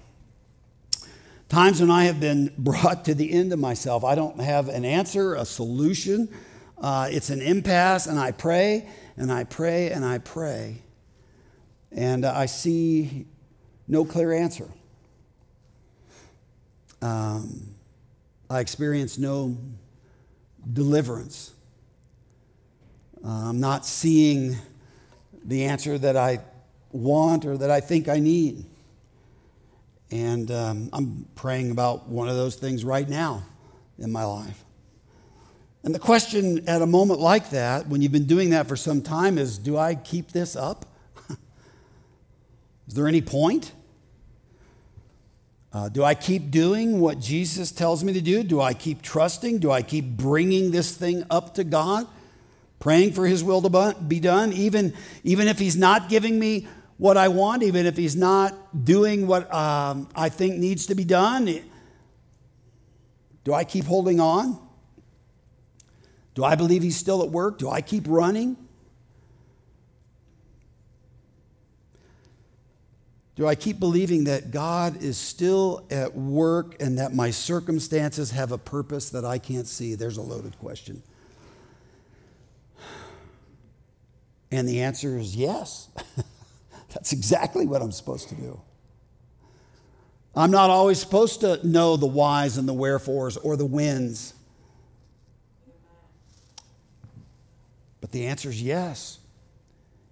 Times 1.49 1.81
when 1.81 1.91
I 1.91 2.05
have 2.05 2.21
been 2.21 2.53
brought 2.59 3.07
to 3.07 3.14
the 3.14 3.33
end 3.33 3.53
of 3.53 3.59
myself. 3.59 4.05
I 4.05 4.14
don't 4.14 4.41
have 4.41 4.69
an 4.69 4.85
answer, 4.85 5.35
a 5.35 5.45
solution. 5.45 6.29
Uh, 6.77 7.09
it's 7.11 7.31
an 7.31 7.41
impasse, 7.41 8.07
and 8.07 8.19
I 8.19 8.33
pray 8.33 8.89
and 9.16 9.33
I 9.33 9.45
pray 9.45 9.91
and 9.91 10.05
I 10.05 10.19
pray. 10.19 10.83
And 11.91 12.27
I 12.27 12.47
see 12.47 13.27
no 13.89 14.05
clear 14.05 14.33
answer. 14.33 14.69
Um, 17.01 17.74
I 18.51 18.61
experience 18.61 19.18
no 19.18 19.57
deliverance. 20.72 21.53
Uh, 23.24 23.28
I'm 23.28 23.61
not 23.61 23.84
seeing 23.84 24.57
the 25.44 25.64
answer 25.64 25.99
that 25.99 26.16
I 26.16 26.40
want 26.92 27.44
or 27.44 27.57
that 27.57 27.70
I 27.70 27.80
think 27.80 28.09
I 28.09 28.18
need. 28.18 28.64
And 30.11 30.51
um, 30.51 30.90
I'm 30.92 31.26
praying 31.34 31.70
about 31.70 32.09
one 32.09 32.28
of 32.28 32.36
those 32.36 32.57
things 32.57 32.84
right 32.84 33.09
now 33.09 33.44
in 33.99 34.11
my 34.11 34.24
life. 34.24 34.64
And 35.84 35.94
the 35.94 35.99
question 35.99 36.68
at 36.68 36.82
a 36.82 36.86
moment 36.86 37.20
like 37.20 37.51
that, 37.51 37.86
when 37.86 38.03
you've 38.03 38.12
been 38.12 38.26
doing 38.26 38.51
that 38.51 38.66
for 38.66 38.76
some 38.76 39.03
time, 39.03 39.38
is 39.38 39.59
do 39.59 39.76
I 39.76 39.94
keep 39.94 40.32
this 40.32 40.57
up? 40.57 40.86
is 42.88 42.94
there 42.94 43.07
any 43.07 43.22
point? 43.22 43.72
Uh, 45.71 45.89
do 45.89 46.03
I 46.03 46.14
keep 46.14 46.51
doing 46.51 46.99
what 46.99 47.21
Jesus 47.21 47.73
tells 47.73 48.03
me 48.03 48.14
to 48.14 48.21
do? 48.21 48.43
Do 48.43 48.61
I 48.61 48.73
keep 48.73 49.03
trusting? 49.03 49.59
Do 49.59 49.71
I 49.71 49.83
keep 49.83 50.05
bringing 50.05 50.71
this 50.71 50.97
thing 50.97 51.25
up 51.31 51.55
to 51.55 51.64
God? 51.64 52.07
Praying 52.79 53.12
for 53.12 53.27
His 53.27 53.45
will 53.45 53.61
to 53.62 53.97
be 54.07 54.21
done, 54.21 54.53
even, 54.53 54.95
even 55.25 55.47
if 55.47 55.59
He's 55.59 55.77
not 55.77 56.09
giving 56.09 56.39
me 56.39 56.66
what 56.97 57.16
I 57.16 57.29
want, 57.29 57.62
even 57.62 57.87
if 57.87 57.97
He's 57.97 58.16
not 58.16 58.85
doing 58.85 59.27
what 59.27 59.53
um, 59.53 60.09
I 60.14 60.31
think 60.31 60.57
needs 60.57 60.87
to 60.87 60.95
be 60.95 61.05
done? 61.05 61.62
Do 63.45 63.53
I 63.53 63.64
keep 63.64 63.85
holding 63.85 64.21
on? 64.21 64.59
Do 66.35 66.45
I 66.45 66.55
believe 66.55 66.83
He's 66.83 66.97
still 66.97 67.23
at 67.23 67.31
work? 67.31 67.59
Do 67.59 67.69
I 67.69 67.83
keep 67.83 68.05
running? 68.07 68.57
Do 73.39 73.47
I 73.47 73.55
keep 73.55 73.78
believing 73.78 74.24
that 74.24 74.51
God 74.51 75.01
is 75.01 75.16
still 75.16 75.86
at 75.93 76.16
work 76.16 76.74
and 76.82 76.99
that 76.99 77.14
my 77.14 77.30
circumstances 77.30 78.32
have 78.32 78.51
a 78.51 78.59
purpose 78.59 79.11
that 79.11 79.24
I 79.24 79.39
can't 79.39 79.68
see? 79.68 79.95
There's 79.95 80.16
a 80.16 80.22
loaded 80.22 80.59
question. 80.59 81.05
And 84.51 84.68
the 84.68 84.80
answer 84.80 85.16
is 85.16 85.36
yes. 85.36 85.89
That's 86.89 87.12
exactly 87.12 87.64
what 87.64 87.80
I'm 87.80 87.93
supposed 87.93 88.28
to 88.30 88.34
do. 88.34 88.61
I'm 90.34 90.51
not 90.51 90.70
always 90.70 90.99
supposed 90.99 91.43
to 91.43 91.64
know 91.64 91.97
the 91.97 92.07
whys 92.07 92.59
and 92.59 92.68
the 92.68 92.74
wherefores 92.74 93.36
or 93.36 93.57
the 93.57 93.66
whens. 93.66 94.34
But 98.01 98.11
the 98.11 98.26
answer 98.26 98.49
is 98.49 98.61
yes. 98.61 99.20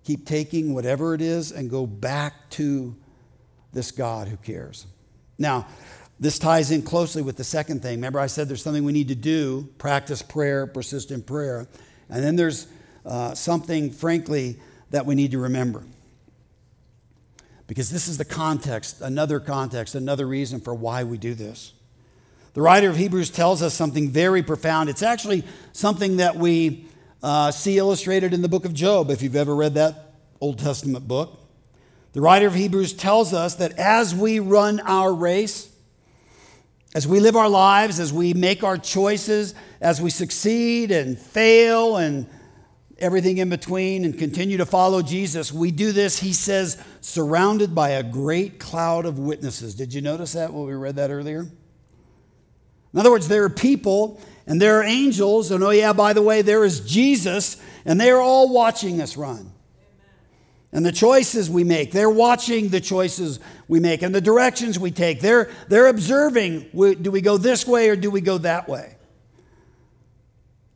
Keep 0.04 0.26
taking 0.26 0.74
whatever 0.74 1.12
it 1.12 1.20
is 1.20 1.50
and 1.50 1.68
go 1.68 1.88
back 1.88 2.50
to 2.50 2.94
this 3.76 3.90
God 3.92 4.26
who 4.26 4.38
cares. 4.38 4.86
Now, 5.38 5.66
this 6.18 6.38
ties 6.38 6.70
in 6.70 6.80
closely 6.80 7.20
with 7.20 7.36
the 7.36 7.44
second 7.44 7.82
thing. 7.82 7.96
Remember, 7.96 8.18
I 8.18 8.26
said 8.26 8.48
there's 8.48 8.62
something 8.62 8.84
we 8.84 8.92
need 8.92 9.08
to 9.08 9.14
do 9.14 9.68
practice 9.76 10.22
prayer, 10.22 10.66
persistent 10.66 11.26
prayer. 11.26 11.68
And 12.08 12.24
then 12.24 12.36
there's 12.36 12.68
uh, 13.04 13.34
something, 13.34 13.90
frankly, 13.90 14.58
that 14.90 15.04
we 15.04 15.14
need 15.14 15.32
to 15.32 15.38
remember. 15.38 15.84
Because 17.66 17.90
this 17.90 18.08
is 18.08 18.16
the 18.16 18.24
context, 18.24 19.02
another 19.02 19.40
context, 19.40 19.94
another 19.94 20.26
reason 20.26 20.58
for 20.60 20.74
why 20.74 21.04
we 21.04 21.18
do 21.18 21.34
this. 21.34 21.74
The 22.54 22.62
writer 22.62 22.88
of 22.88 22.96
Hebrews 22.96 23.28
tells 23.28 23.60
us 23.60 23.74
something 23.74 24.08
very 24.08 24.42
profound. 24.42 24.88
It's 24.88 25.02
actually 25.02 25.44
something 25.72 26.16
that 26.16 26.36
we 26.36 26.86
uh, 27.22 27.50
see 27.50 27.76
illustrated 27.76 28.32
in 28.32 28.40
the 28.40 28.48
book 28.48 28.64
of 28.64 28.72
Job, 28.72 29.10
if 29.10 29.20
you've 29.20 29.36
ever 29.36 29.54
read 29.54 29.74
that 29.74 30.14
Old 30.40 30.58
Testament 30.58 31.06
book. 31.06 31.45
The 32.16 32.22
writer 32.22 32.46
of 32.46 32.54
Hebrews 32.54 32.94
tells 32.94 33.34
us 33.34 33.56
that 33.56 33.72
as 33.72 34.14
we 34.14 34.40
run 34.40 34.80
our 34.80 35.12
race, 35.12 35.70
as 36.94 37.06
we 37.06 37.20
live 37.20 37.36
our 37.36 37.50
lives, 37.50 38.00
as 38.00 38.10
we 38.10 38.32
make 38.32 38.64
our 38.64 38.78
choices, 38.78 39.54
as 39.82 40.00
we 40.00 40.08
succeed 40.08 40.90
and 40.92 41.18
fail 41.18 41.98
and 41.98 42.26
everything 42.96 43.36
in 43.36 43.50
between 43.50 44.06
and 44.06 44.18
continue 44.18 44.56
to 44.56 44.64
follow 44.64 45.02
Jesus, 45.02 45.52
we 45.52 45.70
do 45.70 45.92
this, 45.92 46.18
he 46.18 46.32
says, 46.32 46.82
surrounded 47.02 47.74
by 47.74 47.90
a 47.90 48.02
great 48.02 48.58
cloud 48.58 49.04
of 49.04 49.18
witnesses. 49.18 49.74
Did 49.74 49.92
you 49.92 50.00
notice 50.00 50.32
that 50.32 50.54
when 50.54 50.64
we 50.64 50.72
read 50.72 50.96
that 50.96 51.10
earlier? 51.10 51.40
In 51.40 52.98
other 52.98 53.10
words, 53.10 53.28
there 53.28 53.44
are 53.44 53.50
people 53.50 54.22
and 54.46 54.58
there 54.58 54.80
are 54.80 54.84
angels, 54.84 55.50
and 55.50 55.62
oh, 55.62 55.68
yeah, 55.68 55.92
by 55.92 56.14
the 56.14 56.22
way, 56.22 56.40
there 56.40 56.64
is 56.64 56.80
Jesus, 56.80 57.58
and 57.84 58.00
they 58.00 58.10
are 58.10 58.22
all 58.22 58.50
watching 58.54 59.02
us 59.02 59.18
run 59.18 59.52
and 60.72 60.84
the 60.84 60.92
choices 60.92 61.48
we 61.48 61.64
make. 61.64 61.92
They're 61.92 62.10
watching 62.10 62.68
the 62.68 62.80
choices 62.80 63.40
we 63.68 63.80
make 63.80 64.02
and 64.02 64.14
the 64.14 64.20
directions 64.20 64.78
we 64.78 64.90
take. 64.90 65.20
They're, 65.20 65.50
they're 65.68 65.86
observing 65.86 66.70
do 66.72 67.10
we 67.10 67.20
go 67.20 67.36
this 67.36 67.66
way 67.66 67.88
or 67.88 67.96
do 67.96 68.10
we 68.10 68.20
go 68.20 68.38
that 68.38 68.68
way? 68.68 68.96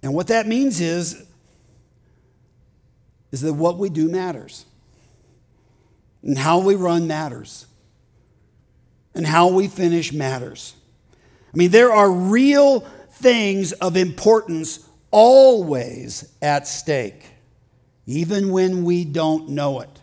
And 0.02 0.14
what 0.14 0.28
that 0.28 0.46
means 0.46 0.80
is, 0.80 1.26
is 3.32 3.42
that 3.42 3.52
what 3.52 3.78
we 3.78 3.90
do 3.90 4.08
matters. 4.08 4.64
And 6.22 6.38
how 6.38 6.60
we 6.60 6.74
run 6.74 7.06
matters. 7.06 7.66
And 9.14 9.26
how 9.26 9.48
we 9.48 9.68
finish 9.68 10.12
matters. 10.12 10.74
I 11.52 11.56
mean, 11.56 11.70
there 11.70 11.92
are 11.92 12.10
real 12.10 12.80
things 13.10 13.72
of 13.72 13.96
importance 13.96 14.88
always 15.10 16.32
at 16.40 16.66
stake 16.66 17.29
even 18.06 18.50
when 18.50 18.84
we 18.84 19.04
don't 19.04 19.50
know 19.50 19.80
it. 19.80 20.00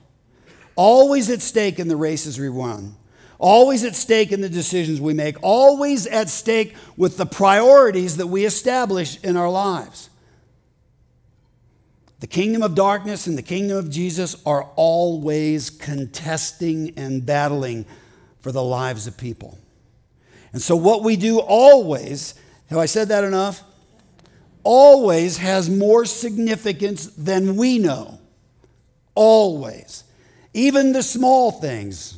Always 0.76 1.30
at 1.30 1.42
stake 1.42 1.80
in 1.80 1.88
the 1.88 1.96
races 1.96 2.40
we 2.40 2.48
run, 2.48 2.96
always 3.40 3.84
at 3.84 3.96
stake 3.96 4.32
in 4.32 4.42
the 4.42 4.50
decisions 4.50 5.02
we 5.02 5.14
make, 5.14 5.38
always 5.42 6.06
at 6.06 6.30
stake 6.30 6.76
with 6.96 7.18
the 7.18 7.26
priorities 7.26 8.18
that 8.18 8.28
we 8.28 8.46
establish 8.46 9.22
in 9.24 9.36
our 9.36 9.50
lives. 9.50 10.10
The 12.20 12.28
kingdom 12.28 12.64
of 12.64 12.74
darkness 12.74 13.28
and 13.28 13.38
the 13.38 13.44
kingdom 13.44 13.78
of 13.78 13.92
Jesus 13.92 14.36
are 14.46 14.64
always 14.76 15.70
contesting 15.70 16.94
and 16.98 17.26
battling 17.26 17.86
for 18.42 18.52
the 18.52 18.64
lives 18.64 19.06
of 19.06 19.18
people. 19.18 19.58
And 20.54 20.62
so, 20.62 20.76
what 20.76 21.04
we 21.04 21.16
do 21.16 21.40
always, 21.40 22.34
have 22.70 22.80
I 22.80 22.88
said 22.88 23.10
that 23.10 23.24
enough? 23.24 23.64
Always 24.68 25.38
has 25.38 25.70
more 25.70 26.04
significance 26.04 27.06
than 27.06 27.56
we 27.56 27.80
know. 27.80 28.20
Always. 29.16 30.04
Even 30.54 30.92
the 30.92 31.04
small 31.04 31.52
things. 31.52 32.18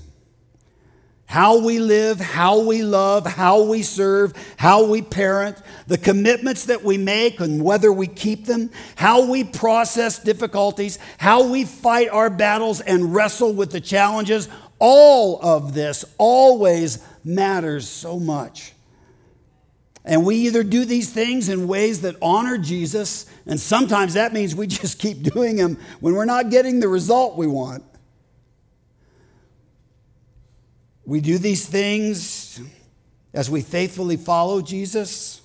How 1.27 1.63
we 1.63 1.77
live, 1.77 2.19
how 2.19 2.61
we 2.65 2.81
love, 2.81 3.27
how 3.27 3.61
we 3.65 3.83
serve, 3.83 4.33
how 4.57 4.85
we 4.85 5.03
parent, 5.03 5.61
the 5.85 5.99
commitments 5.99 6.65
that 6.65 6.83
we 6.83 6.97
make 6.97 7.39
and 7.39 7.63
whether 7.63 7.93
we 7.93 8.07
keep 8.07 8.47
them, 8.47 8.71
how 8.95 9.29
we 9.29 9.43
process 9.43 10.17
difficulties, 10.17 10.97
how 11.19 11.51
we 11.51 11.65
fight 11.65 12.09
our 12.09 12.31
battles 12.31 12.81
and 12.81 13.13
wrestle 13.13 13.53
with 13.53 13.71
the 13.71 13.79
challenges, 13.79 14.49
all 14.79 15.39
of 15.43 15.75
this 15.75 16.03
always 16.17 16.97
matters 17.23 17.87
so 17.87 18.19
much. 18.19 18.73
And 20.05 20.25
we 20.25 20.35
either 20.37 20.63
do 20.63 20.85
these 20.85 21.11
things 21.11 21.49
in 21.49 21.67
ways 21.67 22.01
that 22.01 22.15
honor 22.21 22.57
Jesus, 22.57 23.25
and 23.45 23.59
sometimes 23.59 24.13
that 24.13 24.33
means 24.33 24.55
we 24.55 24.67
just 24.81 24.99
keep 24.99 25.21
doing 25.21 25.57
them 25.57 25.77
when 25.99 26.15
we're 26.15 26.25
not 26.25 26.49
getting 26.49 26.79
the 26.79 26.87
result 26.87 27.37
we 27.37 27.47
want. 27.47 27.83
We 31.05 31.21
do 31.21 31.37
these 31.37 31.65
things 31.65 32.61
as 33.33 33.49
we 33.49 33.61
faithfully 33.61 34.15
follow 34.15 34.61
Jesus. 34.61 35.41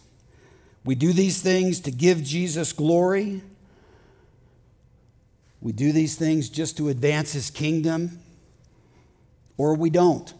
We 0.84 0.94
do 0.94 1.12
these 1.12 1.40
things 1.40 1.80
to 1.80 1.90
give 1.90 2.22
Jesus 2.22 2.72
glory. 2.72 3.40
We 5.60 5.72
do 5.72 5.92
these 5.92 6.16
things 6.16 6.50
just 6.50 6.76
to 6.76 6.90
advance 6.90 7.32
his 7.32 7.48
kingdom, 7.48 8.20
or 9.56 9.74
we 9.74 9.88
don't. 9.88 10.32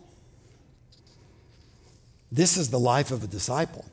This 2.30 2.58
is 2.58 2.68
the 2.68 2.78
life 2.78 3.10
of 3.10 3.24
a 3.24 3.26
disciple. 3.26 3.86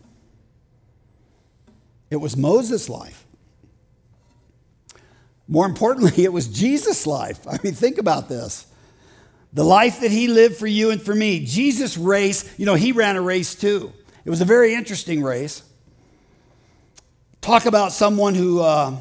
It 2.12 2.18
was 2.18 2.38
Moses' 2.38 2.90
life. 2.90 3.26
More 5.48 5.66
importantly, 5.66 6.24
it 6.24 6.32
was 6.32 6.48
Jesus' 6.48 7.08
life. 7.08 7.48
I 7.48 7.58
mean, 7.64 7.74
think 7.74 7.98
about 7.98 8.30
this. 8.30 8.68
The 9.54 9.64
life 9.64 10.02
that 10.02 10.12
he 10.12 10.28
lived 10.28 10.58
for 10.58 10.68
you 10.68 10.92
and 10.92 11.02
for 11.02 11.16
me. 11.16 11.44
Jesus' 11.44 11.98
race, 11.98 12.54
you 12.58 12.66
know, 12.66 12.76
he 12.76 12.92
ran 12.92 13.16
a 13.16 13.22
race 13.22 13.56
too. 13.56 13.92
It 14.24 14.30
was 14.30 14.42
a 14.42 14.46
very 14.46 14.76
interesting 14.76 15.24
race. 15.24 15.64
Talk 17.42 17.66
about 17.66 17.92
someone 17.92 18.36
who 18.36 18.62
uh, 18.62 18.96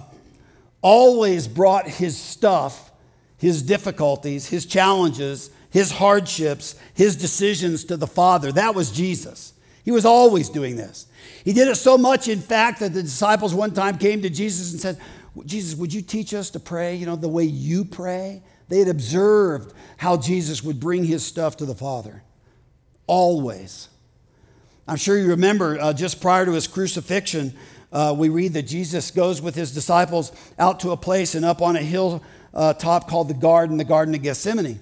always 0.81 1.47
brought 1.47 1.87
his 1.87 2.17
stuff, 2.17 2.91
his 3.37 3.63
difficulties, 3.63 4.49
his 4.49 4.67
challenges, 4.67 5.51
his 5.69 5.93
hardships, 5.93 6.75
his 6.95 7.17
decisions 7.17 7.85
to 7.85 7.97
the 7.97 8.07
Father. 8.07 8.51
That 8.51 8.75
was 8.75 8.91
Jesus. 8.91 9.53
He 9.85 9.93
was 9.93 10.05
always 10.05 10.49
doing 10.49 10.77
this. 10.77 11.07
He 11.45 11.53
did 11.53 11.69
it 11.69 11.77
so 11.77 11.97
much, 11.97 12.29
in 12.29 12.41
fact, 12.41 12.81
that 12.81 12.93
the 12.93 13.03
disciples 13.03 13.55
one 13.55 13.73
time 13.73 13.99
came 13.99 14.23
to 14.23 14.31
Jesus 14.31 14.73
and 14.73 14.81
said, 14.81 14.99
Jesus, 15.47 15.79
would 15.79 15.93
you 15.93 16.03
teach 16.03 16.35
us 16.35 16.51
to 16.51 16.61
pray, 16.61 16.97
you 16.97 17.07
know, 17.07 17.17
the 17.17 17.29
way 17.29 17.45
you 17.45 17.85
pray? 17.85 18.43
They 18.69 18.79
had 18.79 18.89
observed 18.89 19.75
how 19.97 20.17
Jesus 20.17 20.63
would 20.63 20.81
bring 20.81 21.05
his 21.05 21.25
stuff 21.25 21.57
to 21.59 21.67
the 21.67 21.75
Father. 21.75 22.23
Always. 23.07 23.89
I'm 24.87 24.97
sure 24.97 25.17
you 25.17 25.29
remember 25.29 25.79
uh, 25.81 25.93
just 25.93 26.21
prior 26.21 26.45
to 26.45 26.53
his 26.53 26.67
crucifixion, 26.67 27.55
uh, 27.93 28.15
we 28.17 28.29
read 28.29 28.53
that 28.55 28.63
Jesus 28.63 29.11
goes 29.11 29.41
with 29.41 29.55
his 29.55 29.73
disciples 29.73 30.33
out 30.59 30.81
to 30.81 30.91
a 30.91 30.97
place 30.97 31.35
and 31.35 31.45
up 31.45 31.63
on 31.63 31.77
a 31.77 31.83
hill 31.83 32.23
uh, 32.55 32.75
top 32.75 33.09
called 33.09 33.29
the 33.29 33.35
garden, 33.35 33.77
the 33.77 33.85
Garden 33.85 34.15
of 34.15 34.23
Gethsemane. 34.23 34.81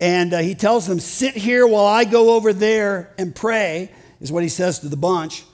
And 0.00 0.34
uh, 0.34 0.38
he 0.38 0.54
tells 0.54 0.86
them, 0.86 0.98
Sit 1.00 1.34
here 1.34 1.66
while 1.66 1.86
I 1.86 2.04
go 2.04 2.34
over 2.34 2.52
there 2.52 3.14
and 3.18 3.34
pray, 3.34 3.90
is 4.20 4.32
what 4.32 4.42
he 4.42 4.48
says 4.48 4.80
to 4.80 4.88
the 4.88 4.96
bunch. 4.96 5.44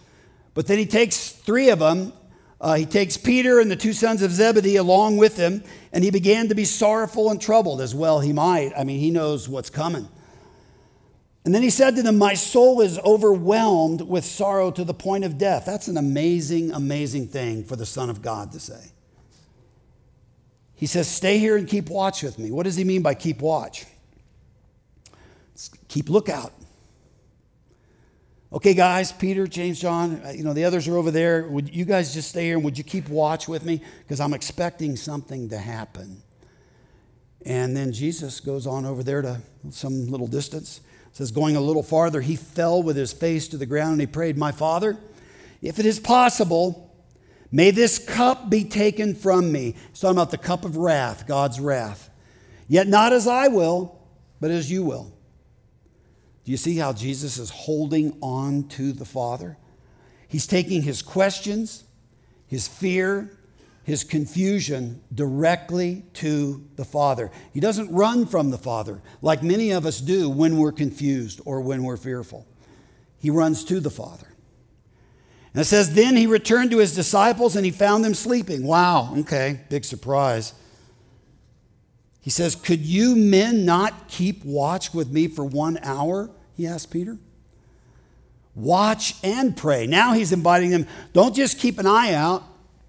But 0.59 0.67
then 0.67 0.79
he 0.79 0.87
takes 0.87 1.29
three 1.31 1.71
of 1.71 1.79
them. 1.79 2.13
Uh, 2.61 2.75
he 2.75 2.85
takes 2.85 3.17
Peter 3.17 3.61
and 3.61 3.71
the 3.71 3.77
two 3.77 3.93
sons 3.93 4.23
of 4.23 4.33
Zebedee 4.33 4.75
along 4.75 5.17
with 5.17 5.37
him, 5.37 5.63
and 5.93 6.03
he 6.03 6.11
began 6.11 6.49
to 6.49 6.57
be 6.57 6.65
sorrowful 6.65 7.31
and 7.31 7.41
troubled 7.41 7.81
as 7.81 7.95
well 7.95 8.19
he 8.19 8.33
might. 8.33 8.73
I 8.77 8.83
mean, 8.83 8.99
he 8.99 9.13
knows 9.13 9.49
what's 9.49 9.71
coming. 9.71 10.09
And 11.45 11.55
then 11.55 11.63
he 11.63 11.71
said 11.71 11.95
to 11.95 12.03
them, 12.03 12.19
My 12.19 12.35
soul 12.35 12.81
is 12.81 12.99
overwhelmed 12.99 14.01
with 14.01 14.25
sorrow 14.25 14.73
to 14.73 14.83
the 14.83 14.93
point 14.93 15.23
of 15.23 15.39
death. 15.39 15.65
That's 15.65 15.87
an 15.87 15.97
amazing, 15.97 16.73
amazing 16.73 17.29
thing 17.29 17.63
for 17.63 17.77
the 17.77 17.87
Son 17.87 18.11
of 18.11 18.21
God 18.21 18.51
to 18.51 18.59
say. 18.59 18.91
He 20.75 20.87
says, 20.87 21.07
Stay 21.07 21.39
here 21.39 21.57
and 21.57 21.69
keep 21.69 21.89
watch 21.89 22.25
with 22.25 22.37
me. 22.37 22.51
What 22.51 22.65
does 22.65 22.75
he 22.75 22.83
mean 22.83 23.03
by 23.03 23.15
keep 23.15 23.41
watch? 23.43 23.87
keep 25.87 26.09
lookout. 26.09 26.53
Okay, 28.51 28.73
guys, 28.73 29.13
Peter, 29.13 29.47
James, 29.47 29.79
John, 29.79 30.23
uh, 30.25 30.31
you 30.31 30.43
know, 30.43 30.55
the 30.55 30.65
others 30.65 30.89
are 30.89 30.97
over 30.97 31.11
there. 31.11 31.47
Would 31.49 31.75
you 31.75 31.85
guys 31.85 32.15
just 32.15 32.31
stay 32.31 32.45
here 32.47 32.57
and 32.57 32.65
would 32.65 32.79
you 32.79 32.85
keep 32.85 33.09
watch 33.09 33.47
with 33.47 33.65
me? 33.65 33.83
Because 34.01 34.21
I'm 34.21 34.33
expecting 34.33 34.97
something 34.97 35.51
to 35.51 35.59
happen. 35.59 36.23
And 37.45 37.77
then 37.77 37.93
Jesus 37.93 38.41
goes 38.41 38.67
on 38.67 38.87
over 38.87 39.03
there 39.03 39.23
to 39.23 39.41
some 39.71 40.09
little 40.09 40.27
distance 40.27 40.81
says, 41.19 41.33
going 41.33 41.57
a 41.57 41.61
little 41.61 41.83
farther, 41.83 42.21
he 42.21 42.37
fell 42.37 42.81
with 42.81 42.97
his 42.97 43.13
face 43.13 43.49
to 43.49 43.57
the 43.57 43.67
ground 43.67 43.93
and 43.93 44.01
he 44.01 44.07
prayed, 44.07 44.39
My 44.39 44.53
Father, 44.53 44.97
if 45.61 45.81
it 45.81 45.87
is 45.87 45.99
possible, 45.99 46.95
may 47.51 47.73
this 47.73 47.99
cup 47.99 48.49
be 48.49 48.63
taken 48.63 49.17
from 49.17 49.51
me. 49.51 49.75
He's 49.91 49.99
talking 49.99 50.17
about 50.17 50.31
the 50.31 50.39
cup 50.39 50.65
of 50.65 50.77
wrath, 50.77 51.27
God's 51.27 51.59
wrath. 51.59 52.09
Yet 52.69 52.87
not 52.87 53.13
as 53.13 53.27
I 53.27 53.49
will, 53.49 53.99
but 54.41 54.53
as 54.53 54.71
you 54.71 54.85
will. 54.85 55.13
Do 56.49 56.53
you 56.53 56.57
see 56.57 56.77
how 56.77 56.95
Jesus 56.95 57.37
is 57.37 57.51
holding 57.51 58.17
on 58.23 58.69
to 58.69 58.93
the 58.93 59.05
Father? 59.05 59.59
He's 60.29 60.47
taking 60.47 60.81
his 60.81 61.03
questions, 61.03 61.85
his 62.47 62.67
fear, 62.67 63.37
his 63.85 64.03
confusion 64.03 65.03
directly 65.15 66.07
to 66.15 66.67
the 66.77 66.87
Father. 66.87 67.31
He 67.53 67.61
doesn't 67.61 67.93
run 67.93 68.25
from 68.25 68.49
the 68.49 68.57
Father 68.57 69.03
like 69.21 69.43
many 69.43 69.73
of 69.73 69.85
us 69.85 70.01
do 70.01 70.31
when 70.31 70.57
we're 70.57 70.73
confused 70.73 71.43
or 71.45 71.61
when 71.61 71.83
we're 71.83 71.99
fearful. 71.99 72.47
He 73.19 73.29
runs 73.29 73.63
to 73.65 73.79
the 73.79 73.91
Father. 73.91 74.35
And 75.53 75.61
it 75.61 75.67
says, 75.67 75.93
Then 75.93 76.17
he 76.17 76.27
returned 76.27 76.71
to 76.71 76.79
his 76.79 76.95
disciples 76.95 77.57
and 77.57 77.67
he 77.67 77.71
found 77.71 78.03
them 78.03 78.15
sleeping. 78.15 78.67
Wow, 78.67 79.15
okay, 79.19 79.61
big 79.69 79.85
surprise. 79.85 80.55
He 82.23 82.31
says, 82.31 82.55
Could 82.57 82.81
you 82.81 83.17
men 83.17 83.67
not 83.67 84.09
keep 84.09 84.47
watch 84.47 84.95
with 84.95 85.11
me 85.11 85.29
for 85.29 85.45
one 85.45 85.79
hour? 85.83 86.31
He 86.59 86.67
asked 86.67 86.91
Peter. 86.91 87.17
Watch 88.55 89.15
and 89.25 89.57
pray. 89.57 89.87
Now 89.87 90.13
he's 90.13 90.33
inviting 90.33 90.69
them, 90.69 90.87
don't 91.15 91.35
just 91.35 91.59
keep 91.59 91.79
an 91.79 91.87
eye 91.87 92.13
out, 92.13 92.45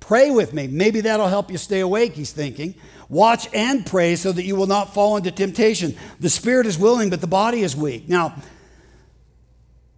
Pray 0.09 0.31
with 0.31 0.53
me. 0.53 0.65
Maybe 0.65 1.01
that'll 1.01 1.27
help 1.27 1.51
you 1.51 1.57
stay 1.59 1.81
awake, 1.81 2.13
he's 2.13 2.31
thinking. 2.31 2.73
Watch 3.09 3.47
and 3.53 3.85
pray 3.85 4.15
so 4.15 4.31
that 4.31 4.43
you 4.43 4.55
will 4.55 4.65
not 4.65 4.91
fall 4.91 5.17
into 5.17 5.29
temptation. 5.29 5.95
The 6.19 6.31
spirit 6.31 6.65
is 6.65 6.79
willing, 6.79 7.11
but 7.11 7.21
the 7.21 7.27
body 7.27 7.61
is 7.61 7.75
weak. 7.75 8.09
Now, 8.09 8.33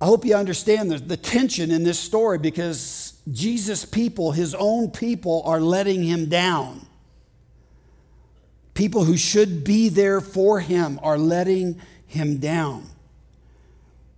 I 0.01 0.05
hope 0.05 0.25
you 0.25 0.35
understand 0.35 0.91
the, 0.91 0.97
the 0.97 1.15
tension 1.15 1.71
in 1.71 1.85
this 1.85 1.97
story 1.97 2.39
because 2.39 3.21
Jesus' 3.31 3.85
people, 3.85 4.33
his 4.33 4.53
own 4.53 4.91
people, 4.91 5.43
are 5.45 5.61
letting 5.61 6.03
him 6.03 6.25
down. 6.25 6.85
People 8.73 9.05
who 9.05 9.15
should 9.15 9.63
be 9.63 9.87
there 9.87 10.19
for 10.19 10.59
him 10.59 10.99
are 11.03 11.17
letting 11.17 11.79
him 12.05 12.39
down. 12.39 12.85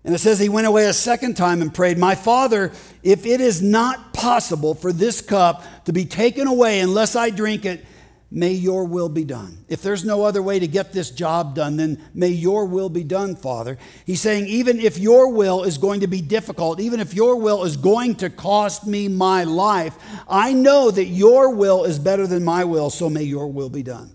And 0.06 0.14
it 0.14 0.20
says 0.20 0.38
he 0.38 0.49
went 0.49 0.68
away 0.68 0.86
a 0.88 0.93
second 0.93 1.38
time 1.38 1.62
and 1.62 1.74
prayed, 1.74 1.97
My 1.97 2.16
father, 2.16 2.72
if 3.04 3.26
it 3.26 3.39
is 3.39 3.62
not 3.62 4.14
possible 4.14 4.76
for 4.76 4.91
this 4.91 5.22
cup 5.22 5.64
to 5.86 5.93
be 5.93 6.06
taken 6.06 6.47
away 6.47 6.82
unless 6.82 7.16
I 7.16 7.30
drink 7.30 7.64
it, 7.64 7.86
may 8.30 8.51
your 8.51 8.84
will 8.84 9.08
be 9.08 9.24
done. 9.24 9.64
If 9.70 9.82
there's 9.82 10.04
no 10.04 10.24
other 10.24 10.41
way 10.41 10.60
to 10.60 10.68
get 10.68 10.91
this 10.91 11.12
job 11.12 11.56
done, 11.56 11.78
then 11.78 12.04
may 12.14 12.30
your 12.30 12.66
will 12.66 12.89
be 12.89 13.04
done, 13.04 13.36
Father. 13.36 13.78
He's 14.06 14.20
saying, 14.20 14.47
even 14.47 14.80
if 14.80 14.97
your 14.97 15.32
will 15.32 15.64
is 15.64 15.78
going 15.78 16.01
to 16.01 16.08
be 16.08 16.20
difficult, 16.20 16.82
even 16.82 16.99
if 16.99 17.14
your 17.14 17.38
will 17.38 17.64
is 17.64 17.78
going 17.78 18.16
to 18.16 18.30
cost 18.30 18.86
me 18.86 19.08
my 19.08 19.43
life, 19.45 19.95
I 20.28 20.51
know 20.51 20.91
that 20.91 21.06
your 21.06 21.51
will 21.51 21.86
is 21.86 21.99
better 21.99 22.28
than 22.28 22.43
my 22.43 22.66
will, 22.66 22.89
so 22.89 23.10
may 23.10 23.24
your 23.24 23.47
will 23.47 23.70
be 23.70 23.84
done. 23.84 24.14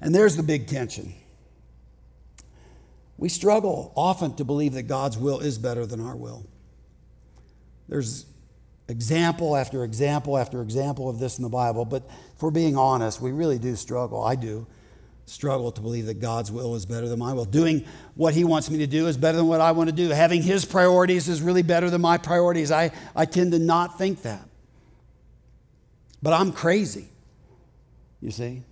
And 0.00 0.14
there's 0.14 0.36
the 0.36 0.42
big 0.42 0.66
tension. 0.66 1.12
We 3.18 3.28
struggle 3.28 3.92
often 3.96 4.34
to 4.36 4.44
believe 4.44 4.74
that 4.74 4.84
God's 4.84 5.18
will 5.18 5.40
is 5.40 5.58
better 5.58 5.84
than 5.84 6.00
our 6.00 6.16
will. 6.16 6.46
There's 7.88 8.26
example 8.88 9.56
after 9.56 9.84
example 9.84 10.38
after 10.38 10.62
example 10.62 11.10
of 11.10 11.18
this 11.18 11.36
in 11.36 11.42
the 11.42 11.50
Bible, 11.50 11.84
but 11.84 12.08
if 12.34 12.42
we're 12.42 12.50
being 12.50 12.76
honest, 12.76 13.20
we 13.20 13.32
really 13.32 13.58
do 13.58 13.74
struggle. 13.74 14.22
I 14.22 14.36
do 14.36 14.66
struggle 15.26 15.72
to 15.72 15.80
believe 15.80 16.06
that 16.06 16.20
God's 16.20 16.50
will 16.50 16.74
is 16.74 16.86
better 16.86 17.08
than 17.08 17.18
my 17.18 17.32
will. 17.32 17.44
Doing 17.44 17.84
what 18.14 18.34
He 18.34 18.44
wants 18.44 18.70
me 18.70 18.78
to 18.78 18.86
do 18.86 19.08
is 19.08 19.16
better 19.16 19.36
than 19.36 19.48
what 19.48 19.60
I 19.60 19.72
want 19.72 19.90
to 19.90 19.94
do. 19.94 20.08
Having 20.10 20.42
His 20.42 20.64
priorities 20.64 21.28
is 21.28 21.42
really 21.42 21.62
better 21.62 21.90
than 21.90 22.00
my 22.00 22.18
priorities. 22.18 22.70
I, 22.70 22.92
I 23.14 23.24
tend 23.24 23.52
to 23.52 23.58
not 23.58 23.98
think 23.98 24.22
that. 24.22 24.48
But 26.22 26.32
I'm 26.32 26.52
crazy, 26.52 27.08
you 28.20 28.30
see. 28.30 28.62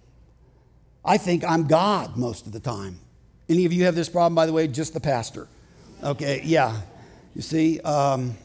I 1.05 1.19
think 1.19 1.45
I'm 1.45 1.67
God 1.67 2.17
most 2.17 2.47
of 2.47 2.53
the 2.53 2.61
time. 2.61 3.01
Any 3.49 3.65
of 3.65 3.73
you 3.73 3.85
have 3.85 3.95
this 3.95 4.09
problem, 4.09 4.35
by 4.35 4.47
the 4.47 4.53
way? 4.53 4.67
Just 4.67 4.95
the 4.95 5.01
pastor. 5.01 5.49
Okay, 6.03 6.43
yeah. 6.45 6.81
You 7.35 7.43
see, 7.43 7.81
um, 7.81 8.37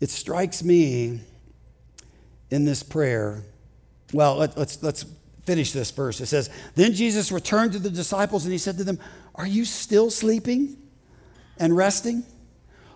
it 0.00 0.10
strikes 0.10 0.62
me 0.62 1.20
in 2.50 2.64
this 2.64 2.82
prayer. 2.82 3.42
Well, 4.12 4.36
let, 4.36 4.56
let's, 4.56 4.82
let's 4.82 5.04
finish 5.44 5.72
this 5.72 5.90
verse. 5.90 6.20
It 6.20 6.26
says, 6.26 6.50
Then 6.74 6.92
Jesus 6.92 7.32
returned 7.32 7.72
to 7.72 7.78
the 7.78 7.90
disciples 7.90 8.44
and 8.44 8.52
he 8.52 8.58
said 8.58 8.78
to 8.78 8.84
them, 8.84 8.98
Are 9.34 9.46
you 9.46 9.64
still 9.64 10.10
sleeping 10.10 10.76
and 11.58 11.76
resting? 11.76 12.24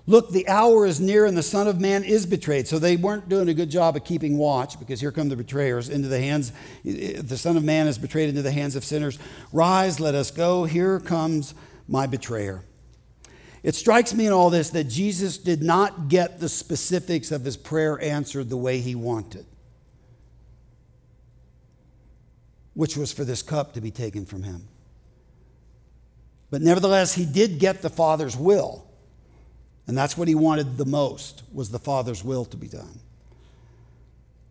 Look, 0.06 0.30
the 0.30 0.48
hour 0.48 0.84
is 0.84 1.00
near 1.00 1.26
and 1.26 1.36
the 1.36 1.44
Son 1.44 1.68
of 1.68 1.80
Man 1.80 2.02
is 2.02 2.26
betrayed. 2.26 2.66
So 2.66 2.78
they 2.78 2.96
weren't 2.96 3.28
doing 3.28 3.48
a 3.48 3.54
good 3.54 3.70
job 3.70 3.94
of 3.94 4.04
keeping 4.04 4.36
watch 4.36 4.78
because 4.78 5.00
here 5.00 5.12
come 5.12 5.28
the 5.28 5.36
betrayers 5.36 5.88
into 5.88 6.08
the 6.08 6.18
hands. 6.18 6.52
The 6.84 7.38
Son 7.38 7.56
of 7.56 7.62
Man 7.62 7.86
is 7.86 7.98
betrayed 7.98 8.28
into 8.28 8.42
the 8.42 8.50
hands 8.50 8.74
of 8.74 8.84
sinners. 8.84 9.18
Rise, 9.52 10.00
let 10.00 10.14
us 10.14 10.30
go. 10.32 10.64
Here 10.64 10.98
comes 10.98 11.54
my 11.86 12.06
betrayer. 12.06 12.64
It 13.62 13.76
strikes 13.76 14.12
me 14.12 14.26
in 14.26 14.32
all 14.32 14.50
this 14.50 14.70
that 14.70 14.84
Jesus 14.84 15.38
did 15.38 15.62
not 15.62 16.08
get 16.08 16.40
the 16.40 16.48
specifics 16.48 17.30
of 17.30 17.44
his 17.44 17.56
prayer 17.56 18.00
answered 18.00 18.50
the 18.50 18.56
way 18.56 18.80
he 18.80 18.96
wanted, 18.96 19.46
which 22.74 22.96
was 22.96 23.12
for 23.12 23.24
this 23.24 23.40
cup 23.40 23.74
to 23.74 23.80
be 23.80 23.92
taken 23.92 24.26
from 24.26 24.42
him. 24.42 24.66
But 26.50 26.60
nevertheless, 26.60 27.14
he 27.14 27.24
did 27.24 27.60
get 27.60 27.82
the 27.82 27.88
Father's 27.88 28.36
will. 28.36 28.84
And 29.86 29.96
that's 29.98 30.16
what 30.16 30.28
he 30.28 30.34
wanted 30.34 30.76
the 30.76 30.86
most 30.86 31.42
was 31.52 31.70
the 31.70 31.78
Father's 31.78 32.22
will 32.22 32.44
to 32.46 32.56
be 32.56 32.68
done. 32.68 33.00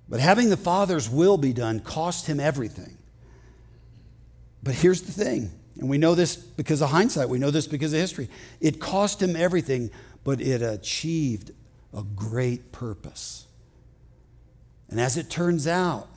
But 0.10 0.20
having 0.20 0.50
the 0.50 0.58
Father's 0.58 1.10
will 1.10 1.38
be 1.38 1.54
done 1.54 1.80
cost 1.80 2.28
him 2.28 2.40
everything. 2.40 2.98
But 4.62 4.76
here's 4.76 5.02
the 5.04 5.12
thing, 5.12 5.50
and 5.80 5.90
we 5.90 5.98
know 5.98 6.16
this 6.16 6.36
because 6.36 6.82
of 6.82 6.90
hindsight, 6.90 7.30
we 7.30 7.40
know 7.40 7.50
this 7.50 7.66
because 7.66 7.94
of 7.94 8.00
history. 8.00 8.30
It 8.60 8.80
cost 8.80 9.22
him 9.22 9.36
everything, 9.36 9.90
but 10.24 10.42
it 10.42 10.62
achieved 10.62 11.52
a 11.94 12.04
great 12.04 12.72
purpose. 12.72 13.48
And 14.90 15.00
as 15.00 15.18
it 15.18 15.30
turns 15.30 15.66
out, 15.66 16.10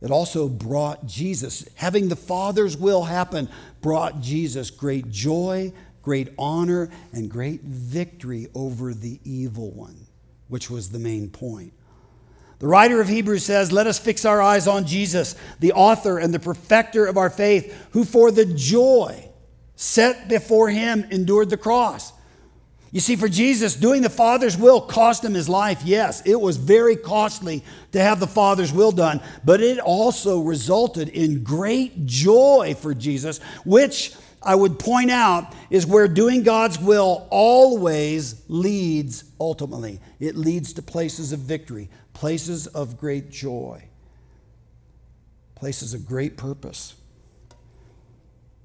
it 0.00 0.10
also 0.10 0.48
brought 0.48 1.04
Jesus, 1.04 1.68
having 1.74 2.08
the 2.08 2.16
Father's 2.16 2.76
will 2.76 3.04
happen, 3.04 3.50
brought 3.82 4.20
Jesus 4.20 4.70
great 4.70 5.10
joy, 5.10 5.72
great 6.02 6.28
honor 6.38 6.90
and 7.12 7.30
great 7.30 7.62
victory 7.62 8.48
over 8.54 8.94
the 8.94 9.20
evil 9.24 9.70
one, 9.70 10.06
which 10.48 10.70
was 10.70 10.90
the 10.90 10.98
main 10.98 11.28
point. 11.30 11.72
The 12.60 12.68
writer 12.68 13.00
of 13.00 13.08
Hebrews 13.08 13.44
says, 13.44 13.72
Let 13.72 13.86
us 13.86 13.98
fix 13.98 14.24
our 14.24 14.42
eyes 14.42 14.66
on 14.68 14.86
Jesus, 14.86 15.34
the 15.60 15.72
author 15.72 16.18
and 16.18 16.32
the 16.32 16.38
perfecter 16.38 17.06
of 17.06 17.16
our 17.16 17.30
faith, 17.30 17.88
who 17.92 18.04
for 18.04 18.30
the 18.30 18.44
joy 18.44 19.30
set 19.76 20.28
before 20.28 20.68
him 20.68 21.06
endured 21.10 21.48
the 21.48 21.56
cross. 21.56 22.12
You 22.92 23.00
see, 23.00 23.14
for 23.14 23.28
Jesus, 23.28 23.76
doing 23.76 24.02
the 24.02 24.10
Father's 24.10 24.58
will 24.58 24.80
cost 24.80 25.24
him 25.24 25.34
his 25.34 25.48
life. 25.48 25.82
Yes, 25.84 26.22
it 26.26 26.38
was 26.38 26.56
very 26.56 26.96
costly 26.96 27.64
to 27.92 28.00
have 28.00 28.18
the 28.18 28.26
Father's 28.26 28.72
will 28.72 28.90
done, 28.90 29.20
but 29.44 29.62
it 29.62 29.78
also 29.78 30.40
resulted 30.40 31.08
in 31.08 31.44
great 31.44 32.04
joy 32.04 32.74
for 32.78 32.92
Jesus, 32.92 33.38
which 33.64 34.12
I 34.42 34.54
would 34.54 34.78
point 34.78 35.10
out 35.10 35.54
is 35.68 35.86
where 35.86 36.08
doing 36.08 36.42
God's 36.42 36.78
will 36.78 37.26
always 37.30 38.42
leads 38.48 39.24
ultimately. 39.38 40.00
It 40.18 40.34
leads 40.34 40.72
to 40.74 40.82
places 40.82 41.32
of 41.32 41.40
victory, 41.40 41.90
places 42.14 42.66
of 42.66 42.96
great 42.96 43.30
joy, 43.30 43.84
places 45.54 45.92
of 45.92 46.06
great 46.06 46.36
purpose. 46.38 46.94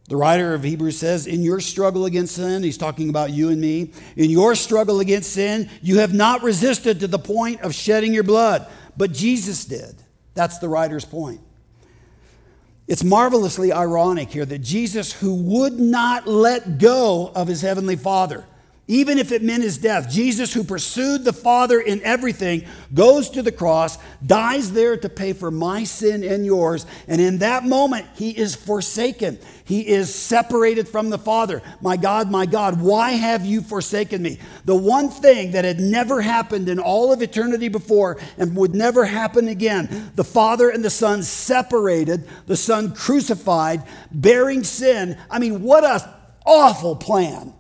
The 0.08 0.16
writer 0.16 0.54
of 0.54 0.64
Hebrews 0.64 0.98
says, 0.98 1.26
In 1.26 1.42
your 1.42 1.60
struggle 1.60 2.06
against 2.06 2.36
sin, 2.36 2.64
he's 2.64 2.78
talking 2.78 3.10
about 3.10 3.32
you 3.32 3.50
and 3.50 3.60
me, 3.60 3.92
in 4.16 4.30
your 4.30 4.56
struggle 4.56 5.00
against 5.00 5.34
sin, 5.34 5.70
you 5.82 6.00
have 6.00 6.14
not 6.14 6.44
resisted 6.44 7.00
to 7.00 7.08
the 7.08 7.20
point 7.20 7.62
of 7.62 7.74
shedding 7.74 8.14
your 8.14 8.24
blood, 8.24 8.68
but 8.96 9.12
Jesus 9.12 9.66
did. 9.66 9.96
That's 10.36 10.60
the 10.60 10.70
writer's 10.70 11.06
point. 11.06 11.42
It's 12.88 13.04
marvelously 13.04 13.74
ironic 13.74 14.30
here 14.30 14.46
that 14.46 14.60
Jesus, 14.60 15.12
who 15.12 15.34
would 15.36 15.80
not 15.80 16.28
let 16.28 16.78
go 16.78 17.32
of 17.34 17.48
his 17.48 17.62
heavenly 17.62 17.96
Father, 17.96 18.46
even 18.88 19.18
if 19.18 19.32
it 19.32 19.42
meant 19.42 19.64
his 19.64 19.80
death, 19.80 20.12
Jesus, 20.12 20.54
who 20.54 20.64
pursued 20.64 21.24
the 21.24 21.34
Father 21.34 21.80
in 21.80 22.04
everything, 22.04 22.66
goes 22.94 23.32
to 23.32 23.42
the 23.42 23.52
cross, 23.52 23.98
dies 24.24 24.74
there 24.74 24.96
to 24.96 25.10
pay 25.10 25.34
for 25.34 25.50
my 25.50 25.84
sin 25.84 26.24
and 26.24 26.46
yours. 26.46 26.86
And 27.08 27.20
in 27.20 27.40
that 27.40 27.64
moment, 27.64 28.06
he 28.16 28.30
is 28.30 28.54
forsaken. 28.54 29.40
He 29.64 29.88
is 29.88 30.14
separated 30.14 30.88
from 30.88 31.10
the 31.10 31.18
Father. 31.18 31.64
My 31.82 31.98
God, 31.98 32.30
my 32.30 32.46
God, 32.46 32.80
why 32.80 33.12
have 33.12 33.44
you 33.44 33.62
forsaken 33.62 34.22
me? 34.22 34.38
The 34.66 34.76
one 34.76 35.10
thing 35.10 35.52
that 35.52 35.66
had 35.66 35.80
never 35.80 36.22
happened 36.22 36.70
in 36.70 36.78
all 36.78 37.12
of 37.12 37.24
eternity 37.24 37.70
before 37.70 38.18
and 38.38 38.56
would 38.56 38.76
never 38.76 39.04
happen 39.04 39.48
again 39.48 40.12
the 40.14 40.24
Father 40.24 40.70
and 40.70 40.86
the 40.86 40.92
Son 40.92 41.24
separated, 41.24 42.30
the 42.46 42.56
Son 42.56 42.94
crucified, 42.94 43.82
bearing 44.12 44.64
sin. 44.64 45.18
I 45.32 45.40
mean, 45.40 45.64
what 45.64 45.84
an 45.84 46.08
awful 46.46 46.96
plan. 46.96 47.52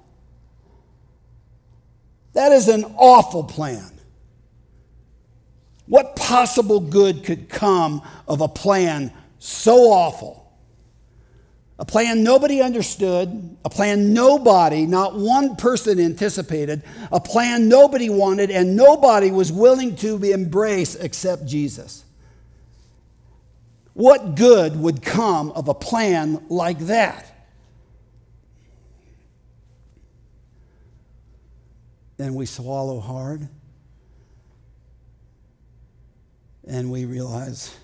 That 2.35 2.51
is 2.51 2.67
an 2.67 2.83
awful 2.97 3.45
plan. 3.45 3.91
What 5.87 6.15
possible 6.17 6.81
good 6.81 7.23
could 7.23 7.47
come 7.49 8.01
of 8.27 8.41
a 8.41 8.47
plan 8.47 9.13
so 9.39 9.91
awful? 9.91 10.41
A 11.79 11.85
plan 11.85 12.23
nobody 12.23 12.61
understood, 12.61 13.57
a 13.63 13.69
plan 13.69 14.13
nobody, 14.13 14.85
not 14.85 15.15
one 15.15 15.55
person 15.55 15.99
anticipated, 15.99 16.83
a 17.11 17.21
plan 17.21 17.69
nobody 17.69 18.09
wanted 18.09 18.51
and 18.51 18.75
nobody 18.75 19.31
was 19.31 19.51
willing 19.51 19.95
to 19.97 20.21
embrace 20.23 20.95
except 20.95 21.45
Jesus. 21.45 22.03
What 23.93 24.35
good 24.35 24.77
would 24.77 25.01
come 25.01 25.51
of 25.51 25.69
a 25.69 25.73
plan 25.73 26.45
like 26.49 26.79
that? 26.79 27.34
And 32.17 32.35
we 32.35 32.45
swallow 32.45 32.99
hard 32.99 33.47
and 36.67 36.89
we 36.91 37.05
realize 37.05 37.75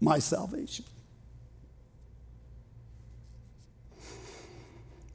my 0.00 0.18
salvation. 0.18 0.84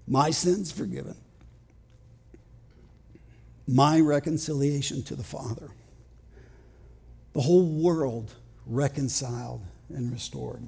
My 0.08 0.32
sins 0.32 0.72
forgiven. 0.72 1.16
My 3.68 4.00
reconciliation 4.00 5.04
to 5.04 5.16
the 5.16 5.24
Father. 5.24 5.70
The 7.34 7.42
whole 7.42 7.68
world 7.68 8.34
reconciled 8.66 9.62
and 9.90 10.12
restored. 10.12 10.64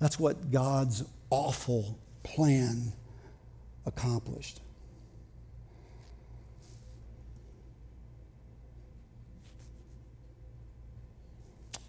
That's 0.00 0.18
what 0.18 0.50
God's 0.50 1.04
awful 1.30 1.98
plan 2.24 2.92
accomplished. 3.86 4.60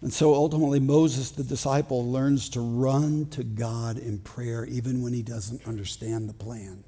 And 0.02 0.12
so 0.12 0.34
ultimately, 0.34 0.78
Moses, 0.78 1.30
the 1.30 1.42
disciple, 1.42 2.10
learns 2.10 2.50
to 2.50 2.60
run 2.60 3.26
to 3.30 3.42
God 3.42 3.98
in 3.98 4.18
prayer 4.18 4.64
even 4.66 5.02
when 5.02 5.12
he 5.12 5.22
doesn't 5.22 5.66
understand 5.66 6.28
the 6.28 6.34
plan. 6.34 6.84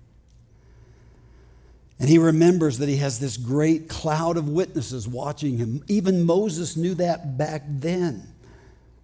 And 1.98 2.08
he 2.08 2.18
remembers 2.18 2.78
that 2.78 2.88
he 2.88 2.98
has 2.98 3.18
this 3.18 3.36
great 3.36 3.88
cloud 3.88 4.36
of 4.36 4.48
witnesses 4.48 5.08
watching 5.08 5.56
him. 5.56 5.82
Even 5.88 6.24
Moses 6.24 6.76
knew 6.76 6.94
that 6.94 7.36
back 7.36 7.64
then 7.66 8.34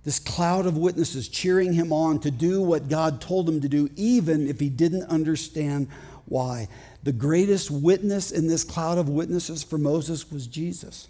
this 0.04 0.18
cloud 0.18 0.66
of 0.66 0.76
witnesses 0.76 1.28
cheering 1.28 1.72
him 1.72 1.92
on 1.92 2.20
to 2.20 2.30
do 2.30 2.60
what 2.60 2.88
God 2.88 3.22
told 3.22 3.48
him 3.48 3.62
to 3.62 3.68
do, 3.68 3.88
even 3.96 4.46
if 4.46 4.60
he 4.60 4.68
didn't 4.68 5.04
understand 5.04 5.88
why. 6.26 6.68
The 7.02 7.12
greatest 7.12 7.70
witness 7.70 8.30
in 8.30 8.46
this 8.46 8.64
cloud 8.64 8.98
of 8.98 9.08
witnesses 9.08 9.62
for 9.62 9.78
Moses 9.78 10.30
was 10.30 10.46
Jesus. 10.46 11.08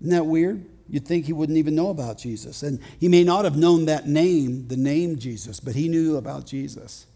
Isn't 0.00 0.12
that 0.12 0.26
weird? 0.26 0.64
You'd 0.90 1.06
think 1.06 1.24
he 1.24 1.32
wouldn't 1.32 1.58
even 1.58 1.74
know 1.74 1.88
about 1.88 2.18
Jesus. 2.18 2.62
And 2.62 2.80
he 3.00 3.08
may 3.08 3.24
not 3.24 3.44
have 3.44 3.56
known 3.56 3.86
that 3.86 4.06
name, 4.06 4.68
the 4.68 4.76
name 4.76 5.18
Jesus, 5.18 5.58
but 5.58 5.74
he 5.74 5.88
knew 5.88 6.16
about 6.16 6.46
Jesus. 6.46 7.06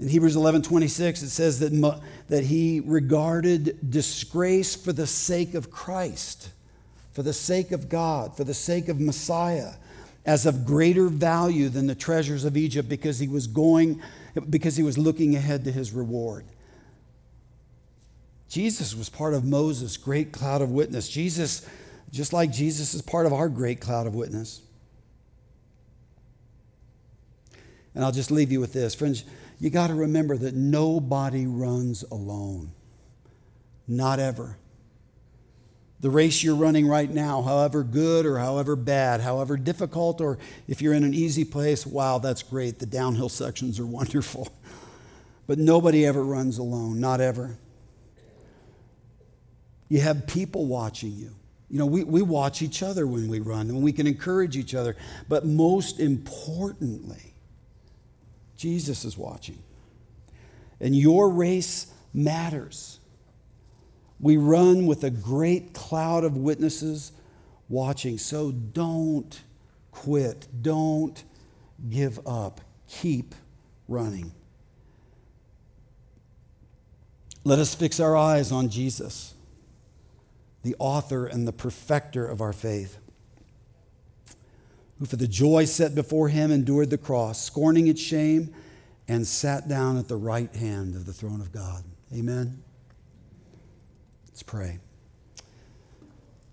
In 0.00 0.08
Hebrews 0.08 0.36
11 0.36 0.62
26, 0.62 1.22
it 1.22 1.30
says 1.30 1.58
that, 1.60 2.00
that 2.28 2.44
he 2.44 2.80
regarded 2.80 3.90
disgrace 3.90 4.74
for 4.76 4.92
the 4.92 5.06
sake 5.06 5.54
of 5.54 5.70
Christ 5.70 6.50
for 7.18 7.24
the 7.24 7.32
sake 7.32 7.72
of 7.72 7.88
God, 7.88 8.36
for 8.36 8.44
the 8.44 8.54
sake 8.54 8.88
of 8.88 9.00
Messiah, 9.00 9.72
as 10.24 10.46
of 10.46 10.64
greater 10.64 11.08
value 11.08 11.68
than 11.68 11.88
the 11.88 11.94
treasures 11.96 12.44
of 12.44 12.56
Egypt 12.56 12.88
because 12.88 13.18
he 13.18 13.26
was 13.26 13.48
going, 13.48 14.00
because 14.48 14.76
he 14.76 14.84
was 14.84 14.96
looking 14.96 15.34
ahead 15.34 15.64
to 15.64 15.72
his 15.72 15.90
reward. 15.90 16.44
Jesus 18.48 18.94
was 18.94 19.08
part 19.08 19.34
of 19.34 19.44
Moses' 19.44 19.96
great 19.96 20.30
cloud 20.30 20.62
of 20.62 20.70
witness. 20.70 21.08
Jesus, 21.08 21.68
just 22.12 22.32
like 22.32 22.52
Jesus, 22.52 22.94
is 22.94 23.02
part 23.02 23.26
of 23.26 23.32
our 23.32 23.48
great 23.48 23.80
cloud 23.80 24.06
of 24.06 24.14
witness. 24.14 24.62
And 27.96 28.04
I'll 28.04 28.12
just 28.12 28.30
leave 28.30 28.52
you 28.52 28.60
with 28.60 28.72
this. 28.72 28.94
Friends, 28.94 29.24
you 29.58 29.70
got 29.70 29.88
to 29.88 29.94
remember 29.94 30.36
that 30.36 30.54
nobody 30.54 31.48
runs 31.48 32.04
alone. 32.12 32.70
Not 33.88 34.20
ever 34.20 34.56
the 36.00 36.10
race 36.10 36.42
you're 36.42 36.54
running 36.54 36.86
right 36.86 37.10
now, 37.10 37.42
however 37.42 37.82
good 37.82 38.24
or 38.24 38.38
however 38.38 38.76
bad, 38.76 39.20
however 39.20 39.56
difficult, 39.56 40.20
or 40.20 40.38
if 40.68 40.80
you're 40.80 40.94
in 40.94 41.04
an 41.04 41.14
easy 41.14 41.44
place, 41.44 41.84
wow, 41.86 42.18
that's 42.18 42.42
great. 42.42 42.78
The 42.78 42.86
downhill 42.86 43.28
sections 43.28 43.80
are 43.80 43.86
wonderful. 44.00 44.48
But 45.46 45.58
nobody 45.58 46.06
ever 46.06 46.22
runs 46.22 46.58
alone, 46.58 47.00
not 47.00 47.20
ever. 47.20 47.56
You 49.88 50.00
have 50.00 50.26
people 50.26 50.66
watching 50.66 51.12
you. 51.12 51.34
You 51.70 51.78
know, 51.78 51.86
we, 51.86 52.04
we 52.04 52.22
watch 52.22 52.62
each 52.62 52.82
other 52.82 53.06
when 53.06 53.28
we 53.28 53.40
run 53.40 53.68
and 53.68 53.82
we 53.82 53.92
can 53.92 54.06
encourage 54.06 54.56
each 54.56 54.74
other. 54.74 54.96
But 55.28 55.44
most 55.44 56.00
importantly, 56.00 57.34
Jesus 58.56 59.04
is 59.04 59.18
watching. 59.18 59.58
And 60.80 60.94
your 60.94 61.30
race 61.30 61.92
matters. 62.14 62.97
We 64.20 64.36
run 64.36 64.86
with 64.86 65.04
a 65.04 65.10
great 65.10 65.72
cloud 65.74 66.24
of 66.24 66.36
witnesses 66.36 67.12
watching. 67.68 68.18
So 68.18 68.50
don't 68.50 69.40
quit. 69.92 70.48
Don't 70.60 71.22
give 71.88 72.18
up. 72.26 72.60
Keep 72.88 73.34
running. 73.86 74.32
Let 77.44 77.58
us 77.58 77.74
fix 77.74 78.00
our 78.00 78.16
eyes 78.16 78.52
on 78.52 78.68
Jesus, 78.68 79.34
the 80.62 80.76
author 80.78 81.26
and 81.26 81.48
the 81.48 81.52
perfecter 81.52 82.26
of 82.26 82.40
our 82.40 82.52
faith, 82.52 82.98
who 84.98 85.06
for 85.06 85.16
the 85.16 85.28
joy 85.28 85.64
set 85.64 85.94
before 85.94 86.28
him 86.28 86.50
endured 86.50 86.90
the 86.90 86.98
cross, 86.98 87.42
scorning 87.42 87.86
its 87.86 88.02
shame, 88.02 88.54
and 89.06 89.26
sat 89.26 89.68
down 89.68 89.96
at 89.96 90.08
the 90.08 90.16
right 90.16 90.54
hand 90.54 90.94
of 90.94 91.06
the 91.06 91.12
throne 91.12 91.40
of 91.40 91.52
God. 91.52 91.84
Amen. 92.12 92.62
Let's 94.38 94.44
pray. 94.44 94.78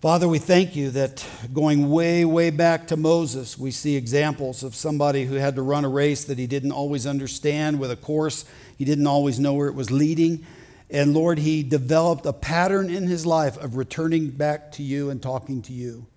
Father, 0.02 0.28
we 0.28 0.40
thank 0.40 0.76
you 0.76 0.90
that 0.90 1.24
going 1.54 1.92
way, 1.92 2.26
way 2.26 2.50
back 2.50 2.88
to 2.88 2.98
Moses, 2.98 3.60
we 3.60 3.70
see 3.70 3.96
examples 3.96 4.64
of 4.64 4.74
somebody 4.74 5.26
who 5.26 5.36
had 5.36 5.54
to 5.54 5.62
run 5.62 5.86
a 5.86 5.90
race 5.90 6.26
that 6.26 6.40
he 6.40 6.48
didn't 6.48 6.72
always 6.72 7.06
understand 7.06 7.80
with 7.80 7.92
a 7.92 7.96
course 7.96 8.44
he 8.76 8.86
didn't 8.86 9.06
always 9.06 9.40
know 9.40 9.54
where 9.54 9.68
it 9.68 9.76
was 9.76 9.92
leading. 9.92 10.48
And 10.90 11.14
Lord, 11.14 11.38
he 11.38 11.62
developed 11.62 12.26
a 12.26 12.34
pattern 12.34 12.90
in 12.90 13.06
his 13.06 13.24
life 13.24 13.56
of 13.58 13.76
returning 13.76 14.32
back 14.32 14.72
to 14.72 14.82
you 14.82 15.12
and 15.12 15.22
talking 15.22 15.62
to 15.62 15.72
you. 15.72 16.08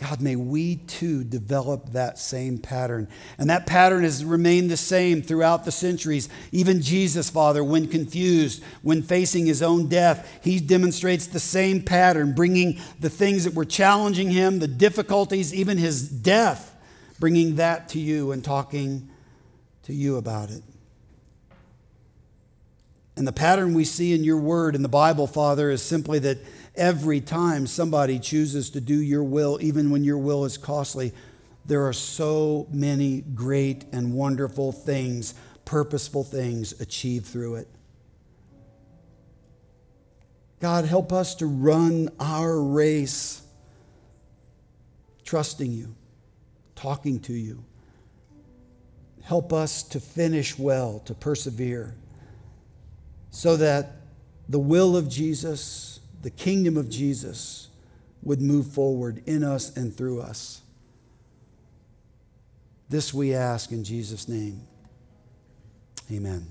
God, 0.00 0.22
may 0.22 0.34
we 0.34 0.76
too 0.76 1.24
develop 1.24 1.90
that 1.90 2.18
same 2.18 2.56
pattern. 2.56 3.06
And 3.36 3.50
that 3.50 3.66
pattern 3.66 4.02
has 4.02 4.24
remained 4.24 4.70
the 4.70 4.76
same 4.78 5.20
throughout 5.20 5.66
the 5.66 5.72
centuries. 5.72 6.30
Even 6.52 6.80
Jesus, 6.80 7.28
Father, 7.28 7.62
when 7.62 7.86
confused, 7.86 8.62
when 8.80 9.02
facing 9.02 9.44
his 9.44 9.60
own 9.60 9.88
death, 9.88 10.40
he 10.42 10.58
demonstrates 10.58 11.26
the 11.26 11.38
same 11.38 11.82
pattern, 11.82 12.34
bringing 12.34 12.80
the 12.98 13.10
things 13.10 13.44
that 13.44 13.52
were 13.52 13.66
challenging 13.66 14.30
him, 14.30 14.58
the 14.58 14.66
difficulties, 14.66 15.52
even 15.52 15.76
his 15.76 16.08
death, 16.08 16.74
bringing 17.18 17.56
that 17.56 17.90
to 17.90 18.00
you 18.00 18.32
and 18.32 18.42
talking 18.42 19.10
to 19.82 19.92
you 19.92 20.16
about 20.16 20.50
it. 20.50 20.62
And 23.16 23.28
the 23.28 23.32
pattern 23.32 23.74
we 23.74 23.84
see 23.84 24.14
in 24.14 24.24
your 24.24 24.38
word 24.38 24.74
in 24.74 24.80
the 24.80 24.88
Bible, 24.88 25.26
Father, 25.26 25.70
is 25.70 25.82
simply 25.82 26.20
that 26.20 26.38
every 26.74 27.20
time 27.20 27.66
somebody 27.66 28.18
chooses 28.18 28.70
to 28.70 28.80
do 28.80 28.94
your 28.94 29.24
will, 29.24 29.58
even 29.60 29.90
when 29.90 30.04
your 30.04 30.18
will 30.18 30.44
is 30.44 30.58
costly, 30.58 31.12
there 31.64 31.86
are 31.86 31.92
so 31.92 32.66
many 32.70 33.20
great 33.20 33.84
and 33.92 34.14
wonderful 34.14 34.72
things, 34.72 35.34
purposeful 35.64 36.24
things 36.24 36.80
achieved 36.80 37.26
through 37.26 37.56
it. 37.56 37.68
God, 40.60 40.84
help 40.84 41.12
us 41.12 41.34
to 41.36 41.46
run 41.46 42.10
our 42.20 42.60
race 42.60 43.42
trusting 45.24 45.72
you, 45.72 45.94
talking 46.74 47.20
to 47.20 47.32
you. 47.32 47.64
Help 49.22 49.52
us 49.52 49.82
to 49.84 50.00
finish 50.00 50.58
well, 50.58 50.98
to 51.06 51.14
persevere 51.14 51.94
so 53.30 53.56
that 53.56 53.92
the 54.48 54.58
will 54.58 54.96
of 54.96 55.08
Jesus, 55.08 56.00
the 56.20 56.30
kingdom 56.30 56.76
of 56.76 56.90
Jesus, 56.90 57.68
would 58.22 58.40
move 58.40 58.66
forward 58.66 59.22
in 59.26 59.42
us 59.42 59.76
and 59.76 59.96
through 59.96 60.20
us. 60.20 60.62
This 62.88 63.14
we 63.14 63.34
ask 63.34 63.72
in 63.72 63.84
Jesus' 63.84 64.28
name. 64.28 64.66
Amen. 66.10 66.46